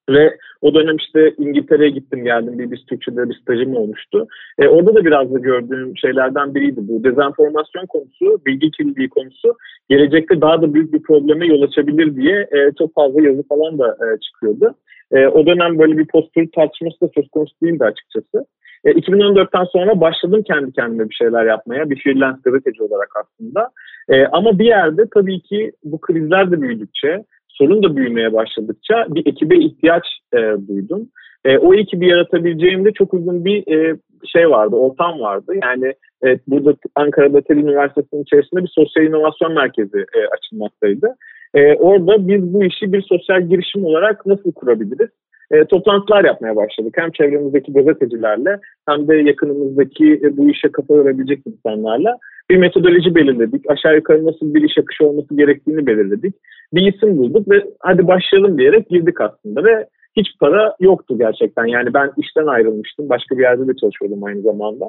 Ve 0.10 0.38
o 0.62 0.74
dönem 0.74 0.96
işte 0.98 1.34
İngiltere'ye 1.38 1.90
gittim 1.90 2.24
geldim. 2.24 2.60
Bir 2.60 2.72
biz 2.72 2.86
Türkçe'de 2.86 3.30
bir 3.30 3.40
stajım 3.42 3.76
olmuştu. 3.76 4.28
E, 4.60 4.68
orada 4.68 4.96
da 4.96 5.06
biraz 5.06 5.34
da 5.34 5.40
gördüğüm 5.40 5.98
şeylerden 5.98 6.56
biriydi 6.56 6.80
bu. 6.82 7.04
Dezenformasyon 7.04 7.86
konusu, 7.86 8.46
bilgi 8.46 8.72
kirliliği 8.72 9.10
konusu 9.10 9.56
gelecekte 9.90 10.42
daha 10.42 10.62
da 10.62 10.74
büyük 10.74 10.94
bir 10.94 11.02
probleme 11.02 11.48
yol 11.48 11.62
açabilir 11.62 12.16
diye 12.16 12.48
e, 12.52 12.72
çok 12.80 12.94
fazla 12.94 13.22
yazı 13.22 13.44
falan 13.48 13.80
da 13.80 13.88
e, 13.88 14.20
çıkıyordu. 14.20 14.76
E, 15.12 15.28
o 15.28 15.46
dönem 15.46 15.80
böyle 15.80 15.98
bir 15.98 16.08
postür 16.08 16.48
tartışması 16.56 17.02
da 17.02 17.10
söz 17.16 17.30
konusu 17.30 17.56
değildi 17.64 17.84
açıkçası. 17.84 18.46
E, 18.86 18.92
2014'ten 18.92 19.64
sonra 19.64 20.02
başladım 20.02 20.44
kendi 20.48 20.72
kendime 20.72 21.10
bir 21.10 21.16
şeyler 21.16 21.46
yapmaya. 21.46 21.90
Bir 21.90 22.04
freelance 22.04 22.40
gazeteci 22.44 22.84
olarak 22.84 23.10
aslında. 23.24 23.70
E, 24.10 24.26
ama 24.26 24.60
bir 24.60 24.66
yerde 24.66 25.04
tabii 25.14 25.42
ki 25.42 25.72
bu 25.84 26.02
krizler 26.02 26.52
de 26.52 26.62
büyüdükçe 26.62 27.24
sorun 27.50 27.84
da 27.84 27.96
büyümeye 27.96 28.34
başladıkça 28.34 29.06
bir 29.10 29.26
ekibe 29.26 29.58
ihtiyaç 29.58 30.04
e, 30.34 30.38
duydum. 30.68 31.10
E, 31.46 31.58
o 31.58 31.74
ekibi 31.74 32.08
yaratabileceğimde 32.08 32.92
çok 32.92 33.14
uzun 33.14 33.46
bir 33.46 33.74
e, 33.76 33.98
şey 34.26 34.50
vardı, 34.50 34.76
ortam 34.76 35.20
vardı. 35.20 35.54
Yani 35.64 35.94
evet, 36.22 36.42
burada 36.48 36.76
Ankara'da 36.96 37.42
TED 37.42 37.58
Üniversitesi'nin 37.58 38.24
içerisinde 38.24 38.64
bir 38.64 38.72
sosyal 38.76 39.06
inovasyon 39.06 39.54
merkezi 39.54 40.00
e, 40.00 40.20
açılmaktaydı. 40.38 41.16
E, 41.54 41.74
orada 41.74 42.28
biz 42.28 42.54
bu 42.54 42.64
işi 42.64 42.94
bir 42.94 43.02
sosyal 43.02 43.42
girişim 43.42 43.86
olarak 43.86 44.26
nasıl 44.26 44.52
kurabiliriz? 44.52 45.10
E, 45.52 45.66
toplantılar 45.66 46.26
yapmaya 46.26 46.56
başladık. 46.56 46.94
Hem 46.98 47.12
çevremizdeki 47.12 47.74
gazetecilerle 47.74 48.60
hem 48.90 49.08
de 49.08 49.16
yakınımızdaki 49.16 50.14
e, 50.24 50.38
bu 50.38 50.50
işe 50.50 50.72
kafa 50.72 50.96
yorabilecek 50.96 51.40
insanlarla 51.48 52.18
bir 52.50 52.58
metodoloji 52.58 53.16
belirledik. 53.16 53.72
Aşağı 53.72 53.96
yukarı 53.96 54.26
nasıl 54.26 54.54
bir 54.54 54.62
iş 54.62 54.78
akışı 54.78 55.06
olması 55.06 55.36
gerektiğini 55.36 55.88
belirledik. 55.88 56.36
Bir 56.74 56.94
isim 56.94 57.18
bulduk 57.18 57.50
ve 57.50 57.64
hadi 57.80 58.08
başlayalım 58.08 58.58
diyerek 58.58 58.90
girdik 58.90 59.22
aslında 59.22 59.64
ve 59.64 59.88
hiç 60.18 60.28
para 60.40 60.76
yoktu 60.80 61.18
gerçekten. 61.18 61.66
Yani 61.66 61.94
ben 61.94 62.12
işten 62.18 62.48
ayrılmıştım. 62.48 63.10
Başka 63.10 63.38
bir 63.38 63.42
yerde 63.42 63.68
de 63.68 63.72
çalışıyordum 63.82 64.24
aynı 64.24 64.42
zamanda. 64.42 64.86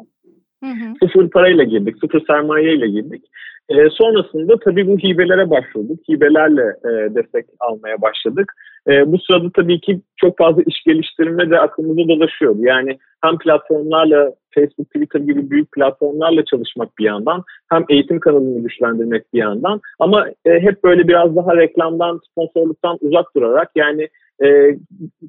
Hı 0.65 0.71
hı. 0.71 0.95
Sıfır 1.03 1.31
parayla 1.31 1.65
girdik, 1.65 1.97
sıfır 2.01 2.27
sermayeyle 2.27 2.89
girdik. 2.89 3.25
E, 3.69 3.75
sonrasında 3.91 4.55
tabii 4.65 4.87
bu 4.87 4.99
hibelere 4.99 5.51
başvurduk. 5.51 6.09
Hibelerle 6.09 6.63
e, 6.63 7.15
destek 7.15 7.47
almaya 7.61 8.03
başladık. 8.03 8.53
E, 8.89 9.13
bu 9.13 9.19
sırada 9.19 9.51
tabii 9.55 9.81
ki 9.81 10.01
çok 10.17 10.39
fazla 10.39 10.63
iş 10.67 10.85
geliştirme 10.87 11.51
de 11.51 11.59
aklımıza 11.61 12.09
dolaşıyordu. 12.09 12.59
Yani 12.61 12.99
hem 13.25 13.39
platformlarla 13.39 14.33
Facebook, 14.55 14.91
Twitter 14.91 15.21
gibi 15.21 15.51
büyük 15.51 15.73
platformlarla 15.73 16.45
çalışmak 16.45 16.99
bir 16.99 17.05
yandan 17.05 17.45
hem 17.71 17.85
eğitim 17.89 18.21
kanalını 18.21 18.63
güçlendirmek 18.63 19.35
bir 19.35 19.39
yandan 19.39 19.81
ama 19.99 20.29
e, 20.45 20.51
hep 20.61 20.85
böyle 20.85 21.09
biraz 21.09 21.37
daha 21.37 21.57
reklamdan, 21.57 22.21
sponsorluktan 22.31 22.99
uzak 23.01 23.37
durarak 23.37 23.71
yani 23.75 24.09
e, 24.45 24.77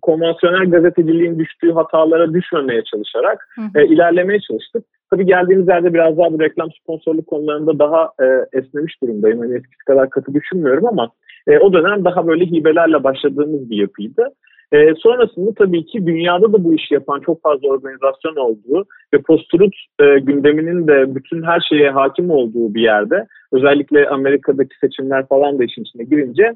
konvansiyonel 0.01 0.71
gazeteciliğin 0.71 1.39
düştüğü 1.39 1.71
hatalara 1.71 2.33
düşmemeye 2.33 2.83
çalışarak 2.83 3.47
e, 3.75 3.85
ilerlemeye 3.85 4.39
çalıştık. 4.39 4.85
Tabii 5.09 5.25
geldiğimiz 5.25 5.67
yerde 5.67 5.93
biraz 5.93 6.17
daha 6.17 6.33
bu 6.33 6.39
reklam 6.39 6.69
sponsorluk 6.81 7.27
konularında 7.27 7.79
daha 7.79 8.11
e, 8.21 8.25
esnemiş 8.59 9.01
durumdayım. 9.03 9.39
Hani 9.39 9.53
eskisi 9.55 9.85
kadar 9.87 10.09
katı 10.09 10.33
düşünmüyorum 10.33 10.85
ama 10.87 11.11
e, 11.47 11.57
o 11.57 11.73
dönem 11.73 12.05
daha 12.05 12.27
böyle 12.27 12.45
hibelerle 12.45 13.03
başladığımız 13.03 13.69
bir 13.69 13.77
yapıydı. 13.77 14.29
E, 14.73 14.95
sonrasında 14.95 15.51
tabii 15.53 15.85
ki 15.85 16.05
dünyada 16.05 16.53
da 16.53 16.63
bu 16.63 16.73
işi 16.73 16.93
yapan 16.93 17.19
çok 17.19 17.41
fazla 17.41 17.67
organizasyon 17.67 18.35
olduğu 18.35 18.85
ve 19.13 19.21
post-truth 19.21 19.77
e, 19.99 20.19
gündeminin 20.19 20.87
de 20.87 21.15
bütün 21.15 21.43
her 21.43 21.59
şeye 21.69 21.89
hakim 21.89 22.29
olduğu 22.29 22.73
bir 22.73 22.81
yerde 22.81 23.27
özellikle 23.51 24.09
Amerika'daki 24.09 24.77
seçimler 24.81 25.27
falan 25.27 25.59
da 25.59 25.63
işin 25.63 25.81
içine 25.81 26.03
girince 26.03 26.55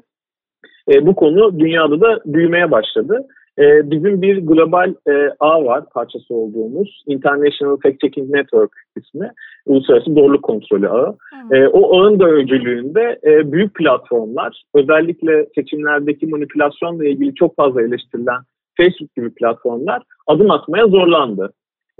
e, 0.92 1.06
bu 1.06 1.14
konu 1.14 1.58
dünyada 1.58 2.00
da 2.00 2.20
büyümeye 2.26 2.70
başladı. 2.70 3.26
E, 3.58 3.90
bizim 3.90 4.22
bir 4.22 4.46
global 4.46 4.94
e, 5.08 5.30
ağ 5.40 5.64
var 5.64 5.84
parçası 5.94 6.34
olduğumuz 6.34 7.02
International 7.06 7.76
Fact 7.82 8.00
Checking 8.00 8.30
Network 8.30 8.72
ismi. 8.96 9.32
Uluslararası 9.66 10.16
Doğruluk 10.16 10.42
Kontrolü 10.42 10.88
Ağı. 10.88 11.16
E, 11.52 11.66
o 11.66 11.98
ağın 11.98 12.20
da 12.20 12.24
öncülüğünde 12.24 13.18
e, 13.24 13.52
büyük 13.52 13.74
platformlar 13.74 14.62
özellikle 14.74 15.46
seçimlerdeki 15.54 16.26
manipülasyonla 16.26 17.04
ilgili 17.04 17.34
çok 17.34 17.56
fazla 17.56 17.82
eleştirilen 17.82 18.40
Facebook 18.76 19.14
gibi 19.16 19.34
platformlar 19.34 20.02
adım 20.26 20.50
atmaya 20.50 20.86
zorlandı. 20.86 21.52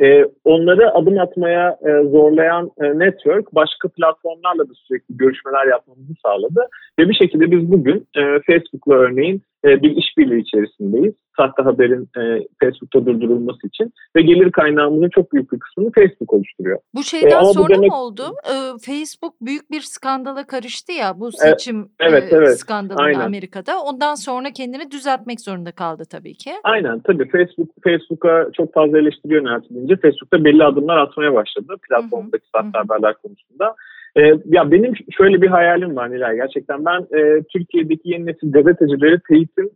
E, 0.03 0.25
onları 0.45 0.95
adım 0.95 1.19
atmaya 1.19 1.79
e, 1.87 2.09
zorlayan 2.09 2.71
e, 2.81 2.99
network 2.99 3.55
başka 3.55 3.89
platformlarla 3.89 4.69
da 4.69 4.73
sürekli 4.75 5.17
görüşmeler 5.17 5.67
yapmamızı 5.67 6.13
sağladı. 6.23 6.69
Ve 6.99 7.09
bir 7.09 7.15
şekilde 7.15 7.51
biz 7.51 7.71
bugün 7.71 8.07
e, 8.17 8.23
Facebook'la 8.47 8.95
örneğin 8.95 9.43
bir 9.83 9.97
işbirliği 9.97 10.41
içerisindeyiz. 10.41 11.15
Sahte 11.37 11.63
haberin 11.63 12.03
e, 12.03 12.23
Facebook'ta 12.61 13.07
durdurulması 13.07 13.67
için 13.67 13.93
ve 14.17 14.23
gelir 14.23 14.53
kaynağımızın 14.53 15.09
çok 15.09 15.33
büyük 15.33 15.53
bir 15.53 15.59
kısmını 15.59 15.93
Facebook 15.93 16.33
oluşturuyor. 16.33 16.79
Bu 16.95 17.03
şeyden 17.03 17.41
e, 17.41 17.45
sonra 17.45 17.75
demek... 17.75 17.91
mı 17.91 17.97
oldu? 17.97 18.23
E, 18.45 18.55
Facebook 18.87 19.35
büyük 19.41 19.71
bir 19.71 19.81
skandala 19.81 20.47
karıştı 20.47 20.93
ya 20.93 21.21
bu 21.21 21.33
seçim 21.33 21.83
e, 21.83 21.87
evet, 22.01 22.33
e, 22.33 22.37
evet, 22.37 22.61
skandalında 22.61 23.25
Amerika'da. 23.25 23.83
Ondan 23.83 24.15
sonra 24.15 24.51
kendini 24.51 24.91
düzeltmek 24.91 25.41
zorunda 25.41 25.73
kaldı 25.73 26.03
tabii 26.11 26.35
ki. 26.35 26.51
Aynen 26.65 27.01
tabii 27.01 27.29
Facebook 27.29 27.69
Facebook'a 27.85 28.49
çok 28.53 28.75
fazla 28.75 28.99
eleştiri 28.99 29.35
yöneltilince 29.35 29.97
Facebook'ta 29.97 30.45
belli 30.45 30.65
adımlar 30.65 30.97
atmaya 30.97 31.35
başladı 31.35 31.75
platformdaki 31.89 32.47
sahte 32.55 32.79
haberler 32.79 33.15
konusunda. 33.15 33.75
Ee, 34.17 34.33
ya 34.45 34.71
benim 34.71 34.93
şöyle 35.17 35.43
bir 35.43 35.49
hayalim 35.49 35.97
var 35.97 36.11
Nilay 36.11 36.37
gerçekten. 36.37 36.85
Ben 36.85 37.01
e, 37.19 37.43
Türkiye'deki 37.53 38.09
yeni 38.11 38.27
nesil 38.27 38.53
gazetecileri 38.53 39.19
TEİT'in 39.29 39.71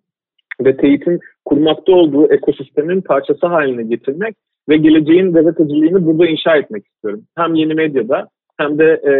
ve 0.64 0.76
TEİT'in 0.76 1.20
kurmakta 1.44 1.92
olduğu 1.92 2.32
ekosistemin 2.32 3.00
parçası 3.00 3.46
haline 3.46 3.82
getirmek 3.82 4.36
ve 4.68 4.76
geleceğin 4.76 5.32
gazeteciliğini 5.32 6.06
burada 6.06 6.26
inşa 6.26 6.56
etmek 6.56 6.86
istiyorum. 6.86 7.22
Hem 7.36 7.54
yeni 7.54 7.74
medyada 7.74 8.28
hem 8.58 8.78
de 8.78 8.84
e, 8.84 9.12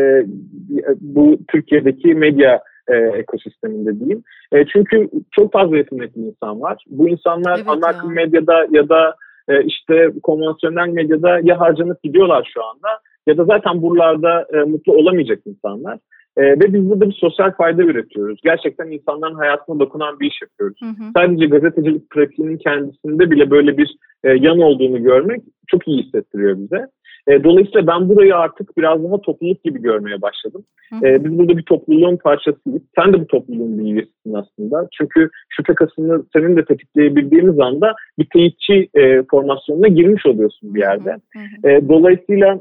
bu 1.00 1.38
Türkiye'deki 1.48 2.14
medya 2.14 2.60
e, 2.88 2.96
ekosisteminde 2.96 4.00
diyeyim. 4.00 4.22
E, 4.52 4.66
çünkü 4.66 5.08
çok 5.30 5.52
fazla 5.52 5.76
yetenekli 5.76 6.20
insan 6.20 6.60
var. 6.60 6.84
Bu 6.86 7.08
insanlar 7.08 7.56
evet 7.56 7.68
ana 7.68 7.86
akım 7.86 8.14
medyada 8.14 8.66
ya 8.70 8.88
da 8.88 9.14
e, 9.48 9.64
işte 9.64 10.10
konvansiyonel 10.22 10.88
medyada 10.88 11.40
ya 11.42 11.60
harcanıp 11.60 12.02
gidiyorlar 12.02 12.50
şu 12.54 12.64
anda 12.64 12.88
ya 13.26 13.38
da 13.38 13.44
zaten 13.44 13.82
buralarda 13.82 14.46
e, 14.52 14.56
mutlu 14.56 14.92
olamayacak 14.92 15.38
insanlar. 15.46 15.98
E, 16.36 16.42
ve 16.42 16.74
biz 16.74 16.90
burada 16.90 17.08
bir 17.08 17.14
sosyal 17.14 17.52
fayda 17.52 17.82
üretiyoruz. 17.82 18.40
Gerçekten 18.44 18.90
insanların 18.90 19.34
hayatına 19.34 19.80
dokunan 19.80 20.20
bir 20.20 20.26
iş 20.26 20.42
yapıyoruz. 20.42 20.76
Hı 20.82 20.86
hı. 20.86 21.10
Sadece 21.16 21.46
gazetecilik 21.46 22.10
pratiğinin 22.10 22.58
kendisinde 22.58 23.30
bile 23.30 23.50
böyle 23.50 23.78
bir 23.78 23.96
e, 24.24 24.28
yan 24.30 24.58
olduğunu 24.58 25.02
görmek 25.02 25.40
çok 25.66 25.88
iyi 25.88 26.02
hissettiriyor 26.02 26.58
bize. 26.58 26.86
E, 27.28 27.44
dolayısıyla 27.44 27.86
ben 27.86 28.08
burayı 28.08 28.36
artık 28.36 28.76
biraz 28.78 29.04
daha 29.04 29.20
topluluk 29.20 29.64
gibi 29.64 29.82
görmeye 29.82 30.22
başladım. 30.22 30.64
E, 31.02 31.24
biz 31.24 31.38
burada 31.38 31.56
bir 31.56 31.62
topluluğun 31.62 32.16
parçasıyız. 32.16 32.82
Sen 32.98 33.12
de 33.12 33.20
bu 33.20 33.26
topluluğun 33.26 33.78
bir 33.78 33.84
üyesisin 33.84 34.34
aslında. 34.34 34.88
Çünkü 34.98 35.30
şüphe 35.48 35.74
kasını 35.74 36.24
senin 36.32 36.56
de 36.56 36.64
tetikleyebildiğimiz 36.64 37.58
anda 37.60 37.94
bir 38.18 38.26
teyitçi 38.32 38.88
e, 38.94 39.22
formasyonuna 39.30 39.88
girmiş 39.88 40.26
oluyorsun 40.26 40.74
bir 40.74 40.80
yerde. 40.80 41.16
E, 41.64 41.88
dolayısıyla 41.88 42.60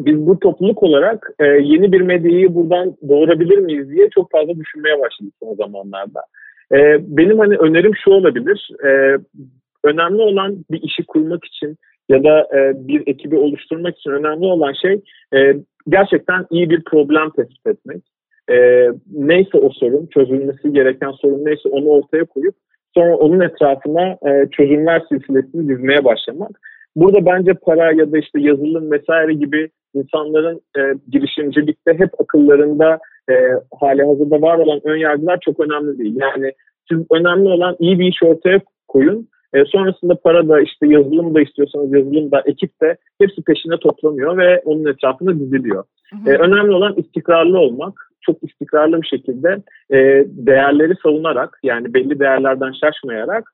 biz 0.00 0.26
bu 0.26 0.38
topluluk 0.38 0.82
olarak 0.82 1.30
e, 1.38 1.44
yeni 1.46 1.92
bir 1.92 2.00
medyayı 2.00 2.54
buradan 2.54 2.96
doğurabilir 3.08 3.58
miyiz 3.58 3.90
diye 3.90 4.10
çok 4.10 4.30
fazla 4.30 4.54
düşünmeye 4.56 5.00
başladık 5.00 5.34
son 5.42 5.54
zamanlarda. 5.54 6.20
E, 6.72 6.78
benim 7.16 7.38
hani 7.38 7.56
önerim 7.56 7.92
şu 8.04 8.10
olabilir. 8.10 8.70
E, 8.84 9.18
önemli 9.84 10.22
olan 10.22 10.56
bir 10.70 10.82
işi 10.82 11.06
kurmak 11.06 11.44
için 11.44 11.76
ya 12.08 12.24
da 12.24 12.40
e, 12.40 12.72
bir 12.88 13.02
ekibi 13.06 13.36
oluşturmak 13.36 13.98
için 13.98 14.10
önemli 14.10 14.46
olan 14.46 14.72
şey 14.72 15.00
e, 15.34 15.56
gerçekten 15.88 16.46
iyi 16.50 16.70
bir 16.70 16.84
problem 16.84 17.30
tespit 17.30 17.66
etmek. 17.66 18.02
E, 18.50 18.88
neyse 19.12 19.58
o 19.58 19.70
sorun, 19.70 20.06
çözülmesi 20.06 20.72
gereken 20.72 21.10
sorun 21.10 21.44
neyse 21.44 21.68
onu 21.68 21.88
ortaya 21.88 22.24
koyup 22.24 22.54
sonra 22.94 23.16
onun 23.16 23.40
etrafına 23.40 24.18
e, 24.26 24.50
çözümler 24.50 25.02
silsilesini 25.08 25.68
dizmeye 25.68 26.04
başlamak. 26.04 26.60
Burada 26.96 27.26
bence 27.26 27.54
para 27.54 27.92
ya 27.92 28.12
da 28.12 28.18
işte 28.18 28.40
yazılım 28.40 28.90
vesaire 28.90 29.34
gibi 29.34 29.68
insanların 29.94 30.60
e, 30.78 30.80
girişimcilikte 31.10 31.94
hep 31.98 32.20
akıllarında 32.20 32.98
e, 33.30 33.34
hali 33.80 34.02
hazırda 34.02 34.42
var 34.42 34.58
olan 34.58 34.80
ön 34.84 34.96
yargılar 34.96 35.38
çok 35.44 35.60
önemli 35.60 35.98
değil. 35.98 36.16
Yani 36.16 36.52
siz 36.88 36.98
önemli 37.10 37.48
olan 37.48 37.76
iyi 37.78 37.98
bir 37.98 38.06
iş 38.06 38.22
ortaya 38.22 38.60
koyun. 38.88 39.28
E, 39.54 39.64
sonrasında 39.64 40.14
para 40.14 40.48
da 40.48 40.60
işte 40.60 40.86
yazılım 40.86 41.34
da 41.34 41.40
istiyorsanız 41.40 41.92
yazılım 41.92 42.30
da 42.30 42.42
ekip 42.46 42.80
de 42.82 42.96
hepsi 43.20 43.42
peşine 43.42 43.76
toplanıyor 43.76 44.36
ve 44.36 44.62
onun 44.64 44.84
etrafında 44.84 45.34
diziliyor. 45.40 45.84
Hı 46.10 46.30
hı. 46.30 46.30
E, 46.30 46.38
önemli 46.38 46.72
olan 46.72 46.94
istikrarlı 46.96 47.58
olmak. 47.58 48.10
çok 48.26 48.42
istikrarlı 48.42 49.02
bir 49.02 49.06
şekilde 49.06 49.62
e, 49.90 50.26
değerleri 50.26 50.94
savunarak 51.02 51.58
yani 51.62 51.94
belli 51.94 52.20
değerlerden 52.20 52.72
şaşmayarak 52.72 53.44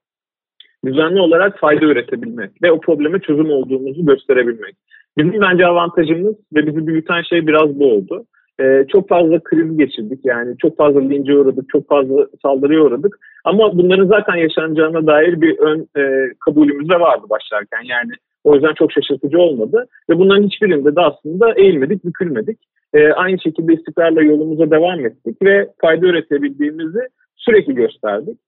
düzenli 0.86 1.20
olarak 1.20 1.58
fayda 1.58 1.84
üretebilmek 1.84 2.62
ve 2.62 2.72
o 2.72 2.80
probleme 2.80 3.18
çözüm 3.20 3.50
olduğumuzu 3.50 4.06
gösterebilmek. 4.06 4.76
Bizim 5.18 5.40
bence 5.40 5.66
avantajımız 5.66 6.34
ve 6.54 6.66
bizi 6.66 6.86
büyüten 6.86 7.22
şey 7.22 7.46
biraz 7.46 7.78
bu 7.78 7.92
oldu. 7.92 8.24
Ee, 8.60 8.84
çok 8.88 9.08
fazla 9.08 9.40
kriz 9.40 9.76
geçirdik 9.76 10.20
yani 10.24 10.54
çok 10.58 10.76
fazla 10.76 11.00
lince 11.00 11.36
uğradık, 11.36 11.68
çok 11.68 11.88
fazla 11.88 12.26
saldırıya 12.42 12.82
uğradık. 12.82 13.18
Ama 13.44 13.78
bunların 13.78 14.06
zaten 14.06 14.36
yaşanacağına 14.36 15.06
dair 15.06 15.40
bir 15.40 15.58
ön 15.58 15.88
e, 15.96 16.32
kabulümüz 16.44 16.88
de 16.88 17.00
vardı 17.00 17.26
başlarken. 17.30 17.82
Yani 17.84 18.10
o 18.44 18.54
yüzden 18.54 18.74
çok 18.74 18.92
şaşırtıcı 18.92 19.38
olmadı. 19.38 19.86
Ve 20.10 20.18
bunların 20.18 20.42
hiçbirinde 20.42 20.96
de 20.96 21.00
aslında 21.00 21.54
eğilmedik, 21.56 22.04
bükülmedik. 22.04 22.58
E, 22.94 23.12
aynı 23.12 23.38
şekilde 23.40 23.72
istikrarla 23.74 24.22
yolumuza 24.22 24.70
devam 24.70 25.06
ettik 25.06 25.36
ve 25.42 25.68
fayda 25.80 26.06
üretebildiğimizi 26.06 27.00
sürekli 27.36 27.74
gösterdik. 27.74 28.38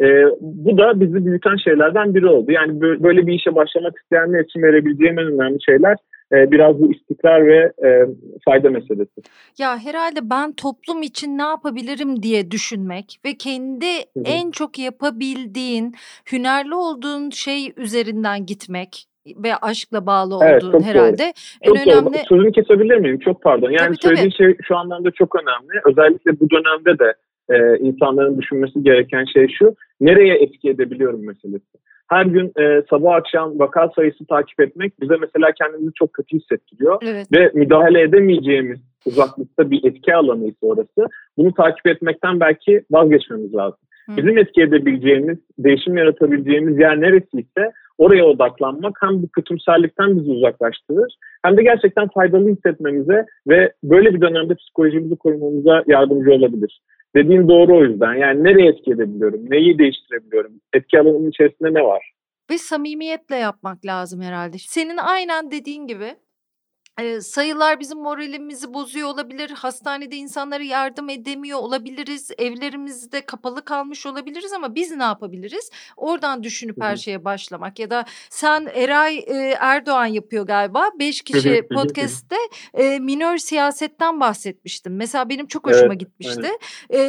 E, 0.00 0.24
bu 0.40 0.78
da 0.78 1.00
bizi 1.00 1.26
büyüten 1.26 1.56
şeylerden 1.56 2.14
biri 2.14 2.26
oldu. 2.26 2.52
Yani 2.52 2.80
böyle 2.80 3.26
bir 3.26 3.32
işe 3.32 3.54
başlamak 3.54 3.94
isteyenler 4.02 4.44
için 4.44 4.62
verebileceğim 4.62 5.18
en 5.18 5.26
önemli 5.26 5.58
şeyler 5.64 5.96
biraz 6.32 6.80
bu 6.80 6.92
istikrar 6.92 7.46
ve 7.46 7.72
e, 7.86 8.06
fayda 8.44 8.70
meselesi. 8.70 9.20
Ya 9.58 9.78
herhalde 9.78 10.30
ben 10.30 10.52
toplum 10.52 11.02
için 11.02 11.38
ne 11.38 11.42
yapabilirim 11.42 12.22
diye 12.22 12.50
düşünmek 12.50 13.20
ve 13.24 13.34
kendi 13.34 13.86
Hı-hı. 13.86 14.24
en 14.24 14.50
çok 14.50 14.78
yapabildiğin, 14.78 15.94
hünerli 16.32 16.74
olduğun 16.74 17.30
şey 17.30 17.72
üzerinden 17.76 18.46
gitmek 18.46 19.06
ve 19.26 19.56
aşkla 19.56 20.06
bağlı 20.06 20.38
evet, 20.44 20.64
olduğun 20.64 20.82
herhalde 20.82 21.22
doğru. 21.22 21.74
en 21.74 21.74
çok 21.74 21.86
önemli. 21.86 22.14
Doğru. 22.14 22.24
Sözünü 22.28 22.52
kesebilir 22.52 22.96
miyim? 22.96 23.18
Çok 23.18 23.42
pardon. 23.42 23.70
Yani 23.70 23.86
tabii, 23.86 23.96
söylediğin 23.96 24.30
tabii. 24.30 24.54
şey 24.54 24.56
şu 24.68 24.76
anlamda 24.76 25.10
çok 25.10 25.36
önemli. 25.36 25.80
Özellikle 25.86 26.40
bu 26.40 26.50
dönemde 26.50 26.98
de 26.98 27.14
e, 27.48 27.78
insanların 27.78 28.38
düşünmesi 28.38 28.82
gereken 28.82 29.24
şey 29.24 29.48
şu. 29.58 29.74
Nereye 30.00 30.34
etki 30.34 30.70
edebiliyorum 30.70 31.26
meselesi 31.26 31.78
her 32.10 32.26
gün 32.26 32.52
e, 32.60 32.82
sabah 32.90 33.14
akşam 33.14 33.58
vaka 33.58 33.90
sayısı 33.96 34.26
takip 34.26 34.60
etmek 34.60 35.00
bize 35.00 35.16
mesela 35.20 35.52
kendimizi 35.52 35.92
çok 35.94 36.12
kötü 36.12 36.38
hissettiriyor. 36.38 36.98
Evet. 37.02 37.26
Ve 37.32 37.50
müdahale 37.54 38.02
edemeyeceğimiz 38.02 38.80
uzaklıkta 39.06 39.70
bir 39.70 39.84
etki 39.84 40.14
alanıysa 40.14 40.66
orası. 40.66 41.06
Bunu 41.36 41.54
takip 41.54 41.86
etmekten 41.86 42.40
belki 42.40 42.82
vazgeçmemiz 42.90 43.54
lazım. 43.54 43.78
Hı. 44.06 44.16
Bizim 44.16 44.38
etki 44.38 44.62
edebileceğimiz, 44.62 45.38
değişim 45.58 45.96
yaratabileceğimiz 45.96 46.78
yer 46.78 47.00
neresiyse 47.00 47.72
oraya 47.98 48.24
odaklanmak 48.24 48.98
hem 49.00 49.22
bu 49.22 49.28
kötümserlikten 49.28 50.16
bizi 50.16 50.30
uzaklaştırır 50.30 51.14
hem 51.44 51.56
de 51.56 51.62
gerçekten 51.62 52.08
faydalı 52.08 52.48
hissetmemize 52.48 53.26
ve 53.48 53.72
böyle 53.84 54.14
bir 54.14 54.20
dönemde 54.20 54.54
psikolojimizi 54.54 55.16
korumamıza 55.16 55.84
yardımcı 55.86 56.32
olabilir. 56.32 56.80
Dediğin 57.16 57.48
doğru 57.48 57.76
o 57.76 57.84
yüzden. 57.84 58.14
Yani 58.14 58.44
nereye 58.44 58.68
etki 58.70 58.90
edebiliyorum? 58.90 59.50
Neyi 59.50 59.78
değiştirebiliyorum? 59.78 60.60
Etki 60.72 61.00
alanının 61.00 61.30
içerisinde 61.30 61.74
ne 61.74 61.82
var? 61.82 62.12
Ve 62.50 62.58
samimiyetle 62.58 63.36
yapmak 63.36 63.86
lazım 63.86 64.20
herhalde. 64.20 64.56
Senin 64.58 64.96
aynen 64.96 65.50
dediğin 65.50 65.86
gibi 65.86 66.14
e, 67.02 67.20
sayılar 67.20 67.80
bizim 67.80 67.98
moralimizi 67.98 68.74
bozuyor 68.74 69.08
olabilir. 69.08 69.50
Hastanede 69.50 70.16
insanlara 70.16 70.62
yardım 70.62 71.08
edemiyor 71.08 71.58
olabiliriz. 71.58 72.30
Evlerimizde 72.38 73.20
kapalı 73.20 73.64
kalmış 73.64 74.06
olabiliriz 74.06 74.52
ama 74.52 74.74
biz 74.74 74.90
ne 74.90 75.02
yapabiliriz? 75.02 75.70
Oradan 75.96 76.42
düşünüp 76.42 76.82
her 76.82 76.96
şeye 76.96 77.24
başlamak 77.24 77.78
ya 77.78 77.90
da 77.90 78.04
sen 78.30 78.68
Eray 78.74 79.18
e, 79.18 79.56
Erdoğan 79.60 80.06
yapıyor 80.06 80.46
galiba. 80.46 80.90
Beş 80.98 81.22
kişi 81.22 81.68
podcast'te 81.74 82.36
e, 82.74 82.98
minör 82.98 83.38
siyasetten 83.38 84.20
bahsetmiştim. 84.20 84.96
Mesela 84.96 85.28
benim 85.28 85.46
çok 85.46 85.66
hoşuma 85.66 85.86
evet, 85.86 86.00
gitmişti. 86.00 86.50
E, 86.92 87.00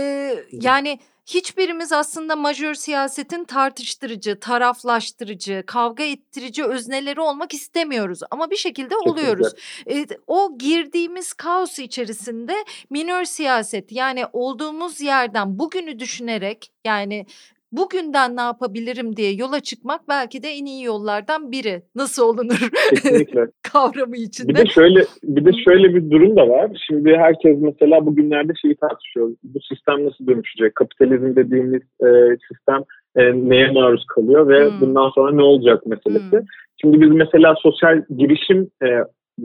yani 0.52 1.00
Hiçbirimiz 1.26 1.92
aslında 1.92 2.36
majör 2.36 2.74
siyasetin 2.74 3.44
tartıştırıcı, 3.44 4.40
taraflaştırıcı, 4.40 5.64
kavga 5.68 6.04
ettirici 6.04 6.64
özneleri 6.64 7.22
olmak 7.22 7.54
istemiyoruz 7.54 8.20
ama 8.32 8.52
bir 8.52 8.56
şekilde 8.56 8.96
oluyoruz. 8.96 9.54
E, 9.90 10.06
o 10.28 10.58
girdiğimiz 10.58 11.34
kaos 11.34 11.80
içerisinde 11.80 12.56
minör 12.90 13.24
siyaset 13.26 13.92
yani 13.92 14.26
olduğumuz 14.34 15.02
yerden 15.02 15.60
bugünü 15.60 16.00
düşünerek 16.00 16.72
yani 16.86 17.26
bugünden 17.72 18.38
ne 18.38 18.42
yapabilirim 18.42 19.16
diye 19.16 19.34
yola 19.34 19.60
çıkmak 19.60 20.02
belki 20.10 20.44
de 20.44 20.48
en 20.48 20.66
iyi 20.66 20.84
yollardan 20.84 21.52
biri. 21.52 21.82
Nasıl 21.96 22.24
olunur? 22.24 22.70
Kesinlikle. 22.90 23.48
kavramı 23.74 24.18
içinde. 24.18 24.50
Bir 24.50 24.56
de 24.56 24.66
şöyle 24.66 25.00
bir 25.24 25.46
de 25.46 25.52
şöyle 25.66 25.96
bir 25.96 26.12
durum 26.12 26.36
da 26.36 26.50
var. 26.50 26.86
Şimdi 26.88 27.18
herkes 27.18 27.58
mesela 27.60 28.06
bugünlerde 28.06 28.54
şeyi 28.62 28.76
tartışıyor. 28.76 29.30
Bu 29.44 29.60
sistem 29.62 30.06
nasıl 30.06 30.28
dönüşecek? 30.28 30.76
Kapitalizm 30.76 31.36
dediğimiz 31.36 31.82
e, 31.82 32.10
sistem 32.48 32.84
e, 33.16 33.22
neye 33.50 33.72
maruz 33.72 34.06
kalıyor 34.06 34.48
ve 34.48 34.70
hmm. 34.70 34.82
bundan 34.82 35.10
sonra 35.10 35.32
ne 35.32 35.44
olacak 35.44 35.86
meselesi. 35.86 36.32
Hmm. 36.32 36.46
Şimdi 36.82 37.02
biz 37.02 37.10
mesela 37.10 37.56
sosyal 37.58 38.02
girişim 38.18 38.70
e, 38.84 38.88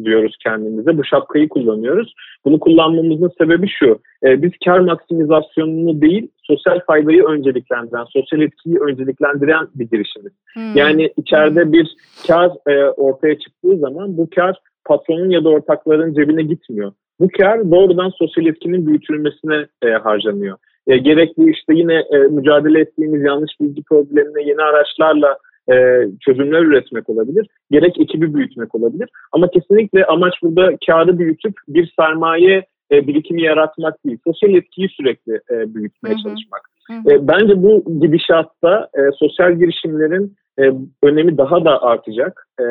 diyoruz 0.04 0.36
kendimize. 0.42 0.98
Bu 0.98 1.04
şapkayı 1.04 1.48
kullanıyoruz. 1.48 2.14
Bunu 2.44 2.60
kullanmamızın 2.60 3.32
sebebi 3.38 3.68
şu. 3.68 3.98
E, 4.24 4.42
biz 4.42 4.52
kar 4.64 4.78
maksimizasyonunu 4.78 6.00
değil, 6.00 6.28
sosyal 6.42 6.80
faydayı 6.86 7.24
önceliklendiren, 7.24 8.04
sosyal 8.04 8.42
etkiyi 8.42 8.78
önceliklendiren 8.78 9.66
bir 9.74 9.90
girişimiz. 9.90 10.32
Hmm. 10.54 10.76
Yani 10.76 11.12
içeride 11.16 11.64
hmm. 11.64 11.72
bir 11.72 11.96
kar 12.26 12.50
e, 12.66 12.90
ortaya 12.90 13.38
çıktığı 13.38 13.78
zaman 13.78 14.16
bu 14.16 14.28
kar 14.34 14.56
patronun 14.84 15.30
ya 15.30 15.44
da 15.44 15.48
ortakların 15.48 16.14
cebine 16.14 16.42
gitmiyor. 16.42 16.92
Bu 17.20 17.28
kar 17.38 17.70
doğrudan 17.70 18.10
sosyal 18.10 18.46
etkinin 18.46 18.86
büyütülmesine 18.86 19.66
e, 19.82 19.90
harcanıyor. 19.90 20.56
E, 20.86 20.96
gerek 20.96 21.38
bu 21.38 21.50
işte 21.50 21.74
yine 21.74 21.94
e, 21.94 22.18
mücadele 22.18 22.80
ettiğimiz 22.80 23.22
yanlış 23.22 23.52
bilgi 23.60 23.82
problemine 23.82 24.48
yeni 24.48 24.62
araçlarla 24.62 25.38
e, 25.72 25.74
çözümler 26.20 26.62
üretmek 26.62 27.10
olabilir. 27.10 27.46
Gerek 27.70 28.00
ekibi 28.00 28.34
büyütmek 28.34 28.74
olabilir. 28.74 29.08
Ama 29.32 29.50
kesinlikle 29.50 30.04
amaç 30.04 30.34
burada 30.42 30.76
kağıdı 30.86 31.18
büyütüp 31.18 31.54
bir 31.68 31.92
sermaye 32.00 32.66
e, 32.92 33.06
birikimi 33.06 33.42
yaratmak 33.42 34.04
değil. 34.06 34.18
Sosyal 34.24 34.54
etkiyi 34.54 34.88
sürekli 34.88 35.32
e, 35.32 35.74
büyütmeye 35.74 36.14
hı 36.14 36.18
hı. 36.18 36.22
çalışmak. 36.22 36.60
Hı 36.86 36.92
hı. 36.92 37.14
E, 37.14 37.28
bence 37.28 37.62
bu 37.62 37.84
gidişatta 38.00 38.88
e, 38.94 39.00
sosyal 39.18 39.52
girişimlerin 39.52 40.34
e, 40.58 40.62
önemi 41.02 41.38
daha 41.38 41.64
da 41.64 41.82
artacak. 41.82 42.46
E, 42.60 42.64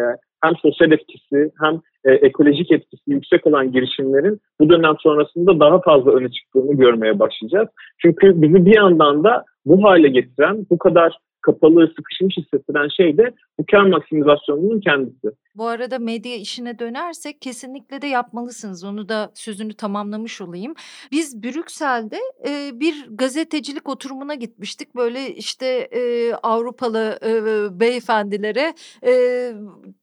hem 0.44 0.56
sosyal 0.62 0.92
etkisi 0.92 1.52
hem 1.62 1.82
e, 2.06 2.12
ekolojik 2.12 2.72
etkisi 2.72 3.12
yüksek 3.12 3.48
olan 3.48 3.72
girişimlerin 3.72 4.40
bu 4.60 4.70
dönem 4.70 4.96
sonrasında 5.00 5.60
daha 5.60 5.82
fazla 5.82 6.12
öne 6.12 6.32
çıktığını 6.32 6.74
görmeye 6.74 7.20
başlayacağız. 7.20 7.68
Çünkü 8.02 8.42
bizi 8.42 8.66
bir 8.66 8.76
yandan 8.76 9.24
da 9.24 9.44
bu 9.66 9.84
hale 9.84 10.08
getiren, 10.08 10.66
bu 10.70 10.78
kadar 10.78 11.18
kapalı, 11.46 11.88
sıkışmış 11.98 12.38
hissettiren 12.38 12.88
şey 12.98 13.18
de 13.18 13.34
bu 13.60 13.66
kar 13.72 13.86
maksimizasyonunun 13.86 14.80
kendisi. 14.80 15.28
Bu 15.56 15.68
arada 15.68 16.00
medya 16.00 16.36
işine 16.36 16.80
dönersek 16.80 17.42
kesinlikle 17.42 18.02
de 18.02 18.08
yapmalısınız. 18.08 18.84
Onu 18.84 19.10
da 19.10 19.32
sözünü 19.34 19.74
tamamlamış 19.74 20.42
olayım. 20.42 20.74
Biz 21.12 21.44
Brüksel'de 21.44 22.20
e, 22.48 22.80
bir 22.80 23.06
gazetecilik 23.10 23.90
oturumuna 23.90 24.36
gitmiştik. 24.36 24.96
Böyle 24.96 25.36
işte 25.36 25.66
e, 25.92 26.34
Avrupalı 26.34 27.20
e, 27.26 27.80
beyefendilere 27.80 28.74
e, 29.06 29.54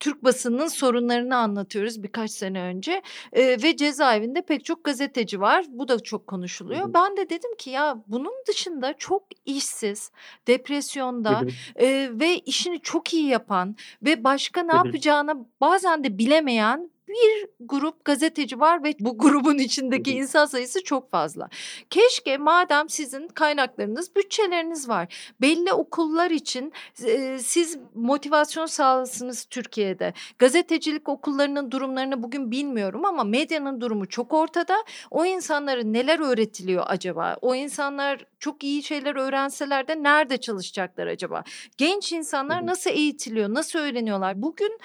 Türk 0.01 0.25
basının 0.25 0.67
sorunlarını 0.67 1.37
anlatıyoruz 1.37 2.03
birkaç 2.03 2.31
sene 2.31 2.63
önce. 2.63 3.03
E, 3.33 3.43
ve 3.43 3.77
cezaevinde 3.77 4.43
pek 4.43 4.65
çok 4.65 4.85
gazeteci 4.85 5.41
var. 5.41 5.65
Bu 5.69 5.89
da 5.89 5.99
çok 6.01 6.27
konuşuluyor. 6.27 6.95
Ben 6.95 7.17
de 7.17 7.31
dedim 7.31 7.57
ki 7.59 7.71
ya 7.71 7.97
bunun 8.07 8.33
dışında 8.49 8.95
çok 8.99 9.23
işsiz, 9.47 10.13
depresyonda 10.47 11.32
hı. 11.35 11.85
E, 11.85 12.11
ve 12.13 12.39
işini 12.39 12.81
çok 12.81 13.15
iyi 13.15 13.27
yapan 13.27 13.77
ve 14.03 14.25
başka 14.25 14.63
ne 14.63 14.75
yapacağına 14.75 15.35
bazen 15.61 16.05
de 16.05 16.19
bilemeyen 16.19 16.92
bir 17.13 17.49
grup 17.61 18.05
gazeteci 18.05 18.61
var 18.61 18.85
ve 18.85 18.95
bu 19.01 19.19
grubun 19.19 19.59
içindeki 19.59 20.11
insan 20.11 20.47
sayısı 20.47 20.85
çok 20.85 21.11
fazla. 21.11 21.49
Keşke 21.91 22.39
madem 22.39 22.89
sizin 22.89 23.29
kaynaklarınız, 23.29 24.17
bütçeleriniz 24.17 24.89
var. 24.89 25.33
Belli 25.41 25.73
okullar 25.73 26.31
için 26.31 26.73
e, 27.05 27.39
siz 27.39 27.79
motivasyon 27.95 28.67
sağlasınız 28.67 29.45
Türkiye'de. 29.45 30.15
Gazetecilik 30.39 31.09
okullarının 31.09 31.71
durumlarını 31.71 32.23
bugün 32.23 32.51
bilmiyorum 32.51 33.05
ama 33.05 33.25
medyanın 33.25 33.81
durumu 33.81 34.09
çok 34.09 34.33
ortada. 34.33 34.77
O 35.11 35.25
insanlara 35.25 35.83
neler 35.83 36.21
öğretiliyor 36.21 36.85
acaba? 36.87 37.37
O 37.41 37.55
insanlar 37.55 38.25
çok 38.39 38.65
iyi 38.65 38.83
şeyler 38.83 39.17
öğrenseler 39.17 39.89
de 39.89 40.03
nerede 40.03 40.37
çalışacaklar 40.37 41.07
acaba? 41.07 41.45
Genç 41.77 42.13
insanlar 42.13 42.67
nasıl 42.67 42.91
eğitiliyor, 42.91 43.55
nasıl 43.55 43.79
öğreniyorlar? 43.79 44.43
Bugün 44.43 44.79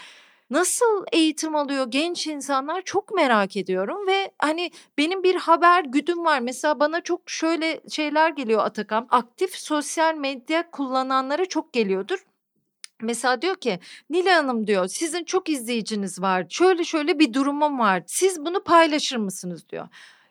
nasıl 0.50 1.06
eğitim 1.12 1.56
alıyor 1.56 1.86
genç 1.90 2.28
insanlar 2.28 2.82
çok 2.82 3.16
merak 3.16 3.58
ediyorum 3.58 4.08
ve 4.08 4.32
hani 4.40 4.72
benim 4.98 5.24
bir 5.24 5.36
haber 5.36 5.84
güdüm 5.84 6.26
var. 6.26 6.40
Mesela 6.40 6.80
bana 6.80 7.02
çok 7.02 7.30
şöyle 7.30 7.82
şeyler 7.90 8.30
geliyor 8.30 8.66
Atakan. 8.66 9.08
Aktif 9.10 9.56
sosyal 9.56 10.16
medya 10.16 10.72
kullananlara 10.72 11.46
çok 11.46 11.74
geliyordur. 11.74 12.26
Mesela 13.02 13.42
diyor 13.42 13.56
ki 13.56 13.80
Nile 14.10 14.34
Hanım 14.34 14.68
diyor 14.68 14.88
sizin 14.88 15.24
çok 15.24 15.50
izleyiciniz 15.50 16.22
var. 16.22 16.46
Şöyle 16.50 16.84
şöyle 16.84 17.20
bir 17.20 17.34
durumum 17.34 17.80
var. 17.80 18.04
Siz 18.08 18.46
bunu 18.46 18.64
paylaşır 18.64 19.18
mısınız 19.18 19.70
diyor. 19.70 19.88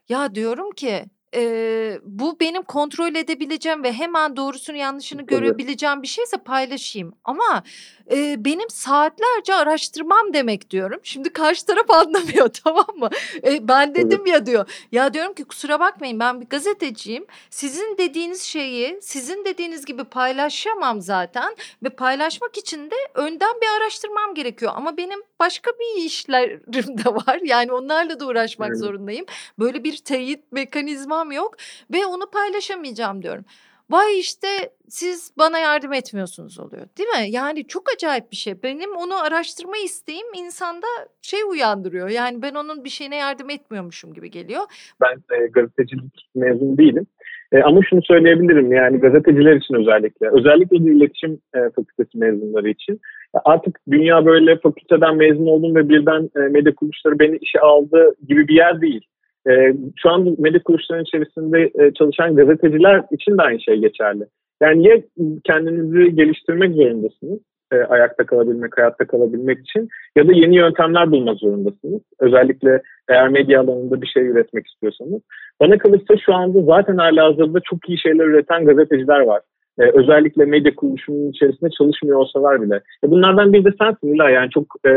Ya 0.09 0.35
diyorum 0.35 0.71
ki 0.71 1.05
e, 1.35 1.99
bu 2.05 2.41
benim 2.41 2.63
kontrol 2.63 3.15
edebileceğim 3.15 3.83
ve 3.83 3.93
hemen 3.93 4.37
doğrusunu 4.37 4.77
yanlışını 4.77 5.23
görebileceğim 5.23 6.03
bir 6.03 6.07
şeyse 6.07 6.37
paylaşayım. 6.37 7.15
Ama 7.25 7.63
e, 8.11 8.45
benim 8.45 8.71
saatlerce 8.71 9.55
araştırmam 9.55 10.35
demek 10.35 10.71
diyorum. 10.71 11.01
Şimdi 11.03 11.31
karşı 11.33 11.67
taraf 11.67 11.91
anlamıyor 11.91 12.49
tamam 12.65 12.87
mı? 12.97 13.11
E, 13.45 13.69
ben 13.69 13.95
dedim 13.95 14.27
ya 14.27 14.47
diyor. 14.47 14.71
Ya 14.93 15.15
diyorum 15.15 15.35
ki 15.35 15.45
kusura 15.45 15.81
bakmayın 15.81 16.21
ben 16.21 16.41
bir 16.41 16.47
gazeteciyim. 16.47 17.27
Sizin 17.51 17.99
dediğiniz 17.99 18.43
şeyi 18.43 18.99
sizin 19.03 19.45
dediğiniz 19.45 19.85
gibi 19.85 20.05
paylaşamam 20.05 21.01
zaten. 21.01 21.57
Ve 21.83 21.89
paylaşmak 21.89 22.57
için 22.59 22.91
de 22.91 22.95
önden 23.15 23.55
bir 23.63 23.83
araştırmam 23.83 24.35
gerekiyor. 24.35 24.73
Ama 24.75 24.97
benim 24.97 25.21
başka 25.41 25.71
bir 25.71 26.05
işlerim 26.05 26.99
de 26.99 27.15
var. 27.15 27.41
Yani 27.47 27.73
onlarla 27.73 28.21
da 28.21 28.27
uğraşmak 28.27 28.69
Evet. 28.69 28.79
zorundayım. 28.79 29.27
Böyle 29.59 29.85
bir 29.85 29.97
teyit 29.97 30.53
mekanizmam 30.53 31.33
yok 31.33 31.55
ve 31.93 32.07
onu 32.07 32.31
paylaşamayacağım 32.31 33.23
diyorum. 33.23 33.45
Vay 33.91 34.19
işte 34.19 34.49
siz 34.89 35.35
bana 35.39 35.59
yardım 35.59 35.93
etmiyorsunuz 35.93 36.61
oluyor 36.61 36.87
değil 36.99 37.09
mi? 37.09 37.31
Yani 37.31 37.67
çok 37.67 37.83
acayip 37.97 38.31
bir 38.31 38.37
şey. 38.37 38.63
Benim 38.63 38.97
onu 38.97 39.23
araştırma 39.23 39.77
isteğim 39.85 40.27
insanda 40.37 40.87
şey 41.23 41.41
uyandırıyor. 41.51 42.09
Yani 42.09 42.43
ben 42.43 42.55
onun 42.55 42.85
bir 42.85 42.89
şeyine 42.89 43.17
yardım 43.17 43.51
etmiyormuşum 43.51 44.15
gibi 44.15 44.31
geliyor. 44.31 44.63
Ben 45.01 45.37
e, 45.37 45.47
gazetecilik 45.47 46.29
mezun 46.35 46.79
değilim. 46.79 47.07
E, 47.53 47.63
ama 47.63 47.81
şunu 47.91 48.01
söyleyebilirim 48.03 48.73
yani 48.73 48.99
gazeteciler 48.99 49.57
için 49.57 49.75
özellikle. 49.75 50.31
Özellikle 50.31 50.85
de 50.85 50.91
iletişim 50.93 51.39
e, 51.55 51.59
fakültesi 51.77 52.19
mezunları 52.19 52.69
için. 52.69 53.01
Artık 53.45 53.81
dünya 53.91 54.27
böyle 54.27 54.59
fakülteden 54.59 55.17
mezun 55.17 55.47
oldum 55.47 55.75
ve 55.75 55.89
birden 55.89 56.31
e, 56.37 56.39
medya 56.39 56.75
kuruluşları 56.75 57.19
beni 57.19 57.37
işe 57.37 57.61
aldı 57.61 58.15
gibi 58.29 58.49
bir 58.49 58.55
yer 58.55 58.81
değil. 58.81 59.07
E, 59.51 59.75
şu 59.97 60.11
an 60.11 60.37
medya 60.39 60.63
kuruluşlarının 60.63 61.05
içerisinde 61.05 61.71
e, 61.75 61.93
çalışan 61.95 62.37
gazeteciler 62.37 63.03
için 63.11 63.39
de 63.39 63.43
aynı 63.43 63.61
şey 63.61 63.77
geçerli. 63.77 64.25
Yani 64.63 64.89
ya 64.89 64.97
kendinizi 65.45 66.15
geliştirmek 66.17 66.75
zorundasınız 66.77 67.41
e, 67.73 67.77
ayakta 67.77 68.27
kalabilmek, 68.27 68.79
hayatta 68.79 69.07
kalabilmek 69.07 69.59
için 69.61 69.89
ya 70.17 70.29
da 70.29 70.33
yeni 70.33 70.57
yöntemler 70.57 71.11
bulmak 71.11 71.39
zorundasınız. 71.39 72.03
Özellikle 72.21 72.83
eğer 73.09 73.29
medya 73.29 73.61
alanında 73.61 74.03
bir 74.03 74.07
şey 74.07 74.27
üretmek 74.27 74.67
istiyorsanız. 74.67 75.23
Bana 75.61 75.79
kalırsa 75.79 76.15
şu 76.27 76.35
anda 76.35 76.63
zaten 76.63 76.97
hala 76.97 77.25
hazırda 77.25 77.61
çok 77.61 77.89
iyi 77.89 77.99
şeyler 77.99 78.25
üreten 78.25 78.65
gazeteciler 78.65 79.21
var. 79.21 79.43
Ee, 79.79 79.91
özellikle 79.95 80.45
medya 80.45 80.75
kuruluşunun 80.75 81.31
içerisinde 81.31 81.71
çalışmıyor 81.71 82.19
olsalar 82.19 82.63
bile. 82.63 82.75
E, 83.05 83.11
bunlardan 83.11 83.53
biri 83.53 83.65
de 83.65 83.73
sensin 83.79 84.15
İlay. 84.15 84.33
Yani 84.33 84.51
çok 84.51 84.65
e, 84.87 84.91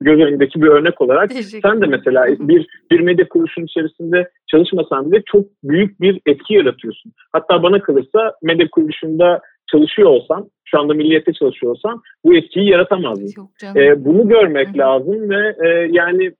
göz 0.00 0.20
önündeki 0.20 0.62
bir 0.62 0.66
örnek 0.66 1.00
olarak 1.00 1.32
sen 1.62 1.80
de 1.80 1.86
mesela 1.86 2.26
bir 2.26 2.66
bir 2.90 3.00
medya 3.00 3.28
kuruluşunun 3.28 3.66
içerisinde 3.66 4.28
çalışmasan 4.50 5.12
bile 5.12 5.22
çok 5.26 5.44
büyük 5.64 6.00
bir 6.00 6.20
etki 6.26 6.54
yaratıyorsun. 6.54 7.12
Hatta 7.32 7.62
bana 7.62 7.82
kalırsa 7.82 8.34
medya 8.42 8.68
kuruluşunda 8.70 9.40
çalışıyor 9.70 10.08
olsan, 10.08 10.50
şu 10.64 10.80
anda 10.80 10.94
milliyette 10.94 11.32
çalışıyor 11.32 11.72
olsan 11.72 12.00
bu 12.24 12.34
etkiyi 12.34 12.68
canım. 13.58 13.76
E, 13.76 14.04
bunu 14.04 14.28
görmek 14.28 14.68
Hı 14.68 14.72
hı. 14.72 14.78
lazım 14.78 15.30
ve 15.30 15.56
e, 15.64 15.68
yani 15.92 16.32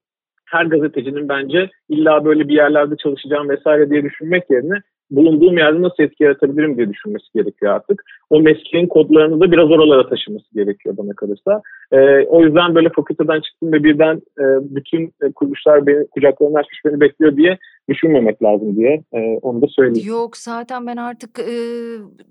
her 0.47 0.65
gazetecinin 0.65 1.29
bence 1.29 1.71
illa 1.89 2.25
böyle 2.25 2.49
bir 2.49 2.55
yerlerde 2.55 2.97
çalışacağım 2.97 3.49
vesaire 3.49 3.91
diye 3.91 4.03
düşünmek 4.03 4.51
yerine 4.51 4.75
bulunduğum 5.17 5.59
yerde 5.59 5.83
nasıl 5.83 6.03
etki 6.03 6.25
yaratabilirim 6.25 6.77
diye 6.77 6.91
düşünmesi 6.91 7.27
gerekiyor 7.35 7.73
artık. 7.73 8.03
O 8.31 8.41
mesleğin 8.41 8.87
kodlarını 8.87 9.41
da 9.41 9.53
biraz 9.53 9.71
oralara 9.71 10.09
taşıması 10.09 10.55
gerekiyor 10.55 10.97
bana 10.99 11.13
kalırsa. 11.13 11.63
E, 11.93 12.27
o 12.27 12.43
yüzden 12.43 12.75
böyle 12.75 12.89
fakülteden 12.89 13.41
çıktım 13.41 13.73
ve 13.73 13.85
birden 13.85 14.17
e, 14.17 14.45
bütün 14.77 15.03
e, 15.23 15.33
kuruluşlar 15.35 15.87
beni 15.87 16.07
kucaklarını 16.07 16.59
açmış 16.59 16.85
beni 16.85 17.01
bekliyor 17.01 17.37
diye 17.37 17.59
düşünmemek 17.89 18.43
lazım 18.43 18.77
diye 18.77 19.05
e, 19.13 19.19
onu 19.43 19.63
da 19.63 19.67
söyleyeyim. 19.69 20.09
Yok 20.09 20.37
zaten 20.37 20.87
ben 20.87 20.97
artık 20.97 21.39
e, 21.39 21.55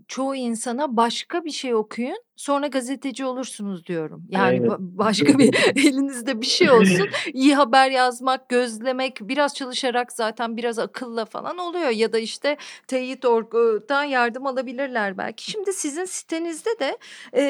çoğu 0.08 0.36
insana 0.36 0.98
başka 0.98 1.46
bir 1.46 1.52
şey 1.52 1.76
okuyun 1.76 2.18
sonra 2.42 2.68
gazeteci 2.68 3.26
olursunuz 3.26 3.86
diyorum. 3.86 4.24
Yani 4.30 4.44
Aynen. 4.44 4.68
ba- 4.68 4.78
başka 4.80 5.40
bir 5.40 5.54
elinizde 5.76 6.42
bir 6.42 6.46
şey 6.46 6.70
olsun. 6.70 7.10
İyi 7.34 7.56
haber 7.56 7.92
yazmak, 7.92 8.50
gözlemek, 8.50 9.20
biraz 9.22 9.56
çalışarak 9.56 10.12
zaten 10.12 10.58
biraz 10.58 10.80
akılla 10.80 11.26
falan 11.26 11.58
oluyor. 11.58 11.90
Ya 11.90 12.14
da 12.14 12.20
işte 12.20 12.58
Teyit.org'dan 12.88 14.04
yardım 14.04 14.46
alabilirler 14.46 15.18
belki. 15.18 15.52
Şimdi 15.52 15.74
sizin 15.74 16.06
sitenizde 16.06 16.70
de 16.80 16.98
e, 17.36 17.44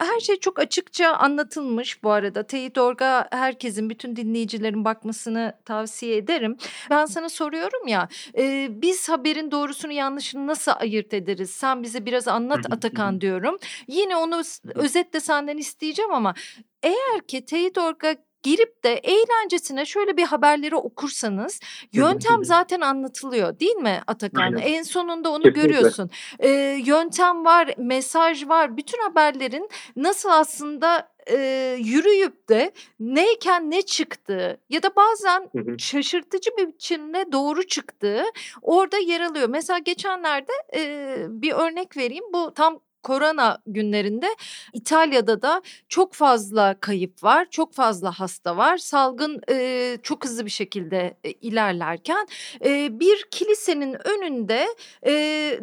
her 0.00 0.20
şey 0.20 0.36
çok 0.36 0.58
açıkça 0.58 1.12
anlatılmış 1.12 2.02
bu 2.02 2.10
arada. 2.10 2.42
Teyit.org'a 2.42 3.28
herkesin, 3.30 3.90
bütün 3.90 4.16
dinleyicilerin 4.16 4.84
bakmasını 4.84 5.52
tavsiye 5.64 6.16
ederim. 6.16 6.56
Ben 6.90 7.06
sana 7.06 7.28
soruyorum 7.48 7.88
ya 7.88 8.08
e, 8.38 8.68
biz 8.70 9.08
haberin 9.08 9.50
doğrusunu 9.50 9.92
yanlışını 9.92 10.46
nasıl 10.46 10.72
ayırt 10.78 11.14
ederiz? 11.14 11.50
Sen 11.50 11.82
bize 11.82 12.06
biraz 12.06 12.28
anlat 12.28 12.66
Atakan 12.70 13.20
diyorum. 13.20 13.56
Yine 13.86 14.16
onu 14.16 14.42
özetle 14.74 15.20
senden 15.20 15.56
isteyeceğim 15.56 16.12
ama 16.12 16.34
eğer 16.82 17.26
ki 17.28 17.44
Teyit.org'a 17.44 18.16
girip 18.42 18.84
de 18.84 18.94
eğlencesine 18.94 19.86
şöyle 19.86 20.16
bir 20.16 20.24
haberleri 20.24 20.76
okursanız 20.76 21.60
yöntem 21.92 22.44
zaten 22.44 22.80
anlatılıyor 22.80 23.58
değil 23.60 23.76
mi 23.76 24.00
Atakan? 24.06 24.42
Aynen. 24.42 24.58
En 24.58 24.82
sonunda 24.82 25.30
onu 25.30 25.42
Kesinlikle. 25.42 25.62
görüyorsun. 25.62 26.10
E, 26.38 26.48
yöntem 26.84 27.44
var, 27.44 27.74
mesaj 27.78 28.48
var. 28.48 28.76
Bütün 28.76 29.02
haberlerin 29.02 29.68
nasıl 29.96 30.28
aslında 30.28 31.08
e, 31.30 31.76
yürüyüp 31.78 32.48
de 32.48 32.72
neyken 33.00 33.70
ne 33.70 33.82
çıktığı 33.82 34.60
ya 34.70 34.82
da 34.82 34.96
bazen 34.96 35.50
Hı 35.52 35.58
hı. 35.58 35.78
şaşırtıcı 35.78 36.50
bir 36.58 36.66
biçimde 36.68 37.32
doğru 37.32 37.66
çıktığı 37.66 38.24
orada 38.62 38.98
yer 38.98 39.20
alıyor. 39.20 39.48
Mesela 39.48 39.78
geçenlerde 39.78 40.52
e, 40.74 41.16
bir 41.28 41.52
örnek 41.52 41.96
vereyim. 41.96 42.24
Bu 42.32 42.54
tam 42.54 42.80
korona 43.02 43.58
günlerinde 43.66 44.26
İtalya'da 44.72 45.42
da 45.42 45.62
çok 45.88 46.14
fazla 46.14 46.76
kayıp 46.80 47.24
var, 47.24 47.46
çok 47.50 47.74
fazla 47.74 48.12
hasta 48.12 48.56
var. 48.56 48.76
Salgın 48.76 49.40
e, 49.50 49.98
çok 50.02 50.24
hızlı 50.24 50.44
bir 50.44 50.50
şekilde 50.50 51.16
e, 51.24 51.30
ilerlerken 51.30 52.26
e, 52.64 53.00
bir 53.00 53.26
kilisenin 53.30 53.96
önünde 54.08 54.66
e, 55.06 55.12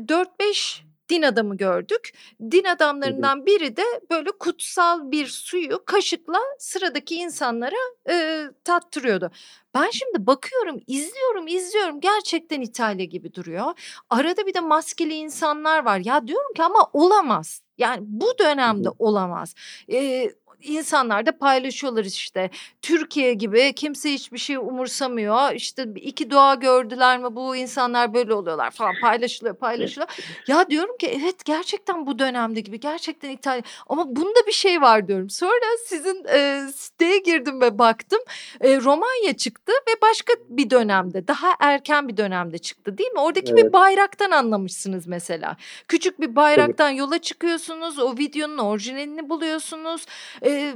4-5 0.08 0.85
din 1.10 1.22
adamı 1.22 1.58
gördük. 1.58 2.14
Din 2.42 2.64
adamlarından 2.64 3.46
biri 3.46 3.78
de 3.78 3.84
böyle 4.12 4.32
kutsal 4.32 5.12
bir 5.12 5.28
suyu 5.28 5.86
kaşıkla 5.86 6.40
sıradaki 6.60 7.16
insanlara 7.16 7.76
e, 8.10 8.46
tattırıyordu. 8.64 9.32
Ben 9.76 9.90
şimdi 9.90 10.28
bakıyorum, 10.28 10.82
izliyorum, 10.88 11.48
izliyorum. 11.48 12.02
Gerçekten 12.02 12.62
İtalya 12.62 13.06
gibi 13.06 13.34
duruyor. 13.34 13.74
Arada 14.10 14.48
bir 14.48 14.54
de 14.54 14.60
maskeli 14.60 15.14
insanlar 15.14 15.86
var. 15.86 16.02
Ya 16.06 16.28
diyorum 16.28 16.54
ki 16.56 16.64
ama 16.64 16.90
olamaz. 16.94 17.62
Yani 17.78 18.00
bu 18.02 18.38
dönemde 18.40 18.90
olamaz. 19.00 19.56
Ee, 19.92 20.32
insanlar 20.62 21.26
da 21.26 21.38
paylaşıyorlar 21.38 22.06
işte. 22.06 22.50
Türkiye 22.82 23.34
gibi 23.34 23.74
kimse 23.74 24.14
hiçbir 24.14 24.38
şey 24.38 24.56
umursamıyor. 24.56 25.52
İşte 25.52 25.86
iki 25.96 26.30
dua 26.30 26.56
gördüler 26.56 27.20
mi 27.20 27.36
bu 27.36 27.56
insanlar 27.56 28.14
böyle 28.14 28.34
oluyorlar 28.34 28.72
falan 28.72 28.94
paylaşılıyor 29.02 29.56
paylaşılıyor. 29.56 30.10
Ya 30.48 30.70
diyorum 30.70 30.98
ki 30.98 31.08
evet 31.08 31.46
gerçekten 31.46 32.08
bu 32.08 32.20
dönemde 32.20 32.60
gibi 32.60 32.80
gerçekten 32.80 33.30
İtalya 33.30 33.64
ama 33.88 34.16
bunda 34.16 34.48
bir 34.48 34.52
şey 34.52 34.82
var 34.82 35.08
diyorum. 35.08 35.30
Sonra 35.30 35.78
sizin 35.88 36.26
e, 36.34 36.68
siteye 36.76 37.18
girdim 37.18 37.62
ve 37.62 37.80
baktım 37.80 38.20
e, 38.62 38.78
Romanya 38.82 39.38
çıktı 39.38 39.72
ve 39.72 40.02
başka 40.02 40.34
bir 40.50 40.70
dönemde 40.70 41.28
daha 41.28 41.48
erken 41.60 42.08
bir 42.08 42.18
dönemde 42.18 42.58
çıktı 42.58 42.98
değil 42.98 43.12
mi? 43.12 43.20
Oradaki 43.20 43.56
bir 43.56 43.62
Evet. 43.62 43.74
bayraktan 43.74 44.32
anlamışsınız 44.32 45.08
mesela. 45.08 45.58
Küçük 45.88 46.22
bir 46.22 46.36
bayraktan 46.36 46.90
yola 46.90 47.18
çıkıyorsunuz 47.20 48.00
o 48.00 48.18
videonun 48.18 48.58
orijinalini 48.58 49.30
buluyorsunuz. 49.30 50.06
E, 50.46 50.74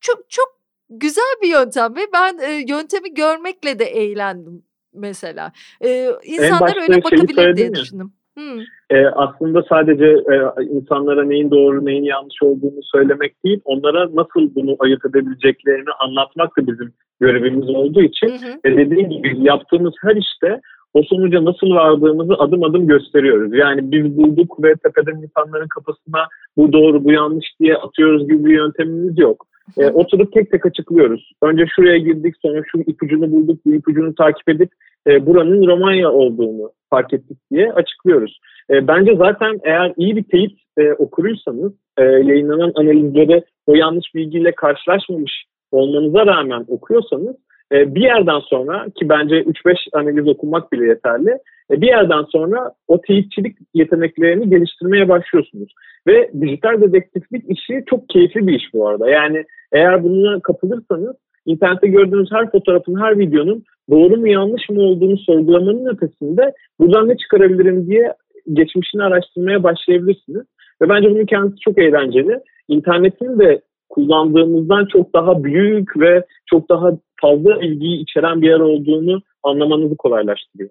çok 0.00 0.30
çok 0.30 0.60
güzel 0.90 1.34
bir 1.42 1.48
yöntem 1.48 1.96
ve 1.96 2.00
ben 2.12 2.38
e, 2.38 2.64
yöntemi 2.68 3.14
görmekle 3.14 3.78
de 3.78 3.84
eğlendim 3.84 4.62
mesela. 4.94 5.52
E, 5.84 6.10
insanlar 6.24 6.82
öyle 6.82 7.02
bakabilir 7.02 7.56
diye 7.56 7.74
düşündüm. 7.74 8.12
Hmm. 8.36 8.60
E, 8.90 9.06
aslında 9.06 9.62
sadece 9.68 10.04
e, 10.04 10.64
insanlara 10.64 11.24
neyin 11.24 11.50
doğru 11.50 11.84
neyin 11.86 12.04
yanlış 12.04 12.42
olduğunu 12.42 12.82
söylemek 12.82 13.44
değil, 13.44 13.60
onlara 13.64 14.04
nasıl 14.14 14.54
bunu 14.54 14.76
ayırt 14.78 15.04
edebileceklerini 15.04 15.90
anlatmak 15.98 16.58
da 16.58 16.66
bizim 16.66 16.92
görevimiz 17.20 17.68
olduğu 17.68 18.02
için 18.02 18.28
Hı 18.28 18.32
hı. 18.32 18.58
e, 18.64 18.76
dediğim 18.76 19.10
gibi 19.10 19.36
yaptığımız 19.38 19.94
her 20.02 20.16
işte 20.16 20.60
o 20.94 21.02
sonuca 21.02 21.44
nasıl 21.44 21.70
vardığımızı 21.70 22.34
adım 22.34 22.64
adım 22.64 22.86
gösteriyoruz. 22.86 23.54
Yani 23.54 23.92
biz 23.92 24.16
bulduk 24.16 24.62
ve 24.62 24.74
tepeden 24.74 25.22
insanların 25.22 25.68
kafasına 25.68 26.28
bu 26.56 26.72
doğru 26.72 27.04
bu 27.04 27.12
yanlış 27.12 27.46
diye 27.60 27.76
atıyoruz 27.76 28.28
gibi 28.28 28.44
bir 28.44 28.54
yöntemimiz 28.54 29.18
yok. 29.18 29.46
E, 29.78 29.90
oturup 29.90 30.32
tek 30.32 30.50
tek 30.50 30.66
açıklıyoruz. 30.66 31.32
Önce 31.42 31.66
şuraya 31.76 31.98
girdik 31.98 32.34
sonra 32.42 32.62
şu 32.72 32.78
ipucunu 32.78 33.32
bulduk 33.32 33.60
bu 33.66 33.74
ipucunu 33.74 34.14
takip 34.14 34.48
edip 34.48 34.70
e, 35.06 35.26
buranın 35.26 35.66
Romanya 35.66 36.12
olduğunu 36.12 36.70
fark 36.90 37.14
ettik 37.14 37.38
diye 37.50 37.72
açıklıyoruz. 37.72 38.40
E, 38.70 38.88
bence 38.88 39.16
zaten 39.16 39.60
eğer 39.64 39.92
iyi 39.96 40.16
bir 40.16 40.24
teyit 40.24 40.58
e, 40.78 40.92
okuruysanız 40.92 41.72
e, 41.98 42.04
yayınlanan 42.04 42.72
analizleri 42.74 43.42
o 43.66 43.74
yanlış 43.74 44.14
bilgiyle 44.14 44.52
karşılaşmamış 44.52 45.44
olmanıza 45.72 46.26
rağmen 46.26 46.64
okuyorsanız 46.68 47.36
e, 47.72 47.94
bir 47.94 48.00
yerden 48.00 48.40
sonra 48.40 48.84
ki 48.84 49.08
bence 49.08 49.42
3-5 49.42 49.76
analiz 49.92 50.28
okumak 50.28 50.72
bile 50.72 50.86
yeterli 50.86 51.38
E, 51.70 51.80
bir 51.80 51.86
yerden 51.86 52.22
sonra 52.22 52.72
o 52.88 53.00
teyitçilik 53.00 53.56
yeteneklerini 53.74 54.50
geliştirmeye 54.50 55.08
başlıyorsunuz. 55.08 55.72
Ve 56.06 56.30
dijital 56.40 56.80
dedektiflik 56.80 57.44
işi 57.48 57.84
çok 57.86 58.08
keyifli 58.08 58.46
bir 58.46 58.52
iş 58.52 58.74
bu 58.74 58.88
arada. 58.88 59.10
Yani 59.10 59.44
eğer 59.72 60.04
buna 60.04 60.40
kapılırsanız 60.40 61.16
internette 61.46 61.88
gördüğünüz 61.88 62.32
her 62.32 62.50
fotoğrafın, 62.50 63.00
her 63.00 63.18
videonun 63.18 63.64
doğru 63.90 64.16
mu 64.16 64.28
yanlış 64.28 64.68
mı 64.68 64.82
olduğunu 64.82 65.18
sorgulamanın 65.18 65.86
ötesinde 65.86 66.52
buradan 66.80 67.08
ne 67.08 67.16
çıkarabilirim 67.16 67.86
diye 67.86 68.14
geçmişini 68.52 69.02
araştırmaya 69.02 69.62
başlayabilirsiniz. 69.62 70.42
Ve 70.82 70.88
bence 70.88 71.10
bunun 71.10 71.26
kendisi 71.26 71.60
çok 71.60 71.78
eğlenceli. 71.78 72.40
İnternetin 72.68 73.38
de 73.38 73.60
kullandığımızdan 73.88 74.86
çok 74.92 75.14
daha 75.14 75.44
büyük 75.44 76.00
ve 76.00 76.24
çok 76.46 76.68
daha 76.68 76.90
fazla 77.20 77.62
ilgiyi 77.62 78.02
içeren 78.02 78.42
bir 78.42 78.48
yer 78.48 78.60
olduğunu 78.60 79.22
anlamanızı 79.42 79.96
kolaylaştırıyor. 79.96 80.70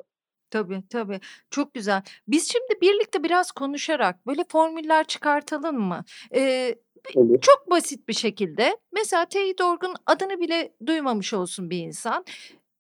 Tabii 0.52 0.84
tabii. 0.89 1.20
Çok 1.50 1.74
güzel. 1.74 2.02
Biz 2.28 2.52
şimdi 2.52 2.82
birlikte 2.82 3.24
biraz 3.24 3.52
konuşarak 3.52 4.28
böyle 4.28 4.43
formüller 4.50 5.04
çıkartalım 5.04 5.80
mı? 5.80 6.04
Ee, 6.36 6.76
Olur. 7.16 7.41
çok 7.41 7.72
basit 7.72 8.08
bir 8.08 8.14
şekilde 8.14 8.78
mesela 8.93 9.26
teyit 9.26 9.62
orgun 9.62 9.93
adını 10.06 10.39
bile 10.39 10.74
duymamış 10.86 11.34
olsun 11.34 11.70
bir 11.70 11.78
insan. 11.78 12.26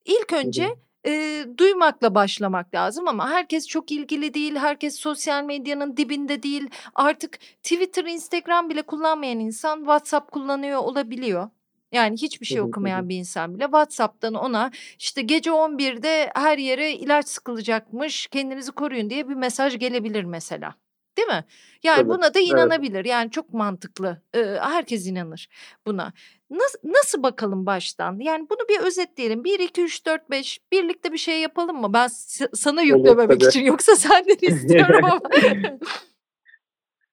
İlk 0.05 0.33
önce 0.33 0.75
e, 1.07 1.45
duymakla 1.57 2.15
başlamak 2.15 2.75
lazım 2.75 3.07
ama 3.07 3.29
herkes 3.29 3.67
çok 3.67 3.91
ilgili 3.91 4.33
değil. 4.33 4.55
Herkes 4.55 4.95
sosyal 4.95 5.43
medyanın 5.43 5.97
dibinde 5.97 6.43
değil. 6.43 6.69
Artık 6.95 7.39
Twitter, 7.63 8.05
Instagram 8.05 8.69
bile 8.69 8.81
kullanmayan 8.81 9.39
insan 9.39 9.79
WhatsApp 9.79 10.31
kullanıyor 10.31 10.79
olabiliyor. 10.79 11.49
Yani 11.91 12.17
hiçbir 12.17 12.45
şey 12.45 12.61
okumayan 12.61 13.09
bir 13.09 13.15
insan 13.15 13.55
bile 13.55 13.63
WhatsApp'tan 13.63 14.33
ona 14.33 14.71
işte 14.99 15.21
gece 15.21 15.49
11'de 15.49 16.31
her 16.35 16.57
yere 16.57 16.91
ilaç 16.91 17.27
sıkılacakmış 17.27 18.27
kendinizi 18.27 18.71
koruyun 18.71 19.09
diye 19.09 19.29
bir 19.29 19.35
mesaj 19.35 19.79
gelebilir 19.79 20.23
mesela. 20.23 20.75
Değil 21.17 21.27
mi? 21.27 21.45
Yani 21.83 21.97
Tabii, 21.97 22.09
buna 22.09 22.33
da 22.33 22.39
evet. 22.39 22.49
inanabilir. 22.49 23.05
Yani 23.05 23.31
çok 23.31 23.53
mantıklı. 23.53 24.21
Ee, 24.35 24.43
herkes 24.61 25.07
inanır 25.07 25.47
buna. 25.85 26.13
Nasıl, 26.49 26.79
nasıl 26.83 27.23
bakalım 27.23 27.65
baştan? 27.65 28.19
Yani 28.19 28.47
bunu 28.49 28.59
bir 28.69 28.79
özetleyelim. 28.79 29.43
1, 29.43 29.59
2, 29.59 29.81
3, 29.81 30.05
4, 30.05 30.29
5 30.29 30.59
birlikte 30.71 31.11
bir 31.13 31.17
şey 31.17 31.39
yapalım 31.39 31.81
mı? 31.81 31.93
Ben 31.93 32.07
sana 32.53 32.81
yüklememek 32.81 33.39
tabii. 33.39 33.49
için 33.49 33.65
yoksa 33.65 33.95
senden 33.95 34.37
istiyorum 34.41 35.05
ama. 35.05 35.21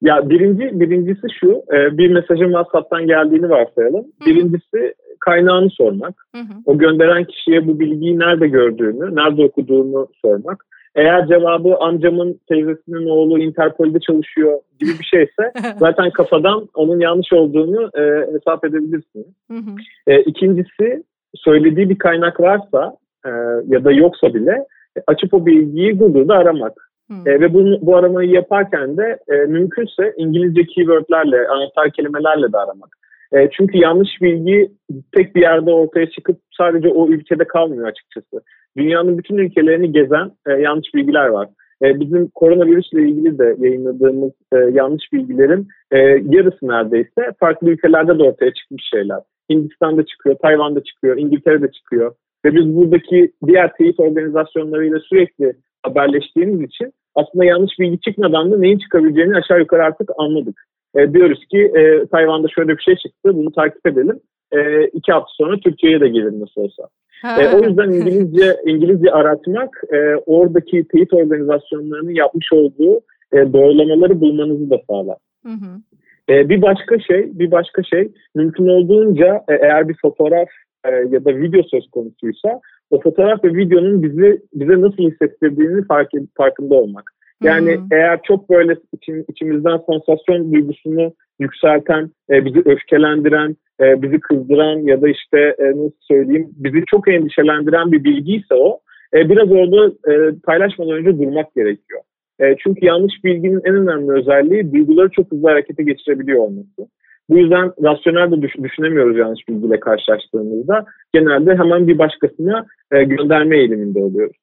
Ya 0.03 0.30
birinci 0.30 0.80
birincisi 0.80 1.26
şu, 1.40 1.62
e, 1.72 1.99
bir 1.99 2.11
mesajın 2.11 2.44
WhatsApp'tan 2.44 3.07
geldiğini 3.07 3.51
varsayalım. 3.51 4.05
Hı. 4.05 4.26
Birincisi 4.26 4.94
kaynağını 5.20 5.70
sormak. 5.70 6.14
Hı 6.34 6.40
hı. 6.40 6.55
O 6.66 6.78
gönderen 6.78 7.24
kişiye 7.24 7.66
bu 7.66 7.80
bilgiyi 7.80 8.18
nerede 8.18 8.49
gördüğünü, 8.49 9.16
nerede 9.16 9.44
okuduğunu 9.44 10.09
sormak. 10.22 10.64
Eğer 10.94 11.26
cevabı 11.26 11.76
amcamın 11.76 12.40
teyzesinin 12.49 13.09
oğlu 13.09 13.38
Interpol'de 13.38 14.01
çalışıyor 14.01 14.59
gibi 14.78 14.90
bir 15.01 15.05
şeyse 15.05 15.53
zaten 15.78 16.11
kafadan 16.11 16.68
onun 16.74 17.01
yanlış 17.01 17.32
olduğunu 17.32 17.90
e, 17.99 18.32
hesap 18.32 18.64
edebilirsiniz. 18.64 19.26
Hı 19.51 19.57
hı. 19.57 19.70
E, 20.07 20.20
ikincisi 20.20 21.03
söylediği 21.34 21.90
bir 21.90 21.99
kaynak 21.99 22.40
varsa 22.40 22.97
e, 23.26 23.30
ya 23.68 23.84
da 23.84 23.92
yoksa 23.92 24.34
bile 24.34 24.64
e, 24.97 25.01
açıp 25.07 25.34
o 25.34 25.47
bilgiyi 25.47 25.92
Google'da 25.92 26.34
aramak. 26.34 26.86
E, 27.26 27.40
ve 27.40 27.54
bunu, 27.54 27.78
bu 27.82 27.96
aramayı 27.96 28.30
yaparken 28.30 28.96
de 28.96 29.18
e, 29.28 29.36
mümkünse 29.36 30.14
İngilizce 30.16 30.64
keywordlerle, 30.64 31.48
anahtar 31.48 31.90
kelimelerle 31.90 32.52
de 32.52 32.59
aramak. 32.59 32.96
E, 33.32 33.48
çünkü 33.50 33.78
yanlış 33.78 34.09
bilgi 34.22 34.70
tek 35.16 35.34
bir 35.34 35.40
yerde 35.40 35.70
ortaya 35.70 36.11
çıkıp 36.11 36.36
sadece 36.59 36.88
o 36.88 37.09
ülkede 37.09 37.44
kalmıyor 37.44 37.88
açıkçası. 37.88 38.40
Dünyanın 38.76 39.18
bütün 39.18 39.36
ülkelerini 39.36 39.92
gezen 39.92 40.30
e, 40.46 40.52
yanlış 40.52 40.94
bilgiler 40.94 41.26
var. 41.26 41.48
E, 41.82 42.00
bizim 42.00 42.28
koronavirüsle 42.28 43.02
ilgili 43.02 43.38
de 43.38 43.57
yayınladığımız 43.59 44.32
e, 44.52 44.57
yanlış 44.57 45.12
bilgilerin 45.12 45.68
e, 45.90 45.98
yarısı 46.30 46.68
neredeyse 46.68 47.32
farklı 47.40 47.70
ülkelerde 47.70 48.18
de 48.18 48.22
ortaya 48.22 48.54
çıkmış 48.54 48.84
şeyler. 48.94 49.20
Hindistan'da 49.50 50.07
çıkıyor, 50.07 50.36
Tayvan'da 50.42 50.82
çıkıyor, 50.84 51.18
İngiltere'de 51.18 51.70
çıkıyor. 51.70 52.14
Ve 52.44 52.54
biz 52.54 52.76
buradaki 52.76 53.32
diğer 53.46 53.72
teyit 53.76 54.00
organizasyonlarıyla 54.00 54.98
sürekli 55.00 55.52
haberleştiğimiz 55.82 56.62
için 56.62 56.92
aslında 57.14 57.44
yanlış 57.44 57.78
bilgi 57.78 58.00
çıkmadan 58.00 58.52
da 58.52 58.58
neyin 58.58 58.78
çıkabileceğini 58.78 59.36
aşağı 59.36 59.58
yukarı 59.58 59.84
artık 59.84 60.10
anladık. 60.18 60.62
E, 60.96 61.12
diyoruz 61.12 61.46
ki 61.50 61.72
e, 61.76 62.06
Tayvan'da 62.06 62.48
şöyle 62.48 62.76
bir 62.76 62.82
şey 62.82 62.96
çıktı, 62.96 63.36
bunu 63.36 63.52
takip 63.52 63.86
edelim. 63.86 64.20
E, 64.52 64.84
iki 64.84 65.12
hafta 65.12 65.28
sonra 65.30 65.56
Türkiye'ye 65.56 66.00
de 66.00 66.08
gelir 66.08 66.40
nasıl 66.40 66.60
olsa. 66.60 66.88
E, 67.24 67.48
o 67.48 67.64
yüzden 67.64 67.90
İngilizce 67.90 68.56
İngilizce 68.66 69.10
aratmak 69.10 69.82
e, 69.92 70.16
oradaki 70.26 70.88
teyit 70.88 71.14
organizasyonlarının 71.14 72.10
yapmış 72.10 72.52
olduğu 72.52 73.00
e, 73.32 73.52
doğrulamaları 73.52 74.20
bulmanızı 74.20 74.70
da 74.70 74.80
sağlar. 74.90 75.16
Hı 75.46 75.52
hı. 75.52 75.80
E, 76.28 76.48
bir 76.48 76.62
başka 76.62 76.98
şey, 76.98 77.38
bir 77.38 77.50
başka 77.50 77.82
şey 77.82 78.12
mümkün 78.34 78.68
olduğunca 78.68 79.44
e, 79.48 79.54
eğer 79.54 79.88
bir 79.88 79.96
fotoğraf 80.02 80.48
e, 80.84 80.90
ya 80.90 81.24
da 81.24 81.36
video 81.36 81.62
söz 81.62 81.90
konusuysa 81.90 82.60
o 82.91 83.01
fotoğraf 83.01 83.45
ve 83.45 83.55
videonun 83.55 84.03
bizi 84.03 84.43
bize 84.55 84.80
nasıl 84.80 85.11
hissettirdiğini 85.11 85.84
fark, 85.87 86.11
farkında 86.37 86.74
olmak. 86.74 87.11
Yani 87.43 87.72
Hı 87.72 87.78
hı. 87.78 87.84
eğer 87.93 88.20
çok 88.22 88.51
böyle 88.51 88.76
için, 88.93 89.24
içimizden 89.28 89.80
sansasyon 89.87 90.53
duygusunu 90.53 91.12
yükselten, 91.41 92.11
e, 92.30 92.45
bizi 92.45 92.59
öfkelendiren, 92.59 93.57
e, 93.80 94.03
bizi 94.03 94.20
kızdıran 94.20 94.78
ya 94.78 95.03
da 95.03 95.09
işte 95.09 95.57
e, 95.59 95.64
nasıl 95.70 96.01
söyleyeyim 96.01 96.49
bizi 96.57 96.84
çok 96.91 97.09
endişelendiren 97.09 97.93
bir 97.93 98.05
bilgiyse 98.05 98.55
o 98.55 98.80
e, 99.14 99.28
biraz 99.30 99.53
orada 99.53 99.87
e, 99.87 100.34
paylaşmadan 100.45 100.93
önce 100.93 101.18
durmak 101.18 101.55
gerekiyor. 101.55 102.01
E, 102.41 102.57
çünkü 102.62 102.87
yanlış 102.87 103.24
bilginin 103.24 103.61
en 103.64 103.74
önemli 103.74 104.12
özelliği 104.12 104.72
duyguları 104.72 105.09
çok 105.11 105.32
hızlı 105.32 105.49
harekete 105.49 105.82
geçirebiliyor 105.82 106.39
olması. 106.39 106.89
Bu 107.28 107.38
yüzden 107.38 107.72
rasyonel 107.82 108.32
de 108.32 108.42
düş- 108.42 108.62
düşünemiyoruz 108.62 109.16
yanlış 109.16 109.48
bilgiyle 109.48 109.80
karşılaştığımızda. 109.80 110.84
Genelde 111.12 111.56
hemen 111.56 111.88
bir 111.88 111.98
başkasına 111.98 112.66
e, 112.92 113.04
gönderme 113.04 113.58
eğiliminde 113.58 113.98
oluyoruz. 113.98 114.36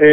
E, 0.00 0.06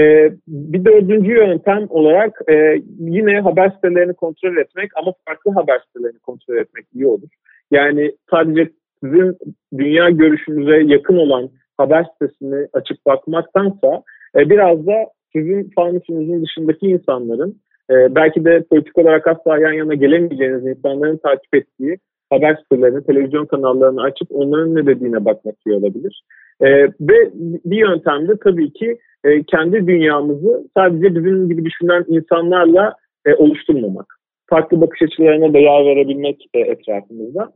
bir 0.47 0.85
dördüncü 0.85 1.31
yöntem 1.31 1.85
olarak 1.89 2.41
e, 2.49 2.81
yine 2.99 3.39
haber 3.39 3.69
sitelerini 3.69 4.13
kontrol 4.13 4.57
etmek 4.57 4.91
ama 4.95 5.13
farklı 5.27 5.51
haber 5.51 5.79
sitelerini 5.87 6.19
kontrol 6.19 6.55
etmek 6.55 6.85
iyi 6.93 7.07
olur. 7.07 7.29
Yani 7.71 8.11
sadece 8.31 8.69
sizin 9.03 9.37
dünya 9.77 10.09
görüşünüze 10.09 10.93
yakın 10.93 11.17
olan 11.17 11.49
haber 11.77 12.05
sitesini 12.13 12.67
açıp 12.73 13.05
bakmaktansa 13.05 14.03
e, 14.35 14.49
biraz 14.49 14.87
da 14.87 14.93
sizin 15.33 15.71
fanusunuzun 15.75 16.43
dışındaki 16.43 16.85
insanların 16.85 17.61
e, 17.91 18.15
belki 18.15 18.45
de 18.45 18.63
politik 18.69 18.97
olarak 18.97 19.27
asla 19.27 19.59
yan 19.59 19.73
yana 19.73 19.93
gelemeyeceğiniz 19.93 20.65
insanların 20.65 21.17
takip 21.17 21.55
ettiği 21.55 21.97
haber 22.29 22.55
sitelerini, 22.55 23.03
televizyon 23.03 23.45
kanallarını 23.45 24.01
açıp 24.01 24.27
onların 24.31 24.75
ne 24.75 24.85
dediğine 24.85 25.25
bakmak 25.25 25.55
iyi 25.65 25.75
olabilir. 25.75 26.23
E, 26.61 26.67
ve 26.83 27.31
bir 27.65 27.77
yöntem 27.77 28.27
de 28.27 28.33
tabii 28.43 28.73
ki 28.73 28.97
e, 29.23 29.43
kendi 29.43 29.87
dünyamızı 29.87 30.67
sadece 30.77 31.15
bizim 31.15 31.49
gibi 31.49 31.65
düşünen 31.65 32.05
insanlarla 32.07 32.93
e, 33.25 33.33
oluşturmamak. 33.35 34.05
Farklı 34.49 34.81
bakış 34.81 35.01
açılarına 35.01 35.53
da 35.53 35.59
yer 35.59 35.85
verebilmek 35.85 36.45
e, 36.53 36.59
etrafımızda. 36.59 37.51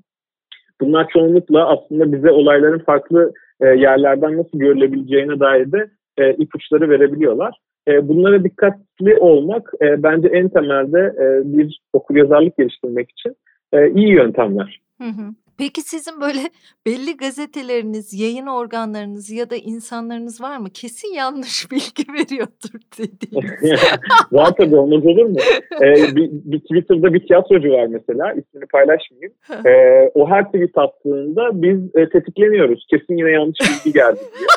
Bunlar 0.81 1.07
çoğunlukla 1.13 1.67
aslında 1.67 2.13
bize 2.13 2.31
olayların 2.31 2.79
farklı 2.79 3.33
e, 3.61 3.65
yerlerden 3.65 4.37
nasıl 4.37 4.59
görülebileceğine 4.59 5.39
dair 5.39 5.71
de 5.71 5.89
e, 6.17 6.33
ipuçları 6.33 6.89
verebiliyorlar. 6.89 7.55
E, 7.87 8.07
bunlara 8.07 8.43
dikkatli 8.43 9.17
olmak 9.19 9.71
e, 9.81 10.03
bence 10.03 10.27
en 10.27 10.49
temelde 10.49 10.99
e, 10.99 11.57
bir 11.57 11.81
okuryazarlık 11.93 12.57
geliştirmek 12.57 13.11
için 13.11 13.35
e, 13.73 13.91
iyi 13.91 14.09
yöntemler. 14.09 14.81
Hı 15.01 15.07
hı. 15.07 15.33
Peki 15.57 15.81
sizin 15.81 16.21
böyle 16.21 16.39
belli 16.85 17.17
gazeteleriniz, 17.17 18.21
yayın 18.21 18.47
organlarınız 18.47 19.31
ya 19.31 19.49
da 19.49 19.55
insanlarınız 19.55 20.41
var 20.41 20.57
mı? 20.57 20.69
Kesin 20.73 21.13
yanlış 21.13 21.67
bilgi 21.71 22.13
veriyordur 22.13 22.79
dediğiniz. 22.97 23.79
var 24.31 24.53
tabii 24.57 24.75
olmaz 24.75 25.05
olur 25.05 25.25
mu? 25.25 25.37
Ee, 25.81 26.15
bir, 26.15 26.29
bir 26.31 26.59
Twitter'da 26.59 27.13
bir 27.13 27.27
tiyatrocu 27.27 27.69
var 27.69 27.87
mesela 27.87 28.33
ismini 28.33 28.65
paylaşmayayım. 28.65 29.33
Ee, 29.65 30.11
o 30.13 30.29
her 30.29 30.45
tweet 30.45 30.77
attığında 30.77 31.61
biz 31.61 31.95
e, 31.95 32.09
tetikleniyoruz. 32.09 32.85
Kesin 32.89 33.17
yine 33.17 33.29
yanlış 33.31 33.59
bilgi 33.59 33.93
geldi 33.93 34.19
diye. 34.19 34.47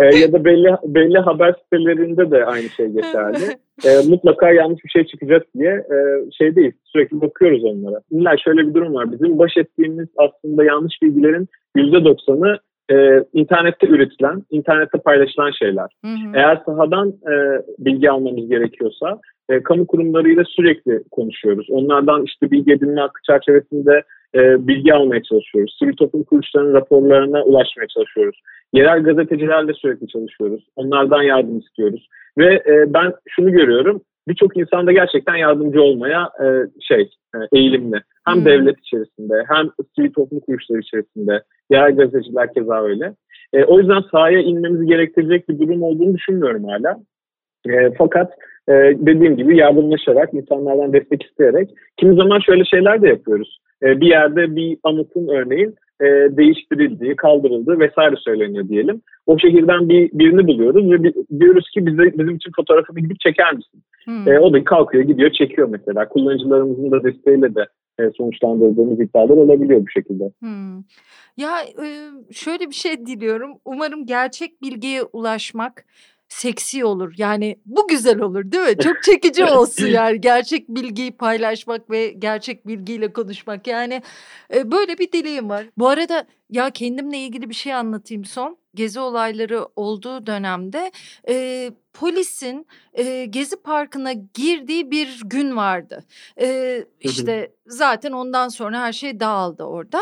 Ee, 0.00 0.16
ya 0.16 0.32
da 0.32 0.44
belli 0.44 0.76
belli 0.84 1.18
haber 1.18 1.54
sitelerinde 1.62 2.30
de 2.30 2.44
aynı 2.44 2.68
şey 2.68 2.86
geçerli. 2.86 3.44
Ee, 3.84 4.08
mutlaka 4.08 4.52
yanlış 4.52 4.84
bir 4.84 4.90
şey 4.90 5.04
çıkacak 5.04 5.46
diye 5.58 5.70
e, 5.70 5.96
şeydeyiz. 6.38 6.74
Sürekli 6.84 7.20
bakıyoruz 7.20 7.64
onlara. 7.64 8.00
İlla 8.10 8.36
şöyle 8.44 8.68
bir 8.68 8.74
durum 8.74 8.94
var. 8.94 9.12
Bizim 9.12 9.38
baş 9.38 9.56
ettiğimiz 9.56 10.08
aslında 10.16 10.64
yanlış 10.64 11.02
bilgilerin 11.02 11.48
%90'ı 11.76 12.58
e, 12.92 13.24
internette 13.32 13.86
üretilen, 13.86 14.42
internette 14.50 14.98
paylaşılan 14.98 15.50
şeyler. 15.50 15.86
Hı 16.04 16.10
hı. 16.10 16.32
Eğer 16.34 16.62
sahadan 16.66 17.08
e, 17.08 17.62
bilgi 17.78 18.10
almamız 18.10 18.48
gerekiyorsa 18.48 19.20
e, 19.50 19.62
kamu 19.62 19.86
kurumlarıyla 19.86 20.44
sürekli 20.44 21.02
konuşuyoruz. 21.10 21.66
Onlardan 21.70 22.24
işte 22.24 22.50
bilgi 22.50 22.72
edinme 22.72 23.00
hakkı 23.00 23.22
çerçevesinde 23.22 24.02
e, 24.34 24.66
bilgi 24.66 24.94
almaya 24.94 25.22
çalışıyoruz. 25.22 25.76
Sivil 25.78 25.96
toplum 25.96 26.22
kuruluşlarının 26.22 26.74
raporlarına 26.74 27.42
ulaşmaya 27.42 27.86
çalışıyoruz. 27.86 28.40
Yerel 28.72 29.02
gazetecilerle 29.02 29.72
sürekli 29.74 30.08
çalışıyoruz. 30.08 30.64
Onlardan 30.76 31.22
yardım 31.22 31.58
istiyoruz. 31.58 32.08
Ve 32.38 32.54
e, 32.54 32.94
ben 32.94 33.12
şunu 33.28 33.52
görüyorum. 33.52 34.00
Birçok 34.28 34.56
insan 34.56 34.86
da 34.86 34.92
gerçekten 34.92 35.36
yardımcı 35.36 35.82
olmaya 35.82 36.30
e, 36.42 36.46
şey 36.80 37.10
e, 37.34 37.38
eğilimli. 37.58 38.00
Hem 38.26 38.36
hmm. 38.36 38.44
devlet 38.44 38.78
içerisinde 38.78 39.44
hem 39.48 39.70
sivil 39.96 40.12
toplum 40.12 40.40
kuruluşları 40.40 40.80
içerisinde. 40.80 41.42
Yerel 41.70 41.96
gazeteciler 41.96 42.54
keza 42.54 42.82
öyle. 42.82 43.14
E, 43.52 43.64
o 43.64 43.78
yüzden 43.78 44.02
sahaya 44.10 44.40
inmemizi 44.40 44.86
gerektirecek 44.86 45.48
bir 45.48 45.58
durum 45.58 45.82
olduğunu 45.82 46.14
düşünmüyorum 46.14 46.64
hala. 46.64 47.00
E, 47.68 47.94
fakat 47.98 48.32
e, 48.70 48.74
dediğim 49.06 49.36
gibi 49.36 49.56
yardımlaşarak, 49.56 50.34
insanlardan 50.34 50.92
destek 50.92 51.22
isteyerek 51.22 51.70
kimi 51.96 52.16
zaman 52.16 52.40
şöyle 52.40 52.64
şeyler 52.64 53.02
de 53.02 53.08
yapıyoruz. 53.08 53.60
E, 53.82 54.00
bir 54.00 54.06
yerde 54.06 54.56
bir 54.56 54.78
anıtın 54.82 55.28
örneğin 55.28 55.74
e, 56.00 56.06
değiştirildiği, 56.36 57.16
kaldırıldığı 57.16 57.80
vesaire 57.80 58.16
söyleniyor 58.16 58.68
diyelim. 58.68 59.02
O 59.26 59.38
şehirden 59.38 59.88
bir 59.88 60.10
birini 60.12 60.46
buluyoruz 60.46 60.90
ve 60.90 61.12
diyoruz 61.40 61.70
ki 61.74 61.86
bize 61.86 62.18
bizim 62.18 62.34
için 62.34 62.50
fotoğrafını 62.56 63.00
gidip 63.00 63.20
çeker 63.20 63.54
misin? 63.54 63.82
Hmm. 64.04 64.28
E, 64.28 64.40
o 64.40 64.52
da 64.52 64.64
kalkıyor 64.64 65.04
gidiyor 65.04 65.30
çekiyor 65.30 65.68
mesela. 65.68 66.08
Kullanıcılarımızın 66.08 66.90
da 66.90 67.04
desteğiyle 67.04 67.54
de 67.54 67.66
e, 67.98 68.10
sonuçlandırdığımız 68.16 69.00
iddialar 69.00 69.36
olabiliyor 69.36 69.80
bu 69.80 69.90
şekilde. 69.90 70.24
Hmm. 70.40 70.76
Ya 71.36 71.50
e, 71.62 71.86
şöyle 72.32 72.68
bir 72.68 72.74
şey 72.74 73.06
diliyorum. 73.06 73.50
Umarım 73.64 74.06
gerçek 74.06 74.62
bilgiye 74.62 75.02
ulaşmak 75.12 75.84
seksi 76.30 76.84
olur. 76.84 77.14
Yani 77.16 77.56
bu 77.66 77.88
güzel 77.88 78.20
olur 78.20 78.52
değil 78.52 78.62
mi? 78.62 78.78
Çok 78.78 79.02
çekici 79.02 79.44
olsun 79.52 79.86
yani 79.86 80.20
gerçek 80.20 80.68
bilgiyi 80.68 81.12
paylaşmak 81.12 81.90
ve 81.90 82.08
gerçek 82.08 82.66
bilgiyle 82.66 83.12
konuşmak. 83.12 83.66
Yani 83.66 84.02
e, 84.54 84.70
böyle 84.72 84.98
bir 84.98 85.12
dileğim 85.12 85.48
var. 85.48 85.66
Bu 85.78 85.88
arada 85.88 86.26
ya 86.50 86.70
kendimle 86.70 87.18
ilgili 87.18 87.48
bir 87.48 87.54
şey 87.54 87.74
anlatayım 87.74 88.24
son. 88.24 88.56
Gezi 88.74 89.00
olayları 89.00 89.66
olduğu 89.76 90.26
dönemde 90.26 90.92
e, 91.28 91.70
polisin 91.92 92.66
e, 92.92 93.24
Gezi 93.24 93.56
Parkı'na 93.56 94.12
girdiği 94.12 94.90
bir 94.90 95.20
gün 95.24 95.56
vardı. 95.56 96.04
E, 96.40 96.84
işte 97.00 97.52
zaten 97.66 98.12
ondan 98.12 98.48
sonra 98.48 98.80
her 98.80 98.92
şey 98.92 99.20
dağıldı 99.20 99.64
orada 99.64 100.00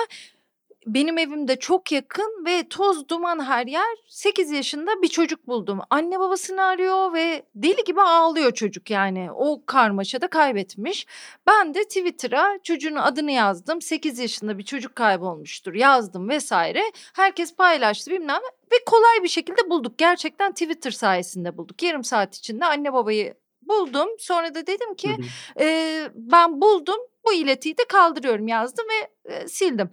benim 0.87 1.19
evimde 1.19 1.57
çok 1.57 1.93
yakın 1.93 2.45
ve 2.47 2.69
toz 2.69 3.09
duman 3.09 3.45
her 3.45 3.67
yer 3.67 3.97
8 4.07 4.51
yaşında 4.51 5.03
bir 5.03 5.09
çocuk 5.09 5.47
buldum. 5.47 5.81
Anne 5.91 6.21
babasını 6.21 6.63
arıyor 6.63 7.13
ve 7.13 7.43
deli 7.55 7.85
gibi 7.85 8.01
ağlıyor 8.01 8.53
çocuk 8.53 8.91
yani 8.91 9.31
o 9.35 9.63
karmaşada 9.67 10.29
kaybetmiş. 10.29 11.07
Ben 11.47 11.75
de 11.75 11.85
Twitter'a 11.85 12.59
çocuğun 12.63 12.97
adını 12.97 13.31
yazdım 13.31 13.83
8 13.83 14.19
yaşında 14.19 14.59
bir 14.59 14.63
çocuk 14.63 14.97
kaybolmuştur 14.97 15.75
yazdım 15.75 16.29
vesaire. 16.29 16.83
Herkes 17.15 17.55
paylaştı 17.55 18.11
bilmem 18.11 18.41
ve 18.73 18.77
kolay 18.87 19.23
bir 19.23 19.29
şekilde 19.29 19.71
bulduk. 19.71 19.99
Gerçekten 19.99 20.53
Twitter 20.53 20.91
sayesinde 20.91 21.57
bulduk. 21.57 21.83
Yarım 21.83 22.05
saat 22.05 22.37
içinde 22.37 22.65
anne 22.65 22.93
babayı 22.93 23.35
buldum. 23.63 24.09
Sonra 24.19 24.55
da 24.55 24.67
dedim 24.67 24.95
ki 24.95 25.17
e, 25.61 26.09
ben 26.15 26.61
buldum 26.61 26.99
bu 27.25 27.33
iletiyi 27.33 27.79
de 27.79 27.85
kaldırıyorum 27.89 28.49
yazdım 28.49 28.87
ve 28.89 29.33
e, 29.35 29.49
sildim. 29.49 29.91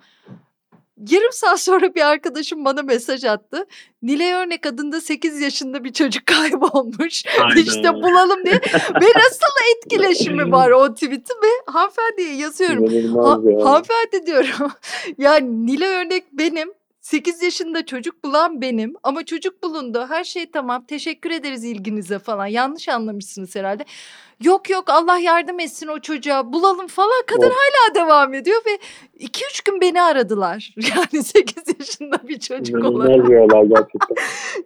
Yarım 0.97 1.31
saat 1.31 1.59
sonra 1.61 1.95
bir 1.95 2.01
arkadaşım 2.01 2.65
bana 2.65 2.81
mesaj 2.81 3.23
attı. 3.23 3.65
Nilay 4.01 4.33
Örnek 4.33 4.65
adında 4.65 5.01
8 5.01 5.41
yaşında 5.41 5.83
bir 5.83 5.93
çocuk 5.93 6.25
kaybolmuş. 6.25 7.23
Aynen. 7.41 7.61
İşte 7.61 7.93
bulalım 7.93 8.45
diye. 8.45 8.55
ve 9.01 9.05
nasıl 9.15 9.75
etkileşimi 9.77 10.51
var 10.51 10.71
o 10.71 10.93
tweet'in 10.93 11.35
ve 11.43 11.71
hanımefendiye 11.71 12.35
yazıyorum. 12.35 13.15
Ha, 13.15 13.29
hanımefendi 13.69 14.25
diyorum. 14.25 14.71
ya 15.17 15.35
Nilay 15.35 16.05
Örnek 16.05 16.23
benim 16.33 16.73
8 17.05 17.43
yaşında 17.43 17.85
çocuk 17.85 18.23
bulan 18.23 18.61
benim 18.61 18.93
ama 19.03 19.25
çocuk 19.25 19.63
bulundu. 19.63 20.05
Her 20.09 20.23
şey 20.23 20.51
tamam. 20.51 20.85
Teşekkür 20.85 21.31
ederiz 21.31 21.63
ilginize 21.63 22.19
falan. 22.19 22.45
Yanlış 22.45 22.89
anlamışsınız 22.89 23.55
herhalde. 23.55 23.85
Yok 24.43 24.69
yok 24.69 24.89
Allah 24.89 25.17
yardım 25.17 25.59
etsin 25.59 25.87
o 25.87 25.99
çocuğa 25.99 26.53
bulalım 26.53 26.87
falan. 26.87 27.23
Kadın 27.27 27.49
oh. 27.49 27.53
hala 27.53 27.95
devam 27.95 28.33
ediyor 28.33 28.61
ve 28.65 28.79
2-3 29.25 29.65
gün 29.65 29.81
beni 29.81 30.01
aradılar. 30.01 30.75
Yani 30.95 31.23
8 31.23 31.63
yaşında 31.79 32.27
bir 32.27 32.39
çocuk 32.39 32.85
olarak. 32.85 33.27
gerçekten. 33.27 34.15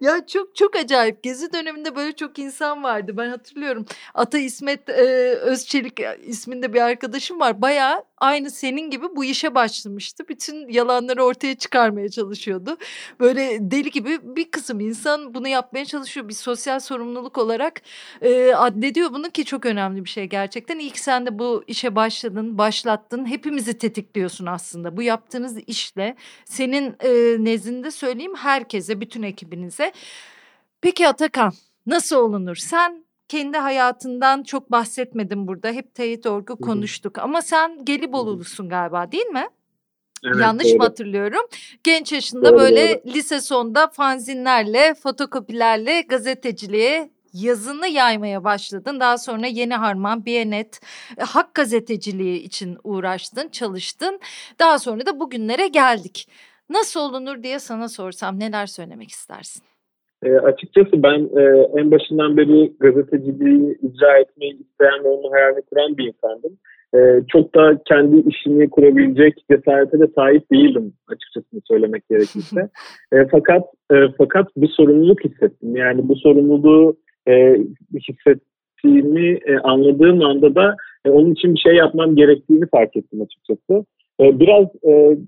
ya 0.00 0.26
çok 0.26 0.56
çok 0.56 0.76
acayip. 0.76 1.22
Gezi 1.22 1.52
döneminde 1.52 1.96
böyle 1.96 2.12
çok 2.12 2.38
insan 2.38 2.82
vardı. 2.82 3.12
Ben 3.16 3.28
hatırlıyorum. 3.28 3.86
Ata 4.14 4.38
İsmet 4.38 4.88
e, 4.88 5.02
Özçelik 5.34 6.00
isminde 6.26 6.72
bir 6.72 6.80
arkadaşım 6.80 7.40
var. 7.40 7.62
Bayağı 7.62 8.04
aynı 8.20 8.50
senin 8.50 8.90
gibi 8.90 9.06
bu 9.16 9.24
işe 9.24 9.54
başlamıştı. 9.54 10.24
Bütün 10.28 10.68
yalanları 10.68 11.24
ortaya 11.24 11.54
çıkarmaya 11.54 12.08
çalışıyordu. 12.08 12.76
Böyle 13.20 13.58
deli 13.60 13.90
gibi 13.90 14.18
bir 14.22 14.50
kısım 14.50 14.80
insan 14.80 15.34
bunu 15.34 15.48
yapmaya 15.48 15.84
çalışıyor. 15.84 16.28
Bir 16.28 16.34
sosyal 16.34 16.80
sorumluluk 16.80 17.38
olarak 17.38 17.82
e, 18.22 18.54
addediyor 18.54 19.12
bunu 19.12 19.30
ki 19.30 19.44
çok 19.44 19.66
önemli 19.66 20.04
bir 20.04 20.08
şey 20.08 20.24
gerçekten. 20.26 20.78
İlk 20.78 20.98
sen 20.98 21.26
de 21.26 21.38
bu 21.38 21.64
işe 21.66 21.96
başladın, 21.96 22.58
başlattın. 22.58 23.26
Hepimizi 23.26 23.78
tetikliyorsun 23.78 24.46
aslında. 24.46 24.96
Bu 24.96 25.02
yaptığınız 25.02 25.58
işle 25.66 26.16
senin 26.44 26.96
e, 27.00 27.10
nezdinde 27.44 27.90
söyleyeyim 27.90 28.34
herkese, 28.36 29.00
bütün 29.00 29.22
ekibinize. 29.22 29.92
Peki 30.80 31.08
Atakan 31.08 31.52
nasıl 31.86 32.16
olunur? 32.16 32.56
Sen 32.56 33.04
kendi 33.30 33.58
hayatından 33.58 34.42
çok 34.42 34.70
bahsetmedin 34.70 35.46
burada. 35.46 35.68
Hep 35.68 35.94
teyit 35.94 36.26
orgu 36.26 36.56
konuştuk 36.56 37.18
ama 37.18 37.42
sen 37.42 37.84
Gelibolu'lusun 37.84 38.68
galiba 38.68 39.12
değil 39.12 39.26
mi? 39.26 39.48
Evet, 40.24 40.36
Yanlış 40.40 40.64
doğru. 40.64 40.76
mı 40.76 40.82
hatırlıyorum? 40.82 41.42
Genç 41.84 42.12
yaşında 42.12 42.50
doğru, 42.50 42.58
böyle 42.60 43.04
doğru. 43.04 43.14
lise 43.14 43.40
sonunda 43.40 43.88
fanzinlerle, 43.88 44.94
fotokopilerle 44.94 46.00
gazeteciliğe 46.00 47.10
yazını 47.32 47.88
yaymaya 47.88 48.44
başladın. 48.44 49.00
Daha 49.00 49.18
sonra 49.18 49.46
Yeni 49.46 49.74
Harman, 49.74 50.26
Biyanet, 50.26 50.80
e, 51.18 51.22
Hak 51.22 51.54
gazeteciliği 51.54 52.40
için 52.40 52.78
uğraştın, 52.84 53.48
çalıştın. 53.48 54.20
Daha 54.58 54.78
sonra 54.78 55.06
da 55.06 55.20
bugünlere 55.20 55.68
geldik. 55.68 56.28
Nasıl 56.68 57.00
olunur 57.00 57.42
diye 57.42 57.58
sana 57.58 57.88
sorsam 57.88 58.38
neler 58.38 58.66
söylemek 58.66 59.10
istersin? 59.10 59.69
E, 60.22 60.32
açıkçası 60.32 61.02
ben 61.02 61.20
e, 61.40 61.42
en 61.80 61.90
başından 61.90 62.36
beri 62.36 62.72
gazeteciliği 62.80 63.78
icra 63.82 64.18
etmeyi 64.18 64.52
isteyen 64.60 65.04
ve 65.04 65.08
onun 65.08 65.32
hayalini 65.32 65.62
kuran 65.62 65.96
bir 65.96 66.06
insandım. 66.06 66.52
E, 66.94 66.98
çok 67.28 67.54
da 67.54 67.82
kendi 67.88 68.28
işini 68.28 68.70
kurabilecek 68.70 69.44
cesarete 69.50 70.00
de 70.00 70.06
sahip 70.14 70.50
değildim 70.52 70.92
açıkçası 71.08 71.46
söylemek 71.68 72.08
gerekirse. 72.08 72.68
e, 73.12 73.26
fakat 73.30 73.64
e, 73.92 73.96
fakat 74.18 74.56
bir 74.56 74.68
sorumluluk 74.68 75.24
hissettim. 75.24 75.76
Yani 75.76 76.08
bu 76.08 76.16
sorumluluğu 76.16 76.96
e, 77.28 77.56
hissettiğimi 78.08 79.38
e, 79.46 79.58
anladığım 79.58 80.24
anda 80.24 80.54
da 80.54 80.76
e, 81.04 81.10
onun 81.10 81.32
için 81.32 81.54
bir 81.54 81.60
şey 81.60 81.74
yapmam 81.74 82.16
gerektiğini 82.16 82.66
fark 82.66 82.96
ettim 82.96 83.22
açıkçası. 83.22 83.84
E, 84.20 84.40
biraz 84.40 84.66
e, 84.84 85.18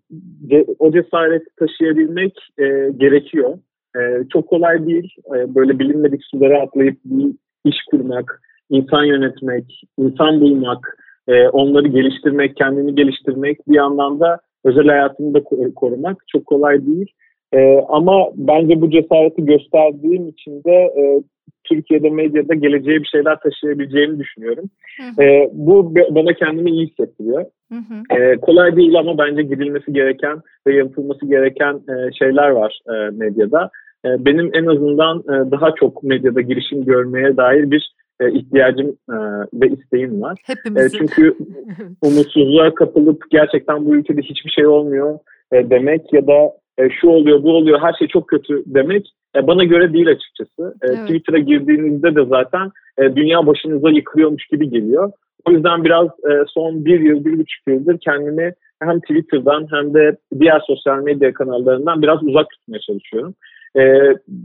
o 0.78 0.92
cesareti 0.92 1.46
taşıyabilmek 1.58 2.38
e, 2.58 2.64
gerekiyor. 2.96 3.58
E, 3.96 4.00
çok 4.32 4.48
kolay 4.48 4.86
değil. 4.86 5.14
E, 5.26 5.54
böyle 5.54 5.78
bilinmedik 5.78 6.24
sulara 6.24 6.62
atlayıp 6.62 6.98
bir 7.04 7.34
iş 7.64 7.76
kurmak, 7.90 8.42
insan 8.70 9.04
yönetmek, 9.04 9.82
insan 9.98 10.40
bulmak, 10.40 10.98
e, 11.28 11.48
onları 11.48 11.88
geliştirmek, 11.88 12.56
kendini 12.56 12.94
geliştirmek 12.94 13.68
bir 13.68 13.74
yandan 13.74 14.20
da 14.20 14.40
özel 14.64 14.86
hayatını 14.86 15.34
da 15.34 15.42
korumak 15.74 16.24
çok 16.26 16.46
kolay 16.46 16.86
değil. 16.86 17.12
E, 17.54 17.80
ama 17.88 18.28
bence 18.34 18.80
bu 18.80 18.90
cesareti 18.90 19.44
gösterdiğim 19.44 20.28
için 20.28 20.64
de 20.64 20.72
e, 20.72 21.22
Türkiye'de 21.64 22.10
medyada 22.10 22.54
geleceğe 22.54 23.00
bir 23.00 23.08
şeyler 23.12 23.40
taşıyabileceğimi 23.40 24.18
düşünüyorum. 24.18 24.64
Hı 25.00 25.22
hı. 25.22 25.22
E, 25.22 25.50
bu 25.52 25.94
bana 25.94 26.32
kendimi 26.32 26.70
iyi 26.70 26.86
hissettiriyor. 26.86 27.44
Hı 27.72 27.78
hı. 27.78 28.20
E, 28.20 28.36
kolay 28.36 28.76
değil 28.76 28.98
ama 28.98 29.18
bence 29.18 29.42
gidilmesi 29.42 29.92
gereken 29.92 30.40
ve 30.66 30.76
yapılması 30.76 31.26
gereken 31.26 31.74
e, 31.74 32.12
şeyler 32.18 32.48
var 32.48 32.78
e, 32.88 33.10
medyada. 33.10 33.70
E, 34.04 34.08
benim 34.24 34.50
en 34.54 34.66
azından 34.66 35.18
e, 35.18 35.50
daha 35.50 35.74
çok 35.74 36.02
medyada 36.02 36.40
girişim 36.40 36.84
görmeye 36.84 37.36
dair 37.36 37.70
bir 37.70 37.92
e, 38.20 38.32
ihtiyacım 38.32 38.88
e, 38.88 39.16
ve 39.54 39.68
isteğim 39.68 40.22
var. 40.22 40.38
E, 40.76 40.88
çünkü 40.88 41.34
umutsuzluğa 42.02 42.74
kapılıp 42.74 43.22
gerçekten 43.30 43.86
bu 43.86 43.94
ülkede 43.94 44.20
hiçbir 44.20 44.50
şey 44.50 44.66
olmuyor 44.66 45.18
e, 45.52 45.70
demek 45.70 46.12
ya 46.12 46.26
da 46.26 46.61
e, 46.82 46.90
şu 47.00 47.08
oluyor 47.08 47.42
bu 47.42 47.56
oluyor 47.56 47.80
her 47.80 47.92
şey 47.92 48.08
çok 48.08 48.28
kötü 48.28 48.62
demek 48.66 49.12
e, 49.36 49.46
bana 49.46 49.64
göre 49.64 49.92
değil 49.92 50.08
açıkçası. 50.08 50.74
E, 50.82 50.86
evet. 50.86 50.98
Twitter'a 50.98 51.38
girdiğinizde 51.38 52.14
de 52.14 52.24
zaten 52.24 52.70
e, 52.98 53.16
dünya 53.16 53.46
başınıza 53.46 53.90
yıkılıyormuş 53.90 54.46
gibi 54.46 54.70
geliyor. 54.70 55.12
O 55.48 55.50
yüzden 55.50 55.84
biraz 55.84 56.06
e, 56.06 56.32
son 56.48 56.84
bir 56.84 57.00
yıl, 57.00 57.24
bir 57.24 57.32
buçuk 57.32 57.68
yıldır 57.68 57.98
kendimi 57.98 58.52
hem 58.82 59.00
Twitter'dan 59.00 59.66
hem 59.70 59.94
de 59.94 60.16
diğer 60.40 60.60
sosyal 60.66 61.02
medya 61.02 61.32
kanallarından 61.32 62.02
biraz 62.02 62.22
uzak 62.22 62.50
tutmaya 62.50 62.80
çalışıyorum. 62.80 63.34
E, 63.78 63.82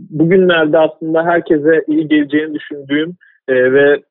bugünlerde 0.09 0.77
aslında 0.77 1.25
herkese 1.25 1.83
iyi 1.87 2.07
geleceğini 2.07 2.53
düşündüğüm 2.53 3.15
e, 3.47 3.73
ve 3.73 4.01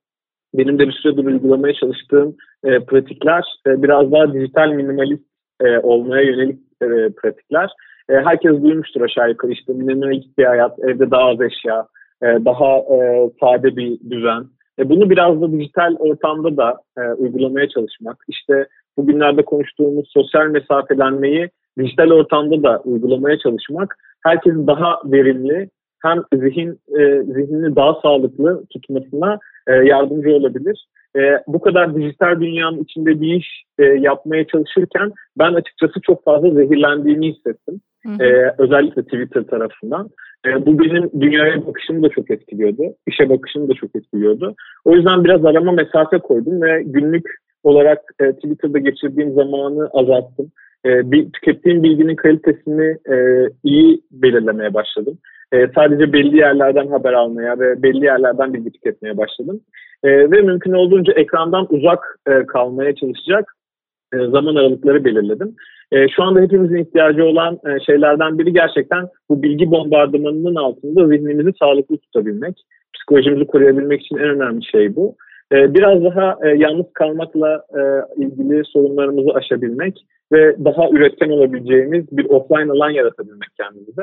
benim 0.54 0.78
de 0.78 0.88
bir 0.88 0.92
süredir 0.92 1.24
uygulamaya 1.24 1.74
çalıştığım 1.74 2.36
e, 2.64 2.80
pratikler 2.80 3.44
e, 3.66 3.82
biraz 3.82 4.12
daha 4.12 4.34
dijital 4.34 4.68
minimalist 4.68 5.24
e, 5.60 5.78
olmaya 5.78 6.22
yönelik 6.22 6.60
e, 6.82 6.86
pratikler. 7.22 7.70
E, 8.10 8.14
herkes 8.14 8.62
duymuştur 8.62 9.00
aşağı 9.00 9.28
yukarı 9.28 9.52
işte 9.52 9.72
minimalist 9.72 10.38
bir 10.38 10.44
hayat, 10.44 10.78
evde 10.78 11.10
daha 11.10 11.22
az 11.22 11.40
eşya, 11.40 11.86
e, 12.22 12.26
daha 12.26 12.76
e, 12.76 13.30
sade 13.40 13.76
bir 13.76 14.10
düzen. 14.10 14.44
E, 14.78 14.88
bunu 14.88 15.10
biraz 15.10 15.40
da 15.40 15.52
dijital 15.52 15.96
ortamda 15.98 16.56
da 16.56 16.76
e, 16.98 17.12
uygulamaya 17.12 17.68
çalışmak. 17.68 18.16
İşte 18.28 18.66
bugünlerde 18.96 19.42
konuştuğumuz 19.42 20.10
sosyal 20.12 20.46
mesafelenmeyi 20.46 21.50
dijital 21.78 22.10
ortamda 22.10 22.62
da 22.62 22.80
uygulamaya 22.84 23.38
çalışmak 23.38 23.96
herkesin 24.22 24.66
daha 24.66 25.00
verimli 25.04 25.68
hem 26.02 26.22
zihin 26.34 26.70
e, 26.98 27.22
zihnini 27.22 27.76
daha 27.76 27.94
sağlıklı 28.02 28.64
tutmasına 28.70 29.38
e, 29.66 29.72
yardımcı 29.72 30.30
olabilir. 30.30 30.86
E, 31.16 31.20
bu 31.46 31.60
kadar 31.60 31.96
dijital 31.96 32.40
dünyanın 32.40 32.82
içinde 32.82 33.20
bir 33.20 33.34
iş 33.34 33.64
e, 33.78 33.84
yapmaya 33.84 34.46
çalışırken 34.46 35.12
ben 35.38 35.54
açıkçası 35.54 36.00
çok 36.00 36.24
fazla 36.24 36.50
zehirlendiğimi 36.50 37.28
hissettim. 37.28 37.80
Hı 38.06 38.12
hı. 38.12 38.24
E, 38.24 38.54
özellikle 38.58 39.02
Twitter 39.02 39.42
tarafından. 39.42 40.08
E, 40.46 40.66
bu 40.66 40.78
benim 40.78 41.10
dünyaya 41.20 41.66
bakışımı 41.66 42.02
da 42.02 42.08
çok 42.08 42.30
etkiliyordu. 42.30 42.82
İşe 43.06 43.28
bakışımı 43.28 43.68
da 43.68 43.74
çok 43.74 43.96
etkiliyordu. 43.96 44.54
O 44.84 44.94
yüzden 44.94 45.24
biraz 45.24 45.44
arama 45.44 45.72
mesafe 45.72 46.18
koydum 46.18 46.62
ve 46.62 46.82
günlük 46.82 47.26
olarak 47.62 47.98
e, 48.20 48.32
Twitter'da 48.32 48.78
geçirdiğim 48.78 49.34
zamanı 49.34 49.88
azalttım. 49.92 50.52
E, 50.86 51.10
bir, 51.10 51.32
tükettiğim 51.32 51.82
bilginin 51.82 52.16
kalitesini 52.16 52.96
e, 53.10 53.48
iyi 53.64 54.00
belirlemeye 54.10 54.74
başladım. 54.74 55.18
E, 55.52 55.68
sadece 55.74 56.12
belli 56.12 56.36
yerlerden 56.36 56.86
haber 56.86 57.12
almaya 57.12 57.58
ve 57.58 57.82
belli 57.82 58.04
yerlerden 58.04 58.54
bilgi 58.54 58.70
tüketmeye 58.70 59.16
başladım. 59.16 59.60
E, 60.04 60.08
ve 60.10 60.42
mümkün 60.42 60.72
olduğunca 60.72 61.12
ekrandan 61.12 61.66
uzak 61.70 62.18
e, 62.28 62.46
kalmaya 62.46 62.94
çalışacak 62.94 63.52
e, 64.12 64.16
zaman 64.16 64.54
aralıkları 64.54 65.04
belirledim. 65.04 65.56
E, 65.92 66.08
şu 66.08 66.22
anda 66.22 66.40
hepimizin 66.40 66.76
ihtiyacı 66.76 67.24
olan 67.24 67.58
e, 67.66 67.80
şeylerden 67.86 68.38
biri 68.38 68.52
gerçekten 68.52 69.08
bu 69.30 69.42
bilgi 69.42 69.70
bombardımanının 69.70 70.54
altında 70.54 71.06
zihnimizi 71.06 71.50
sağlıklı 71.58 71.98
tutabilmek. 71.98 72.56
Psikolojimizi 72.94 73.46
koruyabilmek 73.46 74.02
için 74.02 74.16
en 74.16 74.28
önemli 74.28 74.64
şey 74.64 74.96
bu. 74.96 75.16
E, 75.52 75.74
biraz 75.74 76.04
daha 76.04 76.38
e, 76.44 76.48
yalnız 76.48 76.86
kalmakla 76.94 77.62
e, 77.78 77.80
ilgili 78.22 78.64
sorunlarımızı 78.64 79.30
aşabilmek 79.30 80.06
ve 80.32 80.64
daha 80.64 80.90
üretken 80.90 81.30
olabileceğimiz 81.30 82.16
bir 82.16 82.24
offline 82.24 82.72
alan 82.72 82.90
yaratabilmek 82.90 83.48
kendimize. 83.56 84.02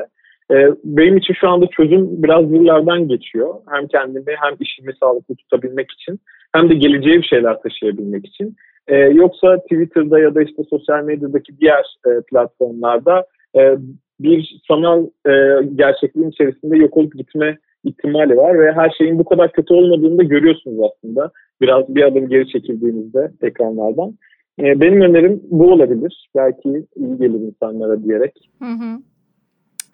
E, 0.50 0.76
benim 0.84 1.16
için 1.16 1.34
şu 1.34 1.48
anda 1.48 1.66
çözüm 1.66 2.22
biraz 2.22 2.52
buralardan 2.52 3.08
geçiyor. 3.08 3.54
Hem 3.70 3.86
kendimi 3.86 4.34
hem 4.42 4.54
işimi 4.60 4.92
sağlıklı 5.00 5.36
tutabilmek 5.36 5.90
için 5.90 6.20
hem 6.54 6.70
de 6.70 6.74
geleceğe 6.74 7.18
bir 7.18 7.26
şeyler 7.26 7.62
taşıyabilmek 7.62 8.26
için. 8.26 8.56
E, 8.88 8.96
yoksa 8.96 9.58
Twitter'da 9.58 10.18
ya 10.18 10.34
da 10.34 10.42
işte 10.42 10.62
sosyal 10.70 11.04
medyadaki 11.04 11.58
diğer 11.60 11.96
e, 12.06 12.10
platformlarda 12.30 13.26
e, 13.56 13.76
bir 14.20 14.60
sanal 14.68 15.06
e, 15.26 15.32
gerçekliğin 15.74 16.30
içerisinde 16.30 16.76
yok 16.76 16.96
olup 16.96 17.14
gitme 17.14 17.58
ihtimali 17.84 18.36
var 18.36 18.58
ve 18.58 18.72
her 18.72 18.90
şeyin 18.98 19.18
bu 19.18 19.24
kadar 19.24 19.52
kötü 19.52 19.74
olmadığını 19.74 20.18
da 20.18 20.22
görüyorsunuz 20.22 20.90
aslında. 20.90 21.30
Biraz 21.60 21.94
bir 21.94 22.02
adım 22.02 22.28
geri 22.28 22.48
çekildiğinizde 22.48 23.30
ekranlardan. 23.42 24.14
E, 24.58 24.80
benim 24.80 25.00
önerim 25.00 25.42
bu 25.50 25.72
olabilir. 25.72 26.28
Belki 26.36 26.86
iyi 26.96 27.18
gelir 27.18 27.40
insanlara 27.40 28.04
diyerek. 28.04 28.50
Hı 28.62 28.68
hı. 28.68 28.98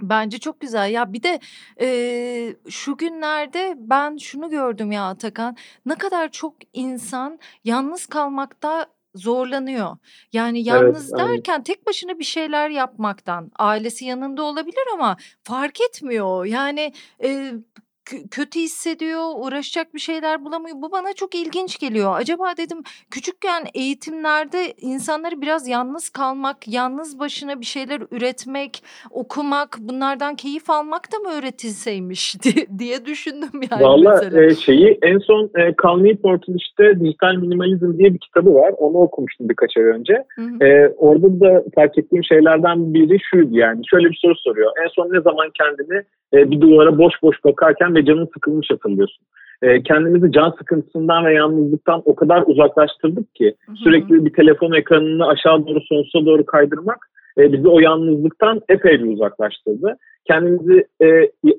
Bence 0.02 0.38
çok 0.38 0.60
güzel 0.60 0.90
ya 0.90 1.12
bir 1.12 1.22
de 1.22 1.40
e, 1.80 2.56
şu 2.68 2.96
günlerde 2.96 3.74
ben 3.76 4.16
şunu 4.16 4.50
gördüm 4.50 4.92
ya 4.92 5.08
Atakan 5.08 5.56
ne 5.86 5.94
kadar 5.94 6.30
çok 6.30 6.54
insan 6.72 7.38
yalnız 7.64 8.06
kalmakta 8.06 8.86
zorlanıyor. 9.14 9.96
Yani 10.32 10.62
yalnız 10.68 11.12
evet, 11.12 11.20
derken 11.20 11.52
aynen. 11.52 11.64
tek 11.64 11.86
başına 11.86 12.18
bir 12.18 12.24
şeyler 12.24 12.70
yapmaktan 12.70 13.50
ailesi 13.58 14.04
yanında 14.04 14.42
olabilir 14.42 14.84
ama 14.94 15.16
fark 15.44 15.80
etmiyor. 15.80 16.44
Yani 16.44 16.92
e, 17.22 17.52
kötü 18.30 18.60
hissediyor, 18.60 19.22
uğraşacak 19.36 19.94
bir 19.94 20.00
şeyler 20.00 20.44
bulamıyor. 20.44 20.76
Bu 20.76 20.92
bana 20.92 21.12
çok 21.12 21.34
ilginç 21.34 21.78
geliyor. 21.78 22.12
Acaba 22.14 22.56
dedim 22.56 22.78
küçükken 23.10 23.64
eğitimlerde 23.74 24.72
insanları 24.80 25.40
biraz 25.40 25.68
yalnız 25.68 26.08
kalmak, 26.10 26.68
yalnız 26.68 27.18
başına 27.18 27.60
bir 27.60 27.64
şeyler 27.64 28.02
üretmek, 28.10 28.82
okumak, 29.10 29.78
bunlardan 29.80 30.36
keyif 30.36 30.70
almak 30.70 31.12
da 31.12 31.18
mı 31.18 31.28
öğretilseymiş 31.38 32.36
diye, 32.78 33.06
düşündüm 33.06 33.60
yani 33.70 33.82
Valla 33.82 34.42
e, 34.44 34.54
şeyi 34.54 34.98
en 35.02 35.18
son 35.18 35.50
e, 35.58 35.74
Cal 35.82 36.00
Newport'un 36.00 36.56
işte 36.56 37.00
Dijital 37.00 37.34
Minimalizm 37.34 37.98
diye 37.98 38.14
bir 38.14 38.18
kitabı 38.18 38.54
var. 38.54 38.74
Onu 38.78 38.96
okumuştum 38.96 39.48
birkaç 39.48 39.76
ay 39.76 39.84
önce. 39.84 40.24
Hı 40.34 40.42
hı. 40.42 40.64
E, 40.64 40.88
orada 40.96 41.40
da 41.40 41.64
fark 41.74 41.98
ettiğim 41.98 42.24
şeylerden 42.24 42.94
biri 42.94 43.18
şuydu 43.30 43.58
yani. 43.58 43.82
Şöyle 43.90 44.10
bir 44.10 44.18
soru 44.22 44.34
soruyor. 44.36 44.72
En 44.84 44.88
son 44.88 45.12
ne 45.12 45.20
zaman 45.20 45.50
kendini 45.58 46.02
e, 46.34 46.50
bir 46.50 46.60
duvara 46.60 46.98
boş 46.98 47.14
boş 47.22 47.44
bakarken 47.44 47.94
ve 47.94 48.04
canın 48.04 48.28
sıkılmış 48.34 48.70
hatırlıyorsun. 48.70 49.26
E, 49.62 49.82
kendimizi 49.82 50.32
can 50.32 50.50
sıkıntısından 50.58 51.24
ve 51.24 51.34
yalnızlıktan 51.34 52.02
o 52.04 52.14
kadar 52.14 52.44
uzaklaştırdık 52.46 53.34
ki 53.34 53.54
hı 53.66 53.72
hı. 53.72 53.76
sürekli 53.76 54.24
bir 54.24 54.32
telefon 54.32 54.72
ekranını 54.72 55.28
aşağı 55.28 55.66
doğru 55.66 55.80
sonsuza 55.80 56.26
doğru 56.26 56.46
kaydırmak 56.46 57.10
e, 57.38 57.52
bizi 57.52 57.68
o 57.68 57.80
yalnızlıktan 57.80 58.60
epey 58.68 59.02
bir 59.02 59.12
uzaklaştırdı. 59.12 59.96
Kendimizi 60.24 60.84
e, 61.02 61.06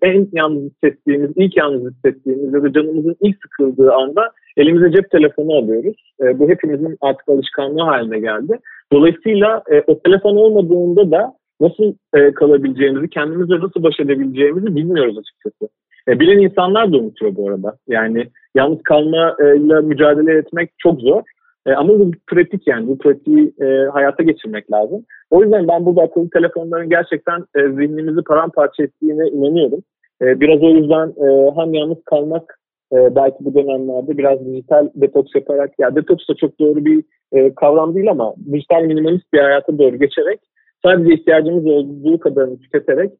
en 0.02 0.28
yalnız 0.32 0.64
hissettiğimiz, 0.64 1.32
ilk 1.36 1.58
yalnız 1.58 1.94
hissettiğimiz 1.94 2.54
ya 2.54 2.64
da 2.64 2.74
canımızın 2.74 3.16
ilk 3.22 3.38
sıkıldığı 3.42 3.94
anda 3.94 4.32
elimize 4.58 4.92
cep 4.92 5.12
telefonu 5.12 5.54
alıyoruz. 5.54 6.14
E, 6.22 6.40
bu 6.40 6.50
hepimizin 6.50 6.98
artık 7.02 7.30
alışkanlığı 7.30 7.84
haline 7.84 8.20
geldi. 8.20 8.60
Dolayısıyla 8.94 9.64
e, 9.72 9.84
o 9.88 10.00
telefon 10.00 10.36
olmadığında 10.36 11.12
da 11.12 11.34
nasıl 11.62 11.94
e, 12.14 12.34
kalabileceğimizi, 12.34 13.10
kendimizle 13.10 13.60
nasıl 13.60 13.84
baş 13.84 14.00
edebileceğimizi 14.00 14.76
bilmiyoruz 14.76 15.18
açıkçası. 15.18 15.70
E, 16.08 16.20
bilen 16.20 16.38
insanlar 16.38 16.94
da 16.94 16.98
unutuyor 16.98 17.36
bu 17.36 17.50
arada. 17.50 17.78
Yani 17.88 18.28
yalnız 18.56 18.84
kalmayla 18.84 19.82
mücadele 19.82 20.38
etmek 20.38 20.70
çok 20.78 21.02
zor. 21.02 21.22
E, 21.66 21.72
ama 21.74 22.00
bu 22.00 22.12
pratik 22.28 22.68
yani. 22.68 22.88
Bu 22.88 22.98
pratiği 22.98 23.54
e, 23.62 23.66
hayata 23.94 24.24
geçirmek 24.24 24.72
lazım. 24.72 25.06
O 25.30 25.44
yüzden 25.44 25.68
ben 25.68 25.86
burada 25.86 26.02
akıllı 26.02 26.30
telefonların 26.30 26.90
gerçekten 26.90 27.40
e, 27.56 27.62
zihnimizi 27.68 28.22
paramparça 28.22 28.84
ettiğine 28.84 29.28
inanıyorum. 29.28 29.84
E, 30.22 30.40
biraz 30.40 30.64
o 30.64 30.70
yüzden 30.70 31.08
e, 31.08 31.52
hem 31.56 31.74
yalnız 31.74 32.04
kalmak 32.06 32.60
e, 32.94 33.16
belki 33.16 33.38
bu 33.40 33.54
dönemlerde 33.56 34.18
biraz 34.18 34.46
dijital 34.46 34.90
detoks 34.96 35.36
yaparak, 35.36 35.72
ya 35.80 35.96
detoks 35.96 36.28
da 36.30 36.36
çok 36.36 36.60
doğru 36.60 36.86
bir 36.86 37.04
e, 37.34 37.56
kavram 37.56 37.96
değil 37.96 38.12
ama 38.12 38.34
dijital 38.54 38.82
minimalist 38.82 39.34
bir 39.34 39.40
hayata 39.40 39.78
doğru 39.78 40.00
geçerek 40.00 40.40
sadece 40.84 41.14
ihtiyacımız 41.14 41.66
olduğu 41.66 42.20
kadarını 42.20 42.60
tüketerek 42.60 43.12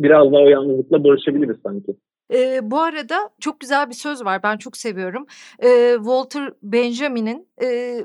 biraz 0.00 0.32
daha 0.32 0.42
o 0.42 0.48
yalnızlıkla 0.48 1.04
barışabiliriz 1.04 1.56
sanki. 1.62 1.96
E, 2.34 2.70
bu 2.70 2.78
arada 2.78 3.30
çok 3.40 3.60
güzel 3.60 3.88
bir 3.88 3.94
söz 3.94 4.24
var 4.24 4.42
ben 4.42 4.56
çok 4.56 4.76
seviyorum. 4.76 5.26
E, 5.58 5.94
Walter 5.96 6.52
Benjamin'in 6.62 7.48
e, 7.62 7.98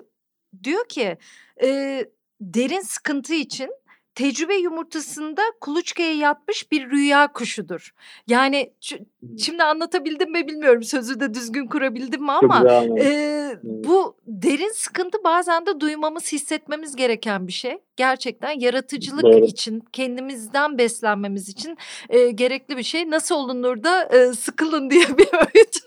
diyor 0.63 0.85
ki 0.89 1.17
e, 1.63 1.99
derin 2.41 2.81
sıkıntı 2.81 3.33
için 3.33 3.69
tecrübe 4.18 4.55
yumurtasında 4.55 5.41
kuluçkaya 5.61 6.13
yatmış 6.13 6.72
bir 6.72 6.89
rüya 6.89 7.34
kuşudur. 7.34 7.93
Yani 8.28 8.74
şimdi 9.38 9.63
anlatabildim 9.63 10.32
mi 10.32 10.47
bilmiyorum 10.47 10.84
sözü 10.84 11.20
de 11.20 11.34
düzgün 11.34 11.68
kurabildim 11.68 12.24
mi 12.24 12.32
ama 12.32 12.84
e, 12.99 13.38
bu 13.63 14.18
derin 14.28 14.72
sıkıntı 14.74 15.18
bazen 15.24 15.65
de 15.65 15.80
duymamız 15.80 16.34
hissetmemiz 16.34 16.95
gereken 16.95 17.47
bir 17.47 17.53
şey. 17.53 17.78
Gerçekten 17.95 18.59
yaratıcılık 18.59 19.24
Doğru. 19.24 19.45
için 19.45 19.84
kendimizden 19.93 20.78
beslenmemiz 20.78 21.49
için 21.49 21.78
e, 22.09 22.32
gerekli 22.32 22.78
bir 22.78 22.84
şey. 22.84 23.09
Nasıl 23.09 23.36
olunur 23.36 23.84
da 23.84 24.03
e, 24.03 24.34
sıkılın 24.34 24.89
diye 24.89 25.18
bir 25.18 25.28
öğüt. 25.34 25.78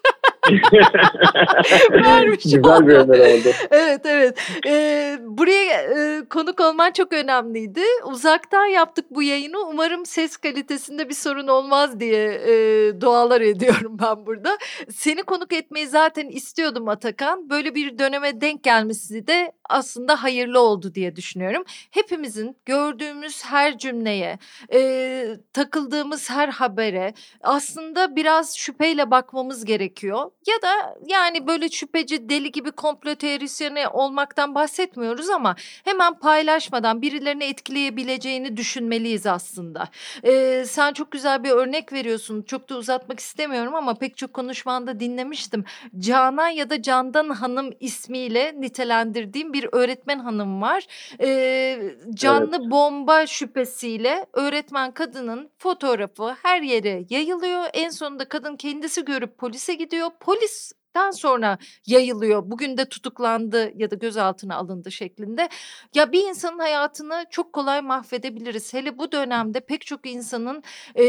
Vermiş 1.91 2.43
Güzel 2.43 2.87
bir 2.87 2.95
öner 2.95 3.19
oldu. 3.19 3.49
Evet 3.71 4.01
evet. 4.05 4.39
Ee, 4.67 5.19
buraya 5.23 5.83
e, 5.83 6.25
konuk 6.31 6.61
olman 6.61 6.93
çok 6.93 7.13
önemliydi. 7.13 7.83
Uzaktan 8.07 8.67
yaptık 8.67 9.05
bu 9.11 9.23
yayını. 9.23 9.59
Umarım 9.59 10.07
ses 10.07 10.37
kalitesinde 10.37 11.09
bir 11.09 11.15
sorun 11.15 11.47
olmaz 11.47 12.01
diye 12.01 12.41
e, 12.49 13.01
dualar 13.01 13.41
ediyorum 13.41 13.97
ben 14.03 14.27
burada. 14.27 14.59
Seni 14.91 15.23
konuk 15.23 15.53
etmeyi 15.53 15.87
zaten 15.87 16.29
istiyordum 16.29 16.89
Atakan. 16.89 17.51
Böyle 17.51 17.75
bir 17.75 17.99
döneme 17.99 18.41
denk 18.41 18.63
gelmesi 18.63 19.27
de 19.27 19.53
aslında 19.71 20.23
hayırlı 20.23 20.61
oldu 20.61 20.95
diye 20.95 21.17
düşünüyorum. 21.17 21.65
Hepimizin 21.91 22.57
gördüğümüz 22.67 23.45
her 23.45 23.79
cümleye, 23.79 24.39
e, 24.73 25.27
takıldığımız 25.53 26.31
her 26.31 26.49
habere 26.49 27.15
aslında 27.41 28.17
biraz 28.17 28.57
şüpheyle 28.57 29.11
bakmamız 29.11 29.65
gerekiyor. 29.65 30.31
Ya 30.47 30.63
da 30.63 30.97
yani 31.07 31.47
böyle 31.47 31.69
şüpheci 31.69 32.29
deli 32.29 32.53
gibi 32.53 32.71
komplo 32.71 33.15
teorisyeni 33.15 33.89
olmaktan 33.89 34.55
bahsetmiyoruz 34.55 35.29
ama 35.31 35.57
hemen 35.85 36.19
paylaşmadan 36.19 37.03
birilerini 37.03 37.45
etkileyebileceğini 37.45 38.57
düşünmeliyiz 38.57 39.27
aslında. 39.27 39.89
E, 40.23 40.65
sen 40.67 40.93
çok 40.93 41.11
güzel 41.11 41.45
bir 41.45 41.51
örnek 41.51 41.93
veriyorsun. 41.93 42.43
Çok 42.43 42.69
da 42.69 42.77
uzatmak 42.77 43.21
istemiyorum 43.21 43.75
ama 43.75 43.95
pek 43.95 44.17
çok 44.17 44.35
konuşmanda 44.35 45.01
dinlemiştim. 45.01 45.65
Canan 45.99 46.49
ya 46.49 46.71
da 46.71 46.83
Candan 46.83 47.29
Hanım 47.29 47.71
ismiyle 47.81 48.55
nitelendirdiğim 48.61 49.53
bir 49.53 49.60
öğretmen 49.73 50.19
hanım 50.19 50.63
var. 50.63 50.87
E, 51.21 51.79
canlı 52.15 52.57
evet. 52.57 52.71
bomba 52.71 53.27
şüphesiyle 53.27 54.27
öğretmen 54.33 54.93
kadının 54.93 55.51
fotoğrafı 55.59 56.35
her 56.43 56.63
yere 56.63 57.05
yayılıyor. 57.11 57.65
En 57.73 57.91
sonunda 57.91 58.25
kadın 58.25 58.57
kendisi 58.57 59.05
görüp 59.05 59.39
polise 59.39 59.75
gidiyor. 59.75 60.11
Polis 60.21 60.73
den 60.97 61.11
sonra 61.11 61.59
yayılıyor. 61.87 62.51
Bugün 62.51 62.77
de 62.77 62.85
tutuklandı 62.85 63.73
ya 63.77 63.91
da 63.91 63.95
gözaltına 63.95 64.57
alındı 64.57 64.93
şeklinde. 64.93 65.49
Ya 65.95 66.13
bir 66.13 66.29
insanın 66.29 66.59
hayatını 66.59 67.25
çok 67.31 67.53
kolay 67.53 67.81
mahvedebiliriz. 67.81 68.75
Hele 68.75 68.99
bu 68.99 69.13
dönemde 69.13 69.61
pek 69.61 69.87
çok 69.87 70.07
insanın 70.07 70.63
e, 70.99 71.05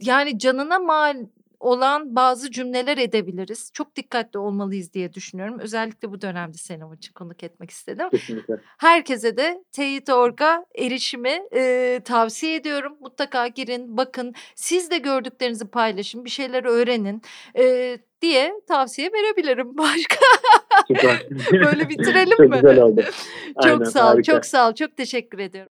yani 0.00 0.38
canına 0.38 0.78
mal 0.78 1.26
olan 1.60 2.16
bazı 2.16 2.50
cümleler 2.50 2.98
edebiliriz. 2.98 3.70
Çok 3.74 3.96
dikkatli 3.96 4.38
olmalıyız 4.38 4.92
diye 4.92 5.12
düşünüyorum. 5.12 5.58
Özellikle 5.58 6.10
bu 6.10 6.20
dönemde 6.20 6.58
seni 6.58 6.82
için 6.96 7.12
konuk 7.12 7.42
etmek 7.42 7.70
istedim. 7.70 8.08
Kesinlikle. 8.10 8.54
Herkese 8.78 9.36
de 9.36 9.64
Teyit.org'a 9.72 10.64
erişimi 10.74 11.40
e, 11.54 12.00
tavsiye 12.04 12.54
ediyorum. 12.54 12.96
Mutlaka 13.00 13.46
girin, 13.48 13.96
bakın. 13.96 14.34
Siz 14.54 14.90
de 14.90 14.98
gördüklerinizi 14.98 15.68
paylaşın, 15.68 16.24
bir 16.24 16.30
şeyler 16.30 16.64
öğrenin. 16.64 17.22
E, 17.58 17.98
diye 18.22 18.52
tavsiye 18.68 19.10
verebilirim. 19.12 19.78
Başka 19.78 20.16
böyle 21.52 21.88
bitirelim 21.88 22.36
çok 22.36 22.50
mi? 22.50 22.54
güzel 22.54 22.80
oldu. 22.80 23.02
çok 23.54 23.64
Aynen, 23.64 23.84
sağ 23.84 24.04
ol, 24.04 24.08
harika. 24.08 24.32
çok 24.32 24.46
sağ 24.46 24.68
ol. 24.68 24.74
Çok 24.74 24.96
teşekkür 24.96 25.38
ediyorum. 25.38 25.66